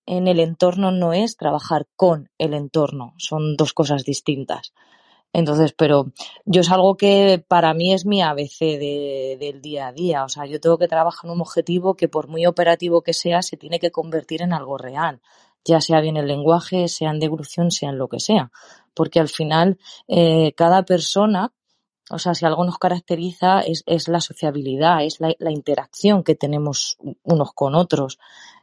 en 0.05 0.27
el 0.27 0.39
entorno 0.39 0.91
no 0.91 1.13
es 1.13 1.35
trabajar 1.35 1.87
con 1.95 2.29
el 2.37 2.53
entorno, 2.53 3.13
son 3.17 3.55
dos 3.55 3.73
cosas 3.73 4.03
distintas. 4.03 4.73
Entonces, 5.37 5.73
pero 5.73 6.13
yo 6.45 6.61
es 6.61 6.71
algo 6.71 6.95
que 6.95 7.43
para 7.45 7.73
mí 7.73 7.93
es 7.93 8.05
mi 8.05 8.21
ABC 8.21 8.59
de, 8.59 9.35
del 9.37 9.61
día 9.61 9.87
a 9.87 9.91
día. 9.91 10.23
O 10.23 10.29
sea, 10.29 10.45
yo 10.45 10.61
tengo 10.61 10.77
que 10.77 10.87
trabajar 10.87 11.25
en 11.25 11.31
un 11.31 11.41
objetivo 11.41 11.95
que 11.95 12.07
por 12.07 12.29
muy 12.29 12.45
operativo 12.45 13.01
que 13.01 13.11
sea, 13.11 13.41
se 13.41 13.57
tiene 13.57 13.77
que 13.77 13.91
convertir 13.91 14.43
en 14.43 14.53
algo 14.53 14.77
real. 14.77 15.19
Ya 15.65 15.81
sea 15.81 15.99
bien 15.99 16.15
el 16.15 16.27
lenguaje, 16.27 16.87
sea 16.87 17.11
en 17.11 17.19
devolución, 17.19 17.69
sea 17.69 17.89
en 17.89 17.97
lo 17.97 18.07
que 18.07 18.21
sea. 18.21 18.49
Porque 18.93 19.19
al 19.19 19.27
final, 19.27 19.77
eh, 20.07 20.53
cada 20.55 20.83
persona, 20.83 21.51
o 22.09 22.17
sea, 22.17 22.33
si 22.33 22.45
algo 22.45 22.63
nos 22.63 22.77
caracteriza 22.77 23.59
es, 23.59 23.83
es 23.87 24.07
la 24.07 24.21
sociabilidad, 24.21 25.03
es 25.03 25.19
la, 25.19 25.35
la 25.39 25.51
interacción 25.51 26.23
que 26.23 26.35
tenemos 26.35 26.97
unos 27.23 27.51
con 27.51 27.75
otros. 27.75 28.19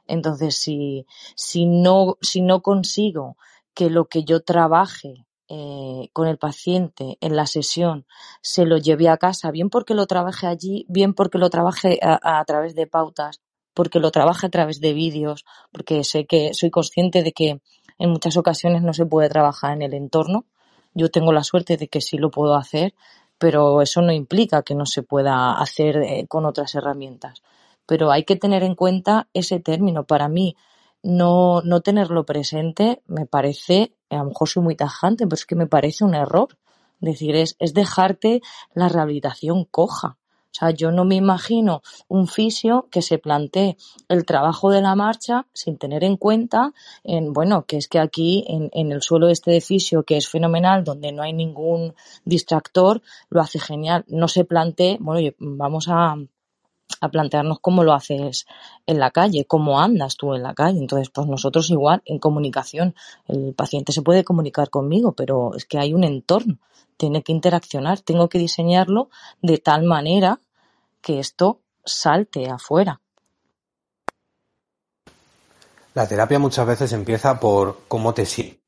Entonces, 0.06 0.56
si, 0.56 1.04
si, 1.36 1.66
no, 1.66 2.16
si 2.22 2.40
no 2.40 2.62
consigo 2.62 3.36
que 3.74 3.90
lo 3.90 4.06
que 4.06 4.24
yo 4.24 4.42
trabaje 4.42 5.26
eh, 5.54 6.08
con 6.14 6.28
el 6.28 6.38
paciente 6.38 7.18
en 7.20 7.36
la 7.36 7.46
sesión 7.46 8.06
se 8.40 8.64
lo 8.64 8.78
lleve 8.78 9.10
a 9.10 9.18
casa, 9.18 9.50
bien 9.50 9.68
porque 9.68 9.92
lo 9.92 10.06
trabaje 10.06 10.46
allí, 10.46 10.86
bien 10.88 11.12
porque 11.12 11.36
lo 11.36 11.50
trabaje 11.50 11.98
a, 12.00 12.40
a 12.40 12.44
través 12.46 12.74
de 12.74 12.86
pautas, 12.86 13.42
porque 13.74 13.98
lo 13.98 14.10
trabaje 14.10 14.46
a 14.46 14.50
través 14.50 14.80
de 14.80 14.94
vídeos, 14.94 15.44
porque 15.70 16.04
sé 16.04 16.24
que 16.24 16.54
soy 16.54 16.70
consciente 16.70 17.22
de 17.22 17.32
que 17.32 17.60
en 17.98 18.10
muchas 18.10 18.38
ocasiones 18.38 18.82
no 18.82 18.94
se 18.94 19.04
puede 19.04 19.28
trabajar 19.28 19.74
en 19.74 19.82
el 19.82 19.92
entorno. 19.92 20.46
Yo 20.94 21.10
tengo 21.10 21.32
la 21.32 21.44
suerte 21.44 21.76
de 21.76 21.88
que 21.88 22.00
sí 22.00 22.16
lo 22.16 22.30
puedo 22.30 22.54
hacer, 22.54 22.94
pero 23.36 23.82
eso 23.82 24.00
no 24.00 24.12
implica 24.12 24.62
que 24.62 24.74
no 24.74 24.86
se 24.86 25.02
pueda 25.02 25.52
hacer 25.60 25.96
eh, 25.98 26.26
con 26.28 26.46
otras 26.46 26.74
herramientas 26.74 27.42
pero 27.86 28.10
hay 28.10 28.24
que 28.24 28.36
tener 28.36 28.62
en 28.62 28.74
cuenta 28.74 29.28
ese 29.34 29.60
término. 29.60 30.04
Para 30.04 30.28
mí, 30.28 30.56
no, 31.02 31.62
no 31.62 31.80
tenerlo 31.80 32.24
presente 32.24 33.02
me 33.06 33.26
parece, 33.26 33.94
a 34.10 34.18
lo 34.18 34.26
mejor 34.26 34.48
soy 34.48 34.62
muy 34.62 34.76
tajante, 34.76 35.24
pero 35.26 35.34
es 35.34 35.46
que 35.46 35.56
me 35.56 35.66
parece 35.66 36.04
un 36.04 36.14
error. 36.14 36.56
Decir, 37.00 37.34
es, 37.34 37.56
es 37.58 37.74
dejarte 37.74 38.42
la 38.74 38.88
rehabilitación 38.88 39.64
coja. 39.64 40.18
O 40.52 40.54
sea, 40.54 40.70
yo 40.70 40.92
no 40.92 41.04
me 41.04 41.16
imagino 41.16 41.82
un 42.08 42.28
fisio 42.28 42.86
que 42.90 43.00
se 43.00 43.18
plantee 43.18 43.76
el 44.08 44.26
trabajo 44.26 44.70
de 44.70 44.82
la 44.82 44.94
marcha 44.94 45.46
sin 45.54 45.78
tener 45.78 46.04
en 46.04 46.16
cuenta, 46.16 46.74
en, 47.02 47.32
bueno, 47.32 47.64
que 47.64 47.78
es 47.78 47.88
que 47.88 47.98
aquí 47.98 48.44
en, 48.46 48.68
en 48.72 48.92
el 48.92 49.02
suelo 49.02 49.28
este 49.30 49.50
de 49.50 49.62
fisio, 49.62 50.02
que 50.02 50.18
es 50.18 50.28
fenomenal, 50.28 50.84
donde 50.84 51.10
no 51.10 51.22
hay 51.22 51.32
ningún 51.32 51.94
distractor, 52.24 53.02
lo 53.30 53.40
hace 53.40 53.58
genial. 53.58 54.04
No 54.08 54.28
se 54.28 54.44
plantee, 54.44 54.98
bueno, 55.00 55.28
vamos 55.38 55.86
a, 55.88 56.16
a 57.00 57.08
plantearnos 57.08 57.58
cómo 57.60 57.82
lo 57.82 57.92
haces 57.94 58.46
en 58.86 59.00
la 59.00 59.10
calle, 59.10 59.44
cómo 59.44 59.80
andas 59.80 60.16
tú 60.16 60.34
en 60.34 60.42
la 60.42 60.54
calle. 60.54 60.78
Entonces, 60.78 61.10
pues 61.10 61.26
nosotros 61.26 61.68
igual 61.70 62.00
en 62.04 62.18
comunicación, 62.18 62.94
el 63.26 63.54
paciente 63.54 63.92
se 63.92 64.02
puede 64.02 64.24
comunicar 64.24 64.70
conmigo, 64.70 65.12
pero 65.12 65.54
es 65.56 65.64
que 65.64 65.78
hay 65.78 65.94
un 65.94 66.04
entorno, 66.04 66.58
tiene 66.96 67.22
que 67.22 67.32
interaccionar, 67.32 68.00
tengo 68.00 68.28
que 68.28 68.38
diseñarlo 68.38 69.10
de 69.40 69.58
tal 69.58 69.82
manera 69.82 70.40
que 71.00 71.18
esto 71.18 71.58
salte 71.84 72.48
afuera. 72.48 73.00
La 75.94 76.08
terapia 76.08 76.38
muchas 76.38 76.66
veces 76.66 76.92
empieza 76.92 77.38
por 77.38 77.80
cómo 77.88 78.14
te 78.14 78.24
sientes. 78.24 78.60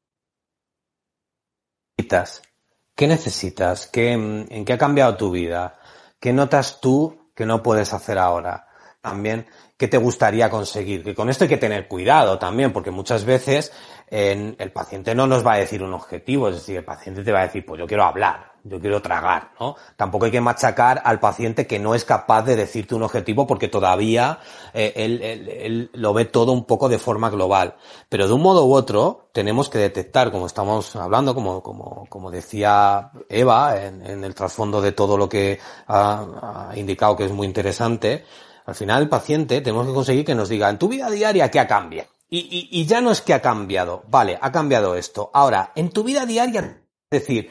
¿Qué 2.97 3.07
necesitas? 3.07 3.87
¿Qué, 3.87 4.13
¿En 4.13 4.65
qué 4.65 4.73
ha 4.73 4.79
cambiado 4.79 5.17
tu 5.17 5.31
vida? 5.31 5.79
¿Qué 6.21 6.33
notas 6.33 6.81
tú 6.81 7.24
que 7.35 7.47
no 7.47 7.63
puedes 7.63 7.93
hacer 7.93 8.19
ahora. 8.19 8.69
También, 9.01 9.47
¿qué 9.77 9.87
te 9.87 9.99
gustaría 9.99 10.49
conseguir? 10.49 11.05
Que 11.05 11.15
con 11.15 11.29
esto 11.29 11.45
hay 11.45 11.51
que 11.51 11.59
tener 11.59 11.89
cuidado 11.89 12.39
también, 12.39 12.73
porque 12.73 12.91
muchas 12.91 13.25
veces 13.27 13.73
el 14.09 14.73
paciente 14.73 15.15
no 15.15 15.27
nos 15.27 15.47
va 15.47 15.55
a 15.55 15.59
decir 15.59 15.83
un 15.83 15.93
objetivo, 15.93 16.49
es 16.49 16.55
decir, 16.55 16.79
el 16.79 16.85
paciente 16.85 17.23
te 17.23 17.33
va 17.33 17.41
a 17.41 17.47
decir, 17.47 17.67
pues 17.67 17.79
yo 17.79 17.87
quiero 17.87 18.05
hablar, 18.05 18.54
yo 18.65 18.81
quiero 18.81 19.03
tragar, 19.03 19.51
¿no? 19.61 19.77
Tampoco 19.97 20.25
hay 20.25 20.31
que 20.31 20.41
machacar 20.41 21.03
al 21.05 21.21
paciente 21.21 21.67
que 21.67 21.79
no 21.79 21.95
es 21.95 22.07
capaz 22.07 22.43
de 22.43 22.57
decirte 22.57 22.95
un 22.95 23.03
objetivo 23.03 23.47
porque 23.47 23.69
todavía 23.69 24.39
eh, 24.73 24.93
él, 24.97 25.21
él, 25.23 25.49
él, 25.49 25.91
lo 25.93 26.15
ve 26.15 26.25
todo 26.25 26.53
un 26.53 26.65
poco 26.65 26.89
de 26.89 26.99
forma 26.99 27.29
global. 27.29 27.77
Pero 28.09 28.27
de 28.27 28.33
un 28.33 28.41
modo 28.41 28.65
u 28.65 28.75
otro 28.75 29.29
tenemos 29.33 29.69
que 29.69 29.79
detectar, 29.79 30.33
como 30.33 30.47
estamos 30.47 30.97
hablando, 30.97 31.35
como, 31.35 31.63
como, 31.63 32.07
como 32.09 32.31
decía 32.31 33.11
Eva, 33.29 33.85
en, 33.85 34.25
el 34.25 34.35
trasfondo 34.35 34.81
de 34.81 34.93
todo 34.93 35.19
lo 35.19 35.29
que 35.29 35.61
ha, 35.87 36.71
ha 36.71 36.79
indicado 36.79 37.17
que 37.17 37.27
es 37.27 37.33
muy 37.33 37.47
interesante, 37.47 38.25
al 38.65 38.75
final 38.75 39.03
el 39.03 39.09
paciente 39.11 39.61
tenemos 39.61 39.87
que 39.87 39.93
conseguir 39.93 40.25
que 40.25 40.35
nos 40.35 40.49
diga 40.49 40.71
en 40.71 40.79
tu 40.79 40.89
vida 40.89 41.11
diaria 41.11 41.51
qué 41.51 41.61
ha 41.61 41.67
cambiado. 41.67 42.09
Y, 42.31 42.39
y, 42.39 42.81
y 42.81 42.87
ya 42.87 43.03
no 43.03 43.11
es 43.11 43.21
que 43.21 43.35
ha 43.35 43.43
cambiado, 43.43 44.05
vale, 44.09 44.39
ha 44.41 44.51
cambiado 44.51 44.97
esto. 44.97 45.31
Ahora, 45.35 45.73
en 45.75 45.91
tu 45.91 46.03
vida 46.03 46.25
diaria, 46.25 46.81
es 47.11 47.21
decir, 47.21 47.51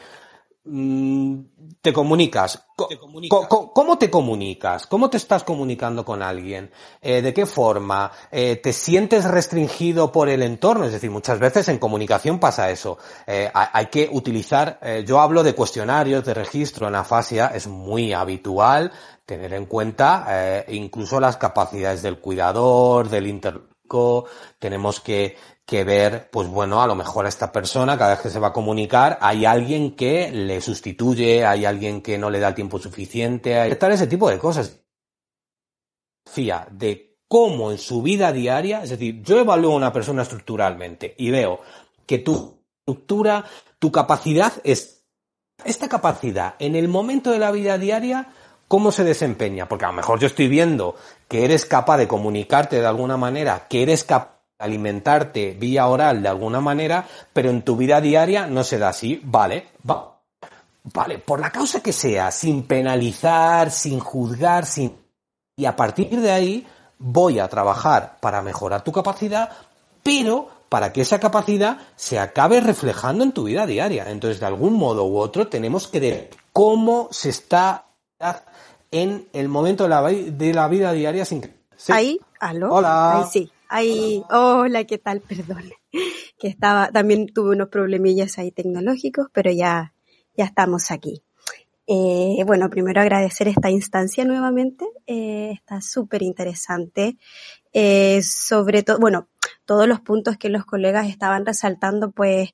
te 0.64 1.92
comunicas. 1.92 2.66
Te 2.90 2.98
comunicas. 2.98 3.48
¿Cómo 3.50 3.98
te 3.98 4.10
comunicas? 4.10 4.88
¿Cómo 4.88 5.10
te 5.10 5.18
estás 5.18 5.44
comunicando 5.44 6.06
con 6.06 6.24
alguien? 6.24 6.72
Eh, 7.02 7.22
¿De 7.22 7.34
qué 7.34 7.46
forma? 7.46 8.12
Eh, 8.32 8.56
¿Te 8.56 8.72
sientes 8.72 9.26
restringido 9.26 10.12
por 10.12 10.30
el 10.30 10.42
entorno? 10.42 10.86
Es 10.86 10.94
decir, 10.94 11.12
muchas 11.12 11.38
veces 11.40 11.68
en 11.68 11.80
comunicación 11.80 12.40
pasa 12.40 12.72
eso. 12.72 12.98
Eh, 13.28 13.52
hay 13.54 13.88
que 13.88 14.10
utilizar, 14.12 14.80
yo 15.06 15.20
hablo 15.20 15.44
de 15.44 15.54
cuestionarios 15.54 16.24
de 16.24 16.34
registro 16.34 16.88
en 16.88 16.96
afasia, 16.96 17.48
es 17.48 17.68
muy 17.68 18.14
habitual 18.14 18.92
tener 19.26 19.54
en 19.54 19.66
cuenta 19.66 20.64
incluso 20.70 21.20
las 21.20 21.38
capacidades 21.38 22.02
del 22.02 22.20
cuidador, 22.20 23.10
del 23.10 23.28
inter 23.28 23.62
tenemos 24.60 25.00
que 25.00 25.36
que 25.66 25.84
ver, 25.84 26.30
pues 26.30 26.48
bueno, 26.48 26.82
a 26.82 26.88
lo 26.88 26.96
mejor 26.96 27.26
a 27.26 27.30
esta 27.30 27.52
persona, 27.52 27.98
cada 27.98 28.12
vez 28.12 28.22
que 28.22 28.30
se 28.30 28.40
va 28.40 28.48
a 28.48 28.54
comunicar, 28.54 29.18
hay 29.22 29.46
alguien 29.46 29.96
que 29.96 30.30
le 30.32 30.60
sustituye, 30.62 31.46
hay 31.46 31.66
alguien 31.66 32.02
que 32.02 32.18
no 32.18 32.30
le 32.30 32.40
da 32.40 32.50
el 32.50 32.56
tiempo 32.56 32.80
suficiente, 32.80 33.58
hay 33.58 33.76
tal 33.76 33.94
ese 33.94 34.08
tipo 34.08 34.30
de 34.30 34.40
cosas. 34.40 34.82
Fía 36.30 36.68
de 36.72 37.18
cómo 37.28 37.72
en 37.72 37.78
su 37.78 38.02
vida 38.02 38.32
diaria, 38.32 38.84
es 38.84 38.90
decir, 38.90 39.22
yo 39.24 39.40
evalúo 39.40 39.74
a 39.74 39.78
una 39.78 39.94
persona 39.94 40.24
estructuralmente 40.24 41.16
y 41.18 41.32
veo 41.32 41.62
que 42.06 42.20
tu 42.20 42.60
estructura, 42.80 43.46
tu 43.80 43.92
capacidad 43.92 44.54
es 44.64 45.06
esta 45.64 45.88
capacidad 45.88 46.56
en 46.60 46.76
el 46.76 46.90
momento 46.90 47.32
de 47.32 47.40
la 47.40 47.52
vida 47.52 47.78
diaria, 47.78 48.34
¿cómo 48.68 48.92
se 48.92 49.04
desempeña? 49.06 49.70
Porque 49.70 49.86
a 49.86 49.90
lo 49.90 49.94
mejor 49.94 50.20
yo 50.20 50.28
estoy 50.28 50.50
viendo 50.50 50.96
que 51.30 51.46
eres 51.46 51.66
capaz 51.66 51.98
de 51.98 52.08
comunicarte 52.08 52.82
de 52.82 52.86
alguna 52.86 53.16
manera, 53.16 53.68
que 53.70 53.84
eres 53.84 54.04
capaz 54.04 54.43
alimentarte 54.64 55.56
vía 55.60 55.88
oral 55.88 56.22
de 56.22 56.30
alguna 56.30 56.62
manera, 56.62 57.06
pero 57.34 57.50
en 57.50 57.64
tu 57.64 57.76
vida 57.76 58.00
diaria 58.00 58.48
no 58.48 58.64
se 58.64 58.80
da 58.80 58.90
así, 58.90 59.22
vale, 59.24 59.68
va, 59.90 60.20
vale, 60.84 61.20
por 61.20 61.40
la 61.40 61.52
causa 61.52 61.82
que 61.82 61.94
sea, 61.94 62.32
sin 62.32 62.64
penalizar, 62.64 63.72
sin 63.72 64.00
juzgar, 64.00 64.66
sin... 64.66 64.98
Y 65.56 65.66
a 65.66 65.76
partir 65.76 66.20
de 66.20 66.32
ahí 66.32 66.68
voy 66.98 67.40
a 67.40 67.48
trabajar 67.48 68.18
para 68.22 68.42
mejorar 68.42 68.84
tu 68.84 68.92
capacidad, 68.92 69.50
pero 70.02 70.50
para 70.70 70.92
que 70.92 71.02
esa 71.02 71.20
capacidad 71.20 71.78
se 71.96 72.18
acabe 72.18 72.60
reflejando 72.60 73.24
en 73.24 73.34
tu 73.34 73.44
vida 73.44 73.68
diaria. 73.68 74.10
Entonces, 74.10 74.40
de 74.40 74.48
algún 74.48 74.74
modo 74.74 75.06
u 75.06 75.18
otro, 75.18 75.48
tenemos 75.48 75.88
que 75.88 76.00
ver 76.00 76.30
cómo 76.52 77.10
se 77.12 77.30
está 77.30 77.86
en 78.90 79.28
el 79.34 79.50
momento 79.50 79.84
de 79.84 79.90
la, 79.90 80.02
de 80.02 80.54
la 80.54 80.68
vida 80.68 80.92
diaria 80.94 81.26
sin... 81.26 81.42
¿Sí? 81.76 81.92
Ahí, 81.92 82.20
aló. 82.40 82.74
Hola. 82.74 83.20
Ahí 83.20 83.24
sí. 83.30 83.52
Ahí, 83.76 84.22
hola, 84.30 84.84
¿qué 84.84 85.00
tal? 85.00 85.22
Perdón. 85.28 85.64
Que 86.38 86.48
estaba, 86.48 86.92
también 86.92 87.26
tuve 87.26 87.56
unos 87.56 87.70
problemillas 87.70 88.38
ahí 88.38 88.52
tecnológicos, 88.52 89.30
pero 89.34 89.52
ya, 89.52 89.96
ya 90.38 90.46
estamos 90.46 90.92
aquí. 90.92 91.24
Eh, 91.88 92.44
bueno, 92.46 92.70
primero 92.70 93.02
agradecer 93.02 93.48
esta 93.48 93.72
instancia 93.72 94.26
nuevamente. 94.26 94.86
Eh, 95.08 95.54
está 95.56 95.82
súper 95.82 96.22
interesante. 96.22 97.18
Eh, 97.74 98.22
sobre 98.22 98.84
todo, 98.84 99.00
bueno, 99.00 99.28
todos 99.66 99.88
los 99.88 100.02
puntos 100.02 100.38
que 100.38 100.50
los 100.50 100.66
colegas 100.66 101.10
estaban 101.10 101.44
resaltando, 101.44 102.12
pues 102.12 102.54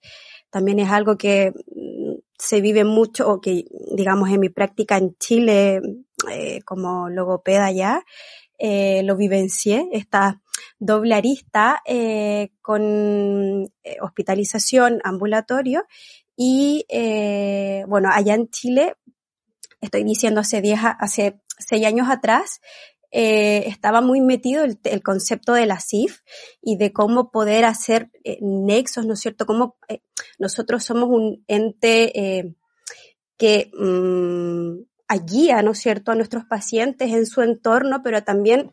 también 0.49 0.79
es 0.79 0.89
algo 0.89 1.17
que 1.17 1.51
mm, 1.51 2.13
se 2.37 2.61
vive 2.61 2.85
mucho 2.85 3.29
o 3.29 3.41
que, 3.41 3.65
digamos, 3.93 4.29
en 4.29 4.39
mi 4.39 4.47
práctica 4.47 4.95
en 4.95 5.17
Chile, 5.17 5.81
eh, 6.31 6.61
como 6.63 7.09
logopeda 7.09 7.73
ya, 7.73 8.05
eh, 8.57 9.03
lo 9.03 9.17
vivencié, 9.17 9.89
esta 9.91 10.41
doble 10.79 11.15
arista 11.15 11.81
eh, 11.85 12.51
con 12.61 13.63
eh, 13.83 13.97
hospitalización 14.01 14.99
ambulatorio 15.03 15.85
y 16.35 16.85
eh, 16.89 17.83
bueno, 17.87 18.09
allá 18.11 18.35
en 18.35 18.49
Chile 18.49 18.95
estoy 19.81 20.03
diciendo 20.03 20.41
hace 20.41 20.61
10, 20.61 20.79
hace 20.99 21.41
6 21.57 21.85
años 21.85 22.09
atrás, 22.09 22.61
estaba 23.11 24.01
muy 24.01 24.21
metido 24.21 24.63
el, 24.63 25.01
concepto 25.01 25.53
de 25.53 25.65
la 25.65 25.79
CIF 25.79 26.19
y 26.61 26.77
de 26.77 26.93
cómo 26.93 27.31
poder 27.31 27.65
hacer 27.65 28.11
nexos, 28.39 29.07
¿no 29.07 29.13
es 29.13 29.19
cierto? 29.19 29.47
Cómo 29.47 29.77
eh, 29.87 30.01
nosotros 30.37 30.83
somos 30.83 31.09
un 31.09 31.43
ente 31.47 32.53
que 33.35 33.71
mm, 33.73 34.89
guía, 35.17 35.61
¿no 35.61 35.71
es 35.71 35.79
cierto?, 35.79 36.11
a 36.11 36.15
nuestros 36.15 36.45
pacientes 36.45 37.11
en 37.11 37.25
su 37.25 37.41
entorno, 37.41 38.01
pero 38.03 38.23
también 38.23 38.71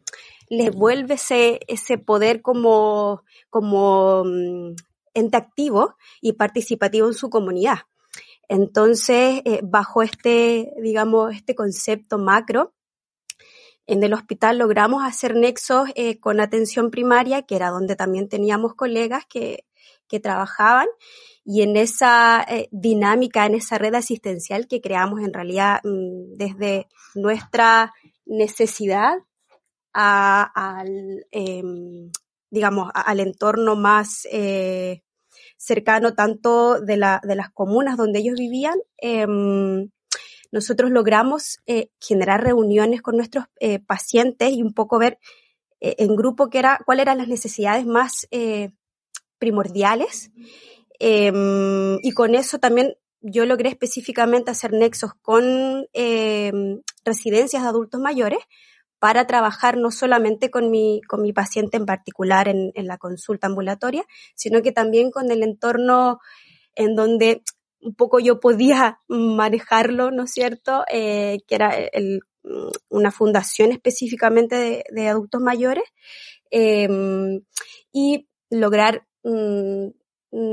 les 0.49 0.71
vuelve 0.75 1.15
ese, 1.15 1.61
ese 1.69 1.99
poder 1.99 2.43
como, 2.43 3.23
como 3.51 4.25
mm, 4.25 4.75
ente 5.15 5.37
activo 5.37 5.97
y 6.21 6.35
participativo 6.35 7.07
en 7.07 7.15
su 7.15 7.31
comunidad. 7.31 7.79
Entonces, 8.49 9.43
bajo 9.65 10.03
este, 10.03 10.73
digamos, 10.81 11.35
este 11.35 11.57
concepto 11.57 12.17
macro, 12.17 12.75
en 13.87 14.03
el 14.03 14.15
hospital 14.15 14.59
logramos 14.59 15.05
hacer 15.05 15.37
nexos 15.37 15.89
eh, 15.95 16.19
con 16.19 16.41
atención 16.41 16.91
primaria, 16.91 17.43
que 17.43 17.55
era 17.55 17.71
donde 17.71 17.95
también 17.95 18.29
teníamos 18.29 18.75
colegas 18.75 19.25
que, 19.29 19.65
que 20.09 20.21
trabajaban, 20.21 20.89
y 21.45 21.63
en 21.63 21.77
esa 21.77 22.45
eh, 22.49 22.69
dinámica, 22.73 23.47
en 23.47 23.55
esa 23.55 23.79
red 23.79 23.95
asistencial 23.95 24.67
que 24.67 24.81
creamos 24.81 25.21
en 25.21 25.33
realidad 25.33 25.81
mm, 25.85 26.37
desde 26.37 26.89
nuestra 27.15 27.95
necesidad 28.25 29.15
al, 29.97 31.27
em, 31.31 32.11
digamos, 32.51 32.91
al 32.95 33.21
entorno 33.21 33.77
más 33.77 34.29
eh, 34.31 35.03
cercano 35.57 36.15
tanto 36.15 36.81
de, 36.81 36.99
la, 36.99 37.21
de 37.25 37.35
las 37.35 37.51
comunas 37.51 37.97
donde 37.97 38.19
ellos 38.19 38.39
vivían, 38.39 38.79
em, 38.99 39.91
nosotros 40.53 40.91
logramos 40.91 41.59
eh, 41.67 41.89
generar 41.99 42.45
reuniones 42.45 43.01
con 43.01 43.17
nuestros 43.17 43.47
eh, 43.59 43.79
pacientes 43.79 44.53
y 44.53 44.63
un 44.63 44.75
poco 44.75 44.99
ver 44.99 45.19
en 45.81 46.17
grupo 46.17 46.49
qué 46.49 46.59
era, 46.59 46.81
cuáles 46.87 47.03
eran 47.03 47.19
las 47.19 47.29
necesidades 47.29 47.85
más 47.85 48.27
primordiales. 49.39 50.31
Em, 50.99 51.99
y 52.03 52.13
con 52.13 52.35
eso 52.35 52.59
también 52.59 52.95
yo 53.21 53.45
logré 53.45 53.69
específicamente 53.69 54.51
hacer 54.51 54.73
nexos 54.73 55.13
con 55.21 55.87
residencias 57.05 57.63
de 57.63 57.69
adultos 57.69 58.01
mayores 58.01 58.41
para 58.99 59.27
trabajar 59.27 59.77
no 59.77 59.91
solamente 59.91 60.51
con 60.51 60.71
mi, 60.71 61.01
con 61.09 61.23
mi 61.23 61.33
paciente 61.33 61.77
en 61.77 61.87
particular 61.87 62.49
en, 62.49 62.73
la 62.75 62.99
consulta 62.99 63.47
ambulatoria, 63.47 64.05
sino 64.35 64.63
que 64.63 64.73
también 64.73 65.11
con 65.11 65.31
el 65.31 65.43
entorno 65.43 66.19
en 66.75 66.95
donde 66.95 67.43
un 67.81 67.95
poco 67.95 68.19
yo 68.19 68.41
podía 68.41 69.01
manejarlo, 69.09 70.11
¿no 70.11 70.25
es 70.25 70.33
cierto? 70.33 70.85
Eh, 70.91 71.39
que 71.47 71.55
era 71.55 71.75
una 72.89 73.11
fundación 73.11 73.73
específicamente 73.73 74.85
de, 74.91 75.09
adultos 75.09 75.41
mayores 75.41 75.85
em, 76.51 77.43
y 77.93 78.29
lograr, 78.51 79.07
mm, 79.25 79.89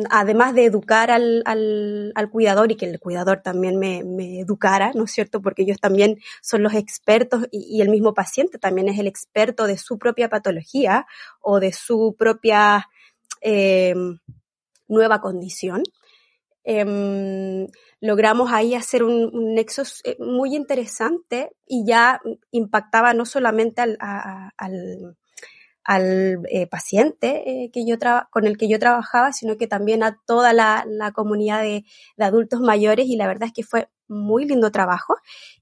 además 0.10 0.54
de 0.54 0.66
educar 0.66 1.12
al, 1.12 2.30
cuidador 2.32 2.72
y 2.72 2.76
que 2.76 2.86
el 2.86 3.00
cuidador 3.00 3.42
también 3.42 3.78
me, 3.78 4.00
educara, 4.40 4.92
¿no 4.94 5.06
es 5.06 5.12
cierto? 5.12 5.42
Porque 5.42 5.64
ellos 5.64 5.80
también 5.80 6.20
son 6.42 6.64
los 6.64 6.74
expertos 6.74 7.48
y, 7.52 7.82
el 7.82 7.90
mismo 7.90 8.14
paciente 8.14 8.58
también 8.58 8.88
es 8.90 9.00
el 9.00 9.08
experto 9.08 9.68
de 9.68 9.78
su 9.78 9.98
propia 9.98 10.30
patología 10.30 11.06
o 11.42 11.60
de 11.60 11.74
su 11.74 12.16
propia 12.18 12.88
em, 13.42 14.20
nueva 14.88 15.20
condición. 15.20 15.84
Em, 16.64 17.68
logramos 18.00 18.52
ahí 18.54 18.76
hacer 18.76 19.04
un, 19.04 19.54
nexo 19.54 19.84
eh, 20.06 20.16
muy 20.20 20.56
interesante 20.56 21.52
y 21.68 21.86
ya 21.86 22.22
impactaba 22.52 23.14
no 23.14 23.26
solamente 23.26 23.82
al, 23.82 23.98
al, 24.00 25.18
eh, 25.88 26.68
paciente 26.68 27.44
eh, 27.46 27.72
que 27.72 27.86
yo 27.86 27.98
con 28.30 28.46
el 28.46 28.58
que 28.58 28.70
yo 28.70 28.80
trabajaba, 28.80 29.34
sino 29.34 29.58
que 29.58 29.68
también 29.68 30.04
a 30.04 30.20
toda 30.26 30.54
la, 30.54 30.86
comunidad 31.14 31.62
de, 31.62 31.86
adultos 32.18 32.62
mayores 32.62 33.08
y 33.08 33.16
la 33.16 33.28
verdad 33.28 33.48
es 33.48 33.54
que 33.54 33.64
fue 33.64 33.90
muy 34.08 34.46
lindo 34.46 34.72
trabajo. 34.72 35.16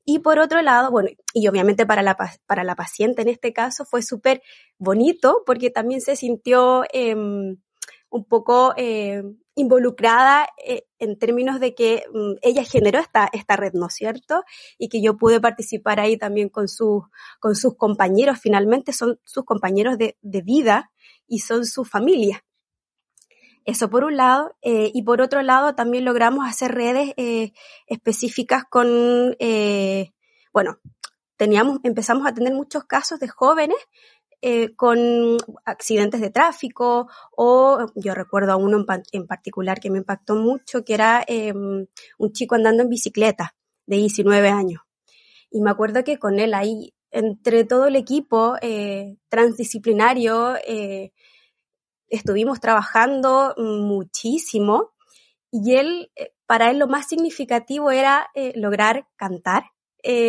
Y 0.06 0.20
por 0.20 0.40
otro 0.40 0.62
lado, 0.62 0.92
bueno, 0.92 1.10
y 1.34 1.48
obviamente 1.48 1.86
para 1.86 2.02
la, 2.04 2.18
para 2.46 2.64
la 2.64 2.76
paciente 2.76 3.22
en 3.22 3.30
este 3.30 3.54
caso 3.54 3.86
fue 3.86 4.02
súper 4.02 4.42
bonito 4.78 5.44
porque 5.46 5.70
también 5.70 6.02
se 6.02 6.16
sintió 6.16 6.84
em, 6.92 7.58
un 8.12 8.26
poco 8.26 8.74
eh, 8.78 9.24
involucrada 9.56 10.48
eh, 10.64 10.84
en 11.00 11.18
términos 11.18 11.60
de 11.60 11.74
que 11.74 12.04
mm, 12.14 12.34
ella 12.42 12.64
generó 12.64 13.00
esta, 13.00 13.30
esta 13.32 13.56
red, 13.56 13.74
¿no 13.74 13.88
es 13.88 13.94
cierto? 13.94 14.44
Y 14.78 14.90
que 14.90 15.02
yo 15.02 15.18
pude 15.18 15.40
participar 15.40 16.00
ahí 16.00 16.18
también 16.18 16.50
con, 16.50 16.68
sus 16.68 17.04
con 17.40 17.56
sus 17.56 17.76
compañeros, 17.76 18.38
finalmente 18.40 18.92
son 18.92 19.20
sus 19.24 19.46
compañeros 19.46 19.98
de, 19.98 20.18
de 20.22 20.42
vida 20.42 20.92
y 21.26 21.40
son 21.40 21.66
su 21.66 21.86
familia. 21.86 22.44
Eso 23.64 23.90
por 23.90 24.04
un 24.04 24.18
lado. 24.18 24.56
Eh, 24.62 24.92
y 24.94 25.04
por 25.04 25.22
otro 25.22 25.42
lado, 25.42 25.74
también 25.74 26.04
logramos 26.04 26.48
hacer 26.48 26.74
redes 26.74 27.14
específicas 27.88 28.64
con, 28.70 29.38
bueno, 30.52 30.80
teníamos, 31.38 31.80
empezamos 31.84 32.28
a 32.28 32.34
tener 32.34 32.54
muchos 32.54 32.84
casos 32.86 33.20
de 33.20 33.28
jóvenes 33.28 33.78
eh, 34.44 34.76
con 34.76 35.38
accidentes 35.66 36.20
de 36.20 36.32
tráfico 36.32 37.08
o 37.38 37.86
yo 37.94 38.16
recuerdo 38.16 38.54
a 38.54 38.56
uno 38.56 38.84
en, 39.12 39.28
particular 39.28 39.80
que 39.80 39.92
me 39.92 40.00
impactó 40.00 40.34
mucho, 40.34 40.84
que 40.84 40.96
era 40.96 41.24
em, 41.28 41.86
un 42.18 42.32
chico 42.34 42.56
andando 42.56 42.82
en 42.82 42.90
bicicleta 42.90 43.56
de 43.86 43.98
19 43.98 44.50
años. 44.50 44.82
Y 45.52 45.62
me 45.62 45.70
acuerdo 45.70 46.04
que 46.04 46.18
con 46.18 46.40
él 46.40 46.56
ahí, 46.56 46.96
entre 47.12 47.66
todo 47.66 47.86
el 47.86 47.96
equipo 47.96 48.56
eh, 48.64 49.18
transdisciplinario, 49.30 50.56
eh, 50.66 51.12
estuvimos 52.10 52.60
trabajando 52.60 53.54
muchísimo 53.58 54.90
y 55.52 55.76
él, 55.76 56.12
para 56.48 56.72
él 56.72 56.80
lo 56.80 56.88
más 56.88 57.08
significativo 57.08 57.92
era 57.92 58.32
lograr 58.56 59.08
cantar 59.18 59.66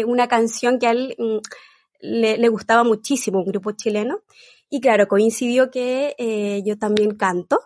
una 0.07 0.29
canción 0.29 0.79
que 0.79 0.87
a 0.87 0.91
él 0.91 1.17
mm, 1.19 1.39
le, 2.03 2.49
gustaba 2.49 2.85
muchísimo 2.85 3.39
un 3.39 3.47
grupo 3.47 3.73
chileno. 3.73 4.21
Y 4.69 4.81
claro, 4.81 5.07
coincidió 5.07 5.71
que 5.71 6.15
eh, 6.19 6.63
yo 6.65 6.79
también 6.79 7.17
canto, 7.17 7.61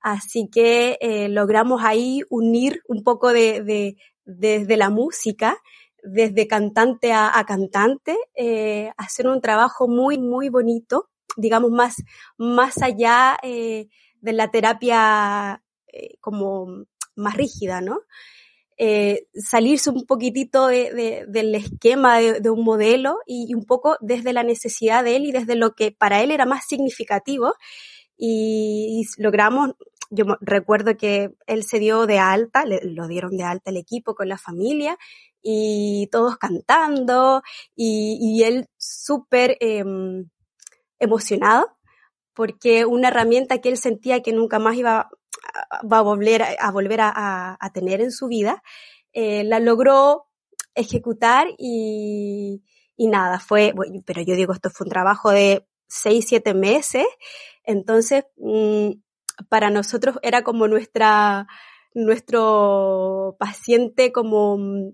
así 0.00 0.48
que 0.50 0.98
eh, 1.00 1.28
logramos 1.28 1.82
ahí 1.84 2.22
unir 2.30 2.82
un 2.88 3.02
poco 3.02 3.32
de, 3.32 3.96
desde 4.24 4.76
la 4.76 4.90
música, 4.90 5.58
desde 6.02 6.46
cantante 6.46 7.12
a, 7.12 7.42
cantante, 7.46 8.16
eh, 8.34 8.92
hacer 8.96 9.26
un 9.26 9.40
trabajo 9.40 9.88
muy, 9.88 10.18
muy 10.18 10.48
bonito, 10.48 11.10
digamos, 11.36 11.70
más, 11.70 11.96
más 12.38 12.80
allá 12.82 13.38
de 13.42 13.88
la 14.32 14.50
terapia 14.50 15.62
como 16.20 16.86
más 17.16 17.36
rígida, 17.36 17.80
¿no? 17.80 18.00
Eh, 18.76 19.26
salirse 19.34 19.90
un 19.90 20.04
poquitito 20.04 20.66
de, 20.66 21.24
del 21.28 21.54
esquema 21.54 22.18
de, 22.18 22.50
un 22.50 22.64
modelo 22.64 23.18
y, 23.26 23.54
un 23.54 23.64
poco 23.64 23.96
desde 24.00 24.32
la 24.32 24.42
necesidad 24.42 25.04
de 25.04 25.16
él 25.16 25.26
y 25.26 25.32
desde 25.32 25.54
lo 25.54 25.74
que 25.74 25.92
para 25.92 26.22
él 26.22 26.30
era 26.30 26.46
más 26.46 26.64
significativo. 26.66 27.54
Y, 28.16 29.04
logramos, 29.18 29.72
yo 30.10 30.24
recuerdo 30.40 30.96
que 30.96 31.30
él 31.46 31.64
se 31.64 31.78
dio 31.78 32.06
de 32.06 32.18
alta, 32.18 32.64
le, 32.64 32.80
lo 32.84 33.06
dieron 33.08 33.36
de 33.36 33.44
alta 33.44 33.70
el 33.70 33.76
equipo 33.76 34.14
con 34.14 34.28
la 34.28 34.38
familia 34.38 34.98
y 35.42 36.08
todos 36.10 36.38
cantando 36.38 37.42
y, 37.76 38.18
y 38.20 38.44
él 38.44 38.66
súper 38.76 39.56
em, 39.60 40.30
emocionado 40.98 41.76
porque 42.34 42.84
una 42.84 43.08
herramienta 43.08 43.58
que 43.58 43.68
él 43.68 43.78
sentía 43.78 44.22
que 44.22 44.32
nunca 44.32 44.58
más 44.58 44.76
iba 44.76 45.08
va 45.90 45.98
a 45.98 46.02
volver 46.02 46.42
a, 46.42 46.70
volver 46.70 47.00
a, 47.02 47.70
tener 47.72 48.00
en 48.00 48.12
su 48.12 48.28
vida, 48.28 48.62
eh, 49.12 49.44
la 49.44 49.60
logró 49.60 50.26
ejecutar 50.74 51.48
y, 51.58 52.62
nada, 52.98 53.38
fue, 53.38 53.74
pero 54.04 54.22
yo 54.22 54.34
digo, 54.34 54.52
esto 54.52 54.70
fue 54.70 54.86
un 54.86 54.90
trabajo 54.90 55.30
de 55.30 55.66
seis, 55.86 56.26
siete 56.28 56.54
meses, 56.54 57.06
entonces 57.64 58.24
mm, 58.36 58.90
para 59.48 59.70
nosotros 59.70 60.18
era 60.22 60.42
como 60.42 60.68
nuestra, 60.68 61.46
nuestro 61.94 63.36
paciente 63.38 64.12
como, 64.12 64.58
mm, 64.58 64.92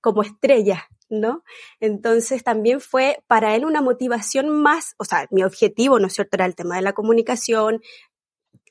como 0.00 0.22
estrella, 0.22 0.88
¿no? 1.10 1.42
Entonces 1.80 2.44
también 2.44 2.80
fue 2.80 3.22
para 3.26 3.54
él 3.56 3.64
una 3.64 3.82
motivación 3.82 4.48
más, 4.48 4.94
o 4.98 5.04
sea, 5.04 5.26
mi 5.30 5.42
objetivo, 5.42 5.98
¿no 5.98 6.06
es 6.06 6.14
cierto?, 6.14 6.36
era 6.36 6.46
el 6.46 6.54
tema 6.54 6.76
de 6.76 6.82
la 6.82 6.92
comunicación, 6.92 7.82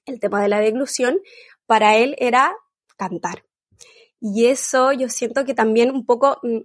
el 0.10 0.20
tema 0.20 0.42
de 0.42 0.50
la 0.50 0.60
deglución, 0.60 1.20
para 1.66 1.98
él 1.98 2.16
era 2.20 2.56
cantar. 2.98 3.46
Y 4.20 4.48
eso 4.48 4.92
yo 4.92 5.10
siento 5.10 5.46
que 5.46 5.54
también 5.54 5.92
un 5.92 6.06
poco 6.06 6.40
mm, 6.44 6.58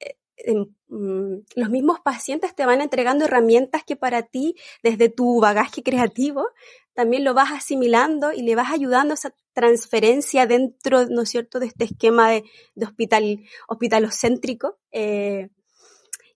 eh, 0.00 0.16
em, 0.36 0.66
mm, 0.88 1.44
los 1.56 1.70
mismos 1.70 2.00
pacientes 2.00 2.54
te 2.54 2.66
van 2.66 2.80
entregando 2.80 3.24
herramientas 3.26 3.82
que 3.84 3.96
para 3.96 4.22
ti, 4.22 4.56
desde 4.82 5.08
tu 5.08 5.40
bagaje 5.40 5.82
creativo, 5.82 6.46
también 6.94 7.24
lo 7.24 7.34
vas 7.34 7.50
asimilando 7.52 8.32
y 8.32 8.42
le 8.42 8.54
vas 8.54 8.72
ayudando 8.72 9.12
a 9.12 9.16
esa 9.16 9.34
transferencia 9.52 10.46
dentro, 10.46 11.06
¿no 11.06 11.22
es 11.22 11.30
cierto?, 11.30 11.58
de 11.58 11.66
este 11.66 11.84
esquema 11.84 12.30
de, 12.30 12.44
de 12.74 12.86
hospital, 12.86 13.40
hospitalocéntrico. 13.68 14.78
Eh, 14.92 15.50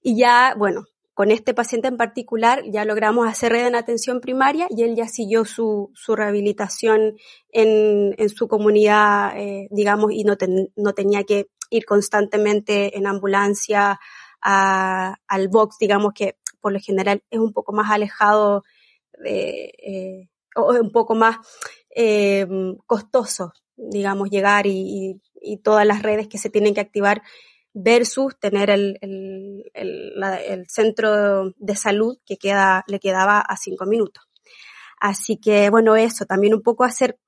y 0.03 0.19
ya, 0.19 0.55
bueno, 0.57 0.85
con 1.19 1.33
este 1.33 1.53
paciente 1.53 1.89
en 1.89 1.97
particular 1.97 2.63
ya 2.71 2.85
logramos 2.85 3.27
hacer 3.27 3.51
red 3.51 3.67
en 3.67 3.75
atención 3.75 4.21
primaria 4.21 4.69
y 4.71 4.85
él 4.85 4.95
ya 4.95 5.09
siguió 5.09 5.45
su, 5.45 5.91
su 5.93 6.15
rehabilitación 6.15 7.17
en, 7.51 8.15
en, 8.17 8.29
su 8.29 8.47
comunidad, 8.47 9.37
eh, 9.37 9.67
digamos, 9.73 10.13
y 10.13 10.23
no, 10.23 10.37
ten, 10.37 10.73
no 10.77 10.93
tenía 10.93 11.25
que 11.25 11.49
ir 11.71 11.87
constantemente 11.87 12.97
en 12.97 13.09
ambulancia 13.09 13.99
al 14.41 15.49
box, 15.49 15.79
digamos 15.81 16.13
que 16.15 16.37
por 16.61 16.73
lo 16.73 16.79
general 16.79 17.21
es 17.31 17.41
un 17.41 17.53
poco 17.53 17.73
más 17.73 17.91
alejado 17.91 18.63
eh, 19.27 20.29
o 20.55 20.73
un 20.73 20.93
poco 20.93 21.17
más 21.17 21.39
eh, 21.97 22.47
costoso, 22.87 23.55
digamos, 23.75 24.31
llegar 24.31 24.69
y, 24.69 25.21
y, 25.43 25.57
todas 25.57 25.85
las 25.85 26.01
redes 26.01 26.29
que 26.29 26.39
se 26.39 26.49
tienen 26.49 26.75
que 26.75 26.81
activar 26.81 27.23
versus 27.81 28.37
tener 28.39 28.71
el, 28.71 28.99
el, 29.01 29.63
el, 29.73 30.69
centro 30.69 31.53
de 31.57 31.77
salud 31.77 32.19
que 32.27 32.37
queda, 32.37 32.85
le 32.89 32.99
quedaba 32.99 33.39
a 33.39 33.57
cinco 33.57 33.87
minutos. 33.87 34.25
Así 34.99 35.37
que, 35.37 35.71
bueno, 35.71 35.95
eso, 35.95 36.27
también 36.27 36.55
un 36.55 36.63
poco 36.63 36.83
hacer, 36.83 37.21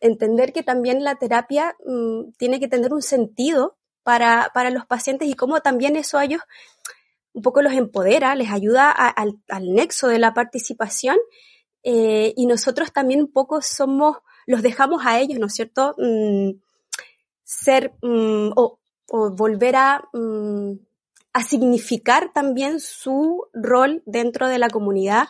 entender 0.00 0.52
que 0.52 0.64
también 0.64 1.04
la 1.04 1.14
terapia 1.14 1.76
mmm, 1.86 2.32
tiene 2.38 2.58
que 2.58 2.66
tener 2.66 2.92
un 2.92 3.02
sentido 3.02 3.78
para, 4.02 4.50
para 4.52 4.70
los 4.70 4.84
pacientes 4.86 5.28
y 5.28 5.34
cómo 5.34 5.60
también 5.60 5.94
eso 5.94 6.18
a 6.18 6.24
ellos 6.24 6.42
un 7.32 7.42
poco 7.42 7.62
los 7.62 7.74
empodera, 7.74 8.34
les 8.34 8.50
ayuda 8.50 8.90
al, 8.90 9.38
al, 9.48 9.72
nexo 9.72 10.08
de 10.08 10.18
la 10.18 10.34
participación 10.34 11.16
eh, 11.84 12.34
y 12.36 12.46
nosotros 12.46 12.92
también 12.92 13.20
un 13.20 13.32
poco 13.32 13.62
somos, 13.62 14.16
los 14.46 14.62
dejamos 14.62 15.06
a 15.06 15.20
ellos, 15.20 15.38
¿no 15.38 15.46
es 15.46 15.54
cierto? 15.54 15.94
Mm, 15.98 16.58
ser 17.44 17.94
mm, 18.02 18.50
o 18.56 18.79
o 19.10 19.30
volver 19.30 19.76
a, 19.76 20.08
um, 20.12 20.78
a 21.32 21.42
significar 21.42 22.32
también 22.32 22.80
su 22.80 23.46
rol 23.52 24.02
dentro 24.06 24.48
de 24.48 24.58
la 24.58 24.70
comunidad 24.70 25.28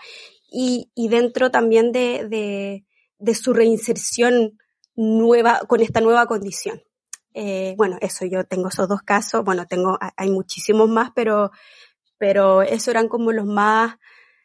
y, 0.51 0.91
y 0.95 1.09
dentro 1.09 1.51
también 1.51 1.91
de, 1.91 2.85
de, 3.18 3.35
su 3.35 3.53
reinserción 3.53 4.59
nueva, 4.95 5.61
con 5.66 5.81
esta 5.81 6.01
nueva 6.01 6.26
condición. 6.26 6.83
Eh, 7.33 7.74
bueno, 7.78 7.97
eso, 8.01 8.26
yo 8.26 8.45
tengo 8.45 8.68
esos 8.68 8.89
dos 8.89 9.01
casos, 9.03 9.45
bueno, 9.45 9.66
tengo, 9.66 9.99
hay 10.16 10.31
muchísimos 10.31 10.89
más, 10.89 11.11
pero, 11.14 11.51
pero 12.18 12.62
esos 12.62 12.89
eran 12.89 13.09
como 13.09 13.33
los 13.33 13.47
más, 13.47 13.97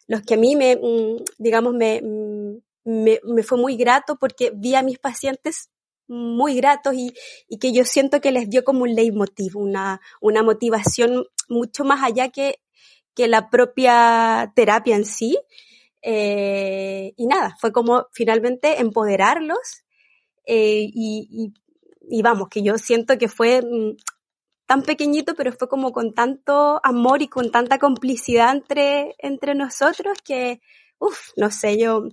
los 0.08 0.22
que 0.22 0.36
a 0.36 0.38
mí 0.38 0.56
me, 0.56 0.76
mm, 0.78 1.24
digamos, 1.40 1.74
mm, 1.74 2.58
me, 2.86 3.20
me 3.24 3.44
fue 3.44 3.58
muy 3.58 3.76
grato 3.76 4.18
porque 4.18 4.52
vi 4.56 4.76
a 4.76 4.84
mis 4.84 5.00
pacientes 5.00 5.72
muy 6.08 6.56
gratos 6.56 6.94
y, 6.94 7.14
y, 7.48 7.58
que 7.58 7.74
yo 7.74 7.84
siento 7.84 8.22
que 8.22 8.32
les 8.32 8.50
dio 8.50 8.64
como 8.64 8.84
un 8.84 8.94
leitmotiv, 8.94 9.58
una, 9.58 10.02
una 10.22 10.44
motivación 10.44 11.26
mucho 11.50 11.84
más 11.84 12.04
allá 12.04 12.30
que, 12.30 12.60
que 13.16 13.28
la 13.28 13.50
propia 13.50 14.52
terapia 14.56 14.96
en 14.96 15.06
sí. 15.06 15.38
Eh, 16.02 17.14
y 17.18 17.26
nada, 17.26 17.56
fue 17.60 17.72
como 17.72 18.08
finalmente 18.12 18.80
empoderarlos 18.80 19.84
eh, 20.46 20.88
y, 20.94 21.28
y, 21.32 21.54
y, 22.18 22.22
vamos, 22.22 22.50
que 22.50 22.62
yo 22.62 22.78
siento 22.78 23.18
que 23.18 23.28
fue 23.28 23.62
mm, 23.62 23.96
tan 24.68 24.84
pequeñito, 24.84 25.34
pero 25.36 25.52
fue 25.52 25.68
como 25.68 25.92
con 25.92 26.14
tanto 26.14 26.80
amor 26.84 27.22
y 27.22 27.28
con 27.28 27.52
tanta 27.52 27.80
complicidad 27.80 28.56
entre, 28.56 29.16
entre 29.18 29.56
nosotros 29.56 30.18
que, 30.24 30.62
uff, 31.00 31.32
no 31.38 31.50
sé, 31.50 31.78
yo 31.80 32.10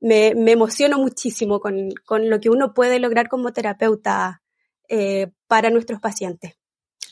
me, 0.00 0.28
emociono 0.28 0.98
muchísimo 0.98 1.60
con, 1.60 1.90
con, 2.04 2.28
lo 2.28 2.40
que 2.40 2.50
uno 2.50 2.74
puede 2.74 2.98
lograr 2.98 3.28
como 3.28 3.52
terapeuta 3.52 4.42
eh, 4.88 5.30
para 5.46 5.70
nuestros 5.70 6.00
pacientes. 6.00 6.54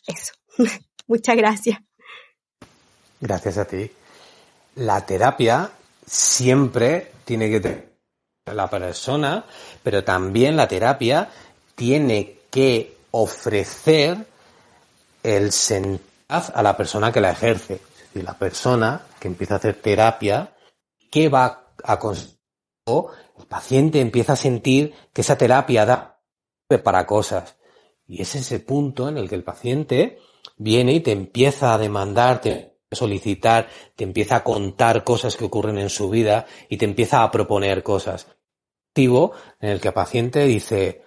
Eso. 0.07 0.33
Muchas 1.07 1.37
gracias. 1.37 1.79
Gracias 3.21 3.59
a 3.59 3.65
ti. 3.65 3.91
La 4.77 5.05
terapia 5.05 5.71
siempre 6.07 7.13
tiene 7.25 7.51
que 7.51 7.61
tener 7.61 7.95
la 8.47 8.69
persona, 8.69 9.45
pero 9.83 10.05
también 10.05 10.57
la 10.57 10.69
terapia 10.69 11.31
tiene 11.75 12.41
que 12.51 12.97
ofrecer 13.13 14.27
el 15.23 15.53
sentir 15.53 16.15
a 16.29 16.63
la 16.63 16.77
persona 16.77 17.13
que 17.13 17.21
la 17.21 17.31
ejerce. 17.31 17.75
Es 17.75 18.09
decir, 18.09 18.25
la 18.25 18.35
persona 18.35 19.01
que 19.21 19.29
empieza 19.29 19.55
a 19.55 19.57
hacer 19.59 19.81
terapia, 19.81 20.53
¿qué 21.11 21.29
va 21.29 21.67
a 21.83 21.99
conseguir? 21.99 22.34
El 22.87 23.47
paciente 23.49 24.01
empieza 24.01 24.35
a 24.35 24.37
sentir 24.37 24.95
que 25.13 25.23
esa 25.23 25.39
terapia 25.39 25.87
da 25.87 26.21
para 26.83 27.07
cosas. 27.07 27.57
Y 28.07 28.21
es 28.21 28.35
ese 28.35 28.61
punto 28.61 29.09
en 29.09 29.17
el 29.17 29.29
que 29.29 29.35
el 29.37 29.45
paciente 29.45 30.19
viene 30.59 30.93
y 30.93 31.01
te 31.01 31.13
empieza 31.13 31.73
a 31.73 31.79
demandar, 31.79 32.41
te 32.41 32.75
a 32.91 32.97
solicitar, 32.97 33.69
te 33.97 34.05
empieza 34.05 34.37
a 34.37 34.45
contar 34.45 35.03
cosas 35.03 35.37
que 35.37 35.47
ocurren 35.47 35.79
en 35.79 35.89
su 35.89 36.11
vida 36.11 36.47
y 36.69 36.77
te 36.77 36.85
empieza 36.85 37.23
a 37.23 37.31
proponer 37.31 37.83
cosas. 37.83 38.27
En 38.97 39.33
el 39.61 39.81
que 39.81 39.89
el 39.89 39.95
paciente 39.95 40.45
dice, 40.45 41.03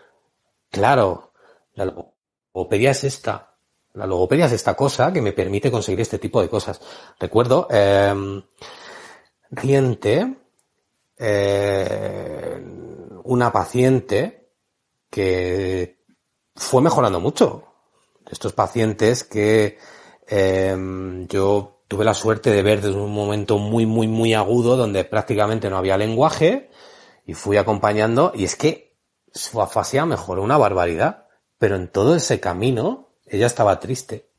claro, 0.70 1.32
la 1.74 1.86
logopedia 1.86 2.92
es 2.92 3.04
esta, 3.06 3.56
la 3.94 4.06
logopedia 4.06 4.48
es 4.48 4.52
esta 4.52 4.76
cosa 4.76 5.14
que 5.14 5.22
me 5.22 5.32
permite 5.32 5.72
conseguir 5.72 6.02
este 6.02 6.20
tipo 6.20 6.42
de 6.42 6.50
cosas. 6.50 6.82
Recuerdo, 7.20 7.68
eh, 7.72 8.42
reciente, 9.52 10.47
eh, 11.18 12.62
una 13.24 13.52
paciente 13.52 14.52
que 15.10 16.06
fue 16.56 16.82
mejorando 16.82 17.20
mucho. 17.20 17.64
Estos 18.30 18.54
pacientes 18.54 19.24
que 19.24 19.78
eh, 20.28 21.26
yo 21.30 21.84
tuve 21.88 22.04
la 22.04 22.14
suerte 22.14 22.52
de 22.52 22.62
ver 22.62 22.82
desde 22.82 23.00
un 23.00 23.14
momento 23.14 23.58
muy, 23.58 23.86
muy, 23.86 24.08
muy 24.08 24.34
agudo 24.34 24.76
donde 24.76 25.06
prácticamente 25.06 25.70
no 25.70 25.78
había 25.78 25.98
lenguaje 25.98 26.70
y 27.26 27.34
fui 27.34 27.58
acompañando 27.58 28.34
y 28.36 28.44
es 28.44 28.56
que 28.56 28.98
su 29.34 29.62
afasia 29.62 30.06
mejoró 30.06 30.44
una 30.44 30.58
barbaridad. 30.58 31.28
Pero 31.58 31.76
en 31.76 31.88
todo 31.88 32.16
ese 32.16 32.40
camino 32.40 33.16
ella 33.26 33.48
estaba 33.48 33.80
triste. 33.80 34.30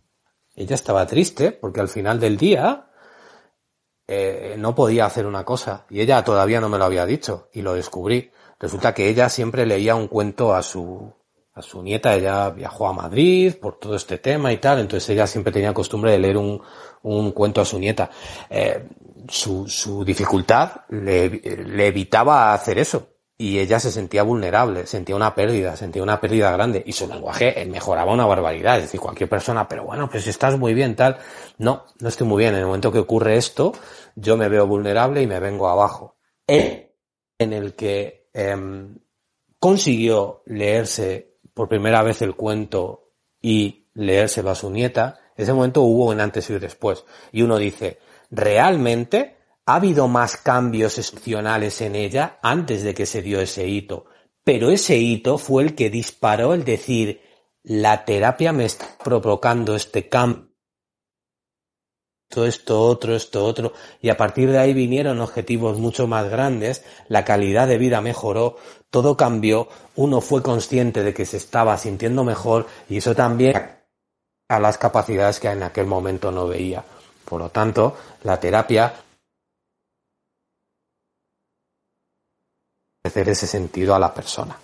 Ella 0.54 0.74
estaba 0.74 1.06
triste 1.06 1.52
porque 1.52 1.80
al 1.80 1.88
final 1.88 2.20
del 2.20 2.36
día 2.36 2.87
eh, 4.08 4.56
no 4.58 4.74
podía 4.74 5.04
hacer 5.04 5.26
una 5.26 5.44
cosa 5.44 5.84
y 5.90 6.00
ella 6.00 6.24
todavía 6.24 6.60
no 6.60 6.70
me 6.70 6.78
lo 6.78 6.84
había 6.84 7.04
dicho 7.06 7.48
y 7.52 7.62
lo 7.62 7.74
descubrí. 7.74 8.30
Resulta 8.58 8.94
que 8.94 9.08
ella 9.08 9.28
siempre 9.28 9.66
leía 9.66 9.94
un 9.94 10.08
cuento 10.08 10.54
a 10.54 10.62
su, 10.62 11.12
a 11.54 11.62
su 11.62 11.82
nieta, 11.82 12.14
ella 12.14 12.50
viajó 12.50 12.88
a 12.88 12.94
Madrid 12.94 13.54
por 13.60 13.78
todo 13.78 13.94
este 13.94 14.18
tema 14.18 14.52
y 14.52 14.56
tal, 14.56 14.80
entonces 14.80 15.08
ella 15.10 15.26
siempre 15.26 15.52
tenía 15.52 15.74
costumbre 15.74 16.10
de 16.10 16.18
leer 16.18 16.38
un, 16.38 16.60
un 17.02 17.32
cuento 17.32 17.60
a 17.60 17.64
su 17.64 17.78
nieta. 17.78 18.10
Eh, 18.48 18.88
su, 19.28 19.68
su 19.68 20.04
dificultad 20.04 20.70
le, 20.88 21.28
le 21.28 21.86
evitaba 21.86 22.54
hacer 22.54 22.78
eso 22.78 23.17
y 23.40 23.60
ella 23.60 23.78
se 23.78 23.92
sentía 23.92 24.24
vulnerable, 24.24 24.84
sentía 24.88 25.14
una 25.14 25.32
pérdida, 25.36 25.76
sentía 25.76 26.02
una 26.02 26.20
pérdida 26.20 26.50
grande 26.50 26.82
y 26.84 26.92
su 26.92 27.06
lenguaje 27.06 27.64
mejoraba 27.66 28.12
una 28.12 28.26
barbaridad, 28.26 28.78
es 28.78 28.84
decir, 28.84 28.98
cualquier 28.98 29.28
persona, 29.28 29.68
pero 29.68 29.84
bueno, 29.84 30.10
pues 30.10 30.24
si 30.24 30.30
estás 30.30 30.58
muy 30.58 30.74
bien, 30.74 30.96
tal, 30.96 31.18
no, 31.58 31.84
no 32.00 32.08
estoy 32.08 32.26
muy 32.26 32.40
bien, 32.42 32.54
en 32.54 32.60
el 32.60 32.66
momento 32.66 32.90
que 32.90 32.98
ocurre 32.98 33.36
esto, 33.36 33.72
yo 34.16 34.36
me 34.36 34.48
veo 34.48 34.66
vulnerable 34.66 35.22
y 35.22 35.28
me 35.28 35.38
vengo 35.38 35.68
abajo. 35.68 36.16
En 36.48 37.52
el 37.52 37.74
que 37.74 38.28
eh, 38.34 38.56
consiguió 39.60 40.42
leerse 40.46 41.36
por 41.54 41.68
primera 41.68 42.02
vez 42.02 42.22
el 42.22 42.34
cuento 42.34 43.12
y 43.40 43.88
leérselo 43.94 44.50
a 44.50 44.56
su 44.56 44.68
nieta, 44.68 45.20
ese 45.36 45.52
momento 45.52 45.82
hubo 45.82 46.06
un 46.06 46.20
antes 46.20 46.50
y 46.50 46.58
después. 46.58 47.04
Y 47.30 47.42
uno 47.42 47.56
dice, 47.58 48.00
realmente 48.30 49.37
ha 49.68 49.74
habido 49.74 50.08
más 50.08 50.38
cambios 50.38 50.96
excepcionales 50.96 51.82
en 51.82 51.94
ella 51.94 52.38
antes 52.40 52.82
de 52.82 52.94
que 52.94 53.04
se 53.04 53.20
dio 53.20 53.38
ese 53.38 53.66
hito, 53.66 54.06
pero 54.42 54.70
ese 54.70 54.96
hito 54.96 55.36
fue 55.36 55.62
el 55.62 55.74
que 55.74 55.90
disparó 55.90 56.54
el 56.54 56.64
decir, 56.64 57.20
la 57.62 58.06
terapia 58.06 58.54
me 58.54 58.64
está 58.64 58.86
provocando 59.04 59.76
este 59.76 60.08
cambio, 60.08 60.48
esto, 62.34 62.80
otro, 62.80 63.14
esto, 63.14 63.44
otro, 63.44 63.74
y 64.00 64.08
a 64.08 64.16
partir 64.16 64.50
de 64.50 64.56
ahí 64.56 64.72
vinieron 64.72 65.20
objetivos 65.20 65.78
mucho 65.78 66.06
más 66.06 66.30
grandes, 66.30 66.82
la 67.08 67.26
calidad 67.26 67.68
de 67.68 67.76
vida 67.76 68.00
mejoró, 68.00 68.56
todo 68.88 69.18
cambió, 69.18 69.68
uno 69.96 70.22
fue 70.22 70.42
consciente 70.42 71.02
de 71.02 71.12
que 71.12 71.26
se 71.26 71.36
estaba 71.36 71.76
sintiendo 71.76 72.24
mejor 72.24 72.66
y 72.88 72.96
eso 72.96 73.14
también 73.14 73.54
a 74.48 74.60
las 74.60 74.78
capacidades 74.78 75.40
que 75.40 75.48
en 75.48 75.62
aquel 75.62 75.84
momento 75.84 76.32
no 76.32 76.48
veía. 76.48 76.82
Por 77.26 77.42
lo 77.42 77.50
tanto, 77.50 77.98
la 78.22 78.40
terapia 78.40 78.94
ofrecer 83.08 83.30
ese 83.30 83.46
sentido 83.46 83.94
a 83.94 83.98
la 83.98 84.12
persona. 84.12 84.58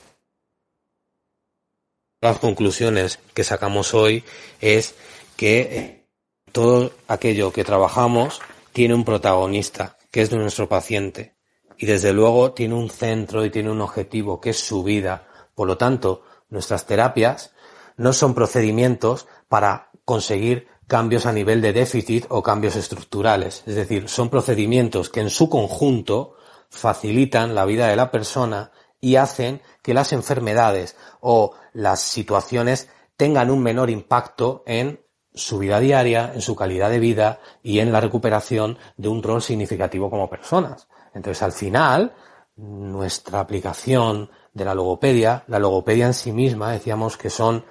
Las 2.20 2.38
conclusiones 2.38 3.18
que 3.32 3.44
sacamos 3.44 3.94
hoy 3.94 4.24
es 4.60 4.94
que 5.36 5.60
eh, 5.60 6.06
todo 6.52 6.92
aquello 7.08 7.52
que 7.52 7.64
trabajamos 7.64 8.40
tiene 8.72 8.94
un 8.94 9.04
protagonista, 9.04 9.96
que 10.10 10.22
es 10.22 10.32
nuestro 10.32 10.68
paciente. 10.68 11.34
y 11.76 11.86
desde 11.86 12.12
luego 12.12 12.52
tiene 12.52 12.74
un 12.74 12.88
centro 12.88 13.44
y 13.44 13.50
tiene 13.50 13.68
un 13.68 13.80
objetivo 13.80 14.40
que 14.40 14.50
es 14.50 14.60
su 14.60 14.84
vida. 14.84 15.26
Por 15.56 15.66
lo 15.66 15.76
tanto, 15.76 16.22
nuestras 16.48 16.86
terapias 16.86 17.52
no 17.96 18.12
son 18.12 18.32
procedimientos 18.32 19.26
para 19.48 19.90
conseguir 20.04 20.68
cambios 20.86 21.26
a 21.26 21.32
nivel 21.32 21.60
de 21.60 21.72
déficit 21.72 22.26
o 22.28 22.44
cambios 22.44 22.76
estructurales. 22.76 23.64
Es 23.66 23.74
decir, 23.74 24.08
son 24.08 24.30
procedimientos 24.30 25.10
que 25.10 25.20
en 25.20 25.30
su 25.30 25.48
conjunto 25.48 26.36
facilitan 26.74 27.54
la 27.54 27.64
vida 27.64 27.88
de 27.88 27.96
la 27.96 28.10
persona 28.10 28.70
y 29.00 29.16
hacen 29.16 29.60
que 29.82 29.94
las 29.94 30.12
enfermedades 30.12 30.96
o 31.20 31.54
las 31.72 32.00
situaciones 32.00 32.88
tengan 33.16 33.50
un 33.50 33.62
menor 33.62 33.90
impacto 33.90 34.62
en 34.66 35.04
su 35.34 35.58
vida 35.58 35.80
diaria, 35.80 36.32
en 36.32 36.40
su 36.40 36.54
calidad 36.54 36.90
de 36.90 37.00
vida 37.00 37.40
y 37.62 37.80
en 37.80 37.92
la 37.92 38.00
recuperación 38.00 38.78
de 38.96 39.08
un 39.08 39.22
rol 39.22 39.42
significativo 39.42 40.08
como 40.08 40.30
personas. 40.30 40.88
Entonces, 41.12 41.42
al 41.42 41.52
final, 41.52 42.14
nuestra 42.56 43.40
aplicación 43.40 44.30
de 44.52 44.64
la 44.64 44.74
logopedia, 44.74 45.44
la 45.48 45.58
logopedia 45.58 46.06
en 46.06 46.14
sí 46.14 46.32
misma, 46.32 46.72
decíamos 46.72 47.16
que 47.16 47.30
son 47.30 47.64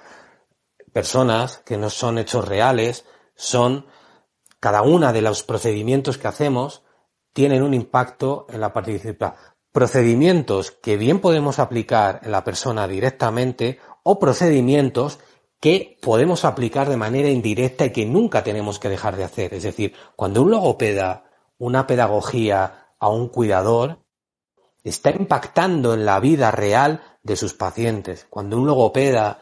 personas 0.92 1.58
que 1.64 1.76
no 1.76 1.90
son 1.90 2.18
hechos 2.18 2.46
reales, 2.46 3.06
son 3.34 3.86
cada 4.60 4.82
una 4.82 5.12
de 5.12 5.22
los 5.22 5.42
procedimientos 5.42 6.16
que 6.18 6.28
hacemos 6.28 6.83
tienen 7.34 7.62
un 7.62 7.74
impacto 7.74 8.46
en 8.48 8.60
la 8.60 8.72
participación. 8.72 9.34
Procedimientos 9.70 10.70
que 10.70 10.96
bien 10.96 11.20
podemos 11.20 11.58
aplicar 11.58 12.20
en 12.22 12.30
la 12.30 12.44
persona 12.44 12.88
directamente 12.88 13.80
o 14.04 14.18
procedimientos 14.18 15.18
que 15.60 15.98
podemos 16.00 16.44
aplicar 16.44 16.88
de 16.88 16.96
manera 16.96 17.28
indirecta 17.28 17.86
y 17.86 17.90
que 17.90 18.06
nunca 18.06 18.44
tenemos 18.44 18.78
que 18.78 18.88
dejar 18.88 19.16
de 19.16 19.24
hacer. 19.24 19.52
Es 19.52 19.64
decir, 19.64 19.94
cuando 20.14 20.42
un 20.42 20.50
logopeda, 20.50 21.24
una 21.58 21.86
pedagogía 21.86 22.92
a 22.98 23.08
un 23.08 23.28
cuidador, 23.28 24.04
está 24.84 25.10
impactando 25.10 25.94
en 25.94 26.04
la 26.04 26.20
vida 26.20 26.50
real 26.50 27.02
de 27.22 27.36
sus 27.36 27.54
pacientes. 27.54 28.26
Cuando 28.30 28.58
un 28.58 28.66
logopeda 28.66 29.40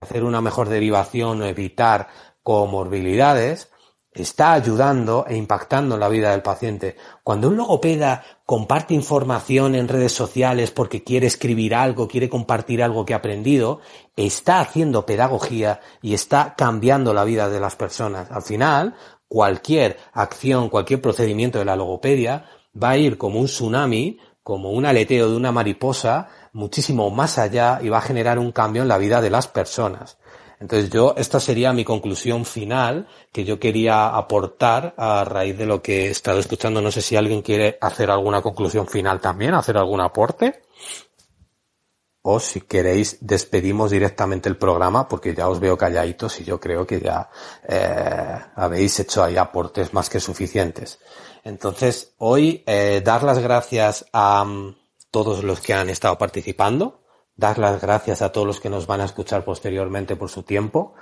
hacer 0.00 0.22
una 0.22 0.40
mejor 0.40 0.68
derivación 0.68 1.42
o 1.42 1.46
evitar 1.46 2.08
comorbilidades, 2.42 3.71
está 4.14 4.52
ayudando 4.52 5.24
e 5.26 5.36
impactando 5.36 5.94
en 5.94 6.00
la 6.00 6.08
vida 6.08 6.30
del 6.30 6.42
paciente. 6.42 6.96
Cuando 7.22 7.48
un 7.48 7.56
logopeda 7.56 8.24
comparte 8.44 8.94
información 8.94 9.74
en 9.74 9.88
redes 9.88 10.12
sociales 10.12 10.70
porque 10.70 11.02
quiere 11.02 11.26
escribir 11.26 11.74
algo, 11.74 12.08
quiere 12.08 12.28
compartir 12.28 12.82
algo 12.82 13.04
que 13.04 13.14
ha 13.14 13.18
aprendido, 13.18 13.80
está 14.16 14.60
haciendo 14.60 15.06
pedagogía 15.06 15.80
y 16.02 16.14
está 16.14 16.54
cambiando 16.56 17.14
la 17.14 17.24
vida 17.24 17.48
de 17.48 17.60
las 17.60 17.76
personas. 17.76 18.30
Al 18.30 18.42
final, 18.42 18.94
cualquier 19.28 19.96
acción, 20.12 20.68
cualquier 20.68 21.00
procedimiento 21.00 21.58
de 21.58 21.64
la 21.64 21.76
logopedia 21.76 22.44
va 22.80 22.90
a 22.90 22.98
ir 22.98 23.16
como 23.16 23.40
un 23.40 23.46
tsunami, 23.46 24.18
como 24.42 24.72
un 24.72 24.84
aleteo 24.84 25.30
de 25.30 25.36
una 25.36 25.52
mariposa, 25.52 26.28
muchísimo 26.52 27.10
más 27.10 27.38
allá 27.38 27.78
y 27.82 27.88
va 27.88 27.98
a 27.98 28.02
generar 28.02 28.38
un 28.38 28.52
cambio 28.52 28.82
en 28.82 28.88
la 28.88 28.98
vida 28.98 29.20
de 29.20 29.30
las 29.30 29.48
personas. 29.48 30.18
Entonces 30.62 30.90
yo, 30.90 31.14
esta 31.16 31.40
sería 31.40 31.72
mi 31.72 31.84
conclusión 31.84 32.44
final 32.44 33.08
que 33.32 33.42
yo 33.44 33.58
quería 33.58 34.16
aportar 34.16 34.94
a 34.96 35.24
raíz 35.24 35.58
de 35.58 35.66
lo 35.66 35.82
que 35.82 36.06
he 36.06 36.10
estado 36.10 36.38
escuchando. 36.38 36.80
No 36.80 36.92
sé 36.92 37.02
si 37.02 37.16
alguien 37.16 37.42
quiere 37.42 37.78
hacer 37.80 38.12
alguna 38.12 38.42
conclusión 38.42 38.86
final 38.86 39.20
también, 39.20 39.54
hacer 39.54 39.76
algún 39.76 40.00
aporte. 40.00 40.62
O 42.22 42.38
si 42.38 42.60
queréis, 42.60 43.18
despedimos 43.20 43.90
directamente 43.90 44.48
el 44.48 44.56
programa 44.56 45.08
porque 45.08 45.34
ya 45.34 45.48
os 45.48 45.58
veo 45.58 45.76
calladitos 45.76 46.40
y 46.40 46.44
yo 46.44 46.60
creo 46.60 46.86
que 46.86 47.00
ya 47.00 47.28
eh, 47.68 48.38
habéis 48.54 49.00
hecho 49.00 49.24
ahí 49.24 49.36
aportes 49.36 49.92
más 49.92 50.08
que 50.08 50.20
suficientes. 50.20 51.00
Entonces, 51.42 52.14
hoy 52.18 52.62
eh, 52.68 53.02
dar 53.04 53.24
las 53.24 53.40
gracias 53.40 54.06
a 54.12 54.44
mm, 54.44 54.76
todos 55.10 55.42
los 55.42 55.60
que 55.60 55.74
han 55.74 55.90
estado 55.90 56.16
participando, 56.16 57.01
dar 57.42 57.58
las 57.58 57.80
gracias 57.80 58.22
a 58.22 58.30
todos 58.30 58.46
los 58.46 58.60
que 58.60 58.70
nos 58.70 58.86
van 58.86 59.00
a 59.00 59.04
escuchar 59.04 59.44
posteriormente 59.44 60.14
por 60.14 60.30
su 60.30 60.44
tiempo, 60.44 60.94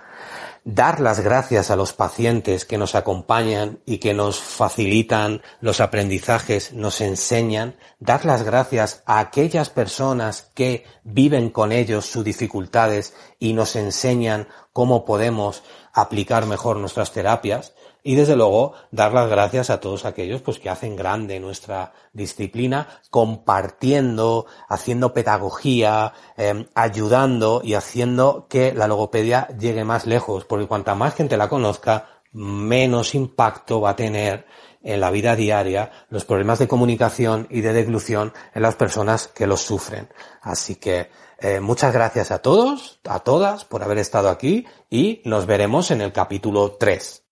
dar 0.64 0.98
las 0.98 1.20
gracias 1.20 1.70
a 1.70 1.76
los 1.76 1.92
pacientes 1.92 2.64
que 2.64 2.78
nos 2.78 2.94
acompañan 2.94 3.80
y 3.84 3.98
que 3.98 4.14
nos 4.14 4.40
facilitan 4.40 5.42
los 5.60 5.82
aprendizajes, 5.82 6.72
nos 6.72 7.02
enseñan, 7.02 7.76
dar 7.98 8.24
las 8.24 8.42
gracias 8.42 9.02
a 9.04 9.18
aquellas 9.18 9.68
personas 9.68 10.50
que 10.54 10.86
viven 11.04 11.50
con 11.50 11.72
ellos 11.72 12.06
sus 12.06 12.24
dificultades 12.24 13.12
y 13.38 13.52
nos 13.52 13.76
enseñan 13.76 14.48
cómo 14.72 15.04
podemos 15.04 15.62
aplicar 15.92 16.46
mejor 16.46 16.78
nuestras 16.78 17.12
terapias, 17.12 17.74
y 18.02 18.14
desde 18.14 18.36
luego 18.36 18.72
dar 18.90 19.12
las 19.12 19.28
gracias 19.28 19.70
a 19.70 19.80
todos 19.80 20.04
aquellos 20.04 20.42
pues 20.42 20.58
que 20.58 20.70
hacen 20.70 20.96
grande 20.96 21.40
nuestra 21.40 21.92
disciplina 22.12 22.88
compartiendo, 23.10 24.46
haciendo 24.68 25.12
pedagogía, 25.12 26.12
em, 26.36 26.66
ayudando 26.74 27.60
y 27.64 27.74
haciendo 27.74 28.46
que 28.48 28.72
la 28.72 28.86
logopedia 28.86 29.48
llegue 29.58 29.84
más 29.84 30.06
lejos, 30.06 30.44
porque 30.44 30.66
cuanta 30.66 30.94
más 30.94 31.14
gente 31.14 31.36
la 31.36 31.48
conozca, 31.48 32.06
menos 32.32 33.14
impacto 33.14 33.80
va 33.80 33.90
a 33.90 33.96
tener 33.96 34.46
en 34.82 35.00
la 35.00 35.10
vida 35.10 35.36
diaria 35.36 35.90
los 36.08 36.24
problemas 36.24 36.58
de 36.58 36.68
comunicación 36.68 37.46
y 37.50 37.60
de 37.60 37.72
deglución 37.72 38.32
en 38.54 38.62
las 38.62 38.76
personas 38.76 39.28
que 39.28 39.46
los 39.46 39.60
sufren. 39.60 40.08
Así 40.40 40.76
que 40.76 41.10
eh, 41.38 41.60
muchas 41.60 41.92
gracias 41.92 42.30
a 42.30 42.38
todos, 42.38 43.00
a 43.04 43.20
todas 43.20 43.64
por 43.64 43.82
haber 43.82 43.98
estado 43.98 44.28
aquí 44.28 44.66
y 44.88 45.22
nos 45.24 45.46
veremos 45.46 45.90
en 45.90 46.00
el 46.00 46.12
capítulo 46.12 46.72
3. 46.72 47.22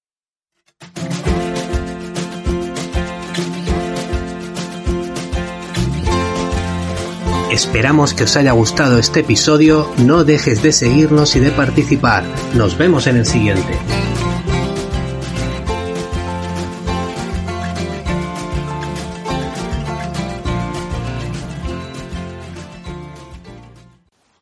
Esperamos 7.58 8.14
que 8.14 8.22
os 8.22 8.36
haya 8.36 8.52
gustado 8.52 8.98
este 8.98 9.20
episodio, 9.20 9.90
no 9.98 10.22
dejes 10.22 10.62
de 10.62 10.70
seguirnos 10.70 11.34
y 11.34 11.40
de 11.40 11.50
participar. 11.50 12.22
Nos 12.54 12.78
vemos 12.78 13.08
en 13.08 13.16
el 13.16 13.26
siguiente. 13.26 13.97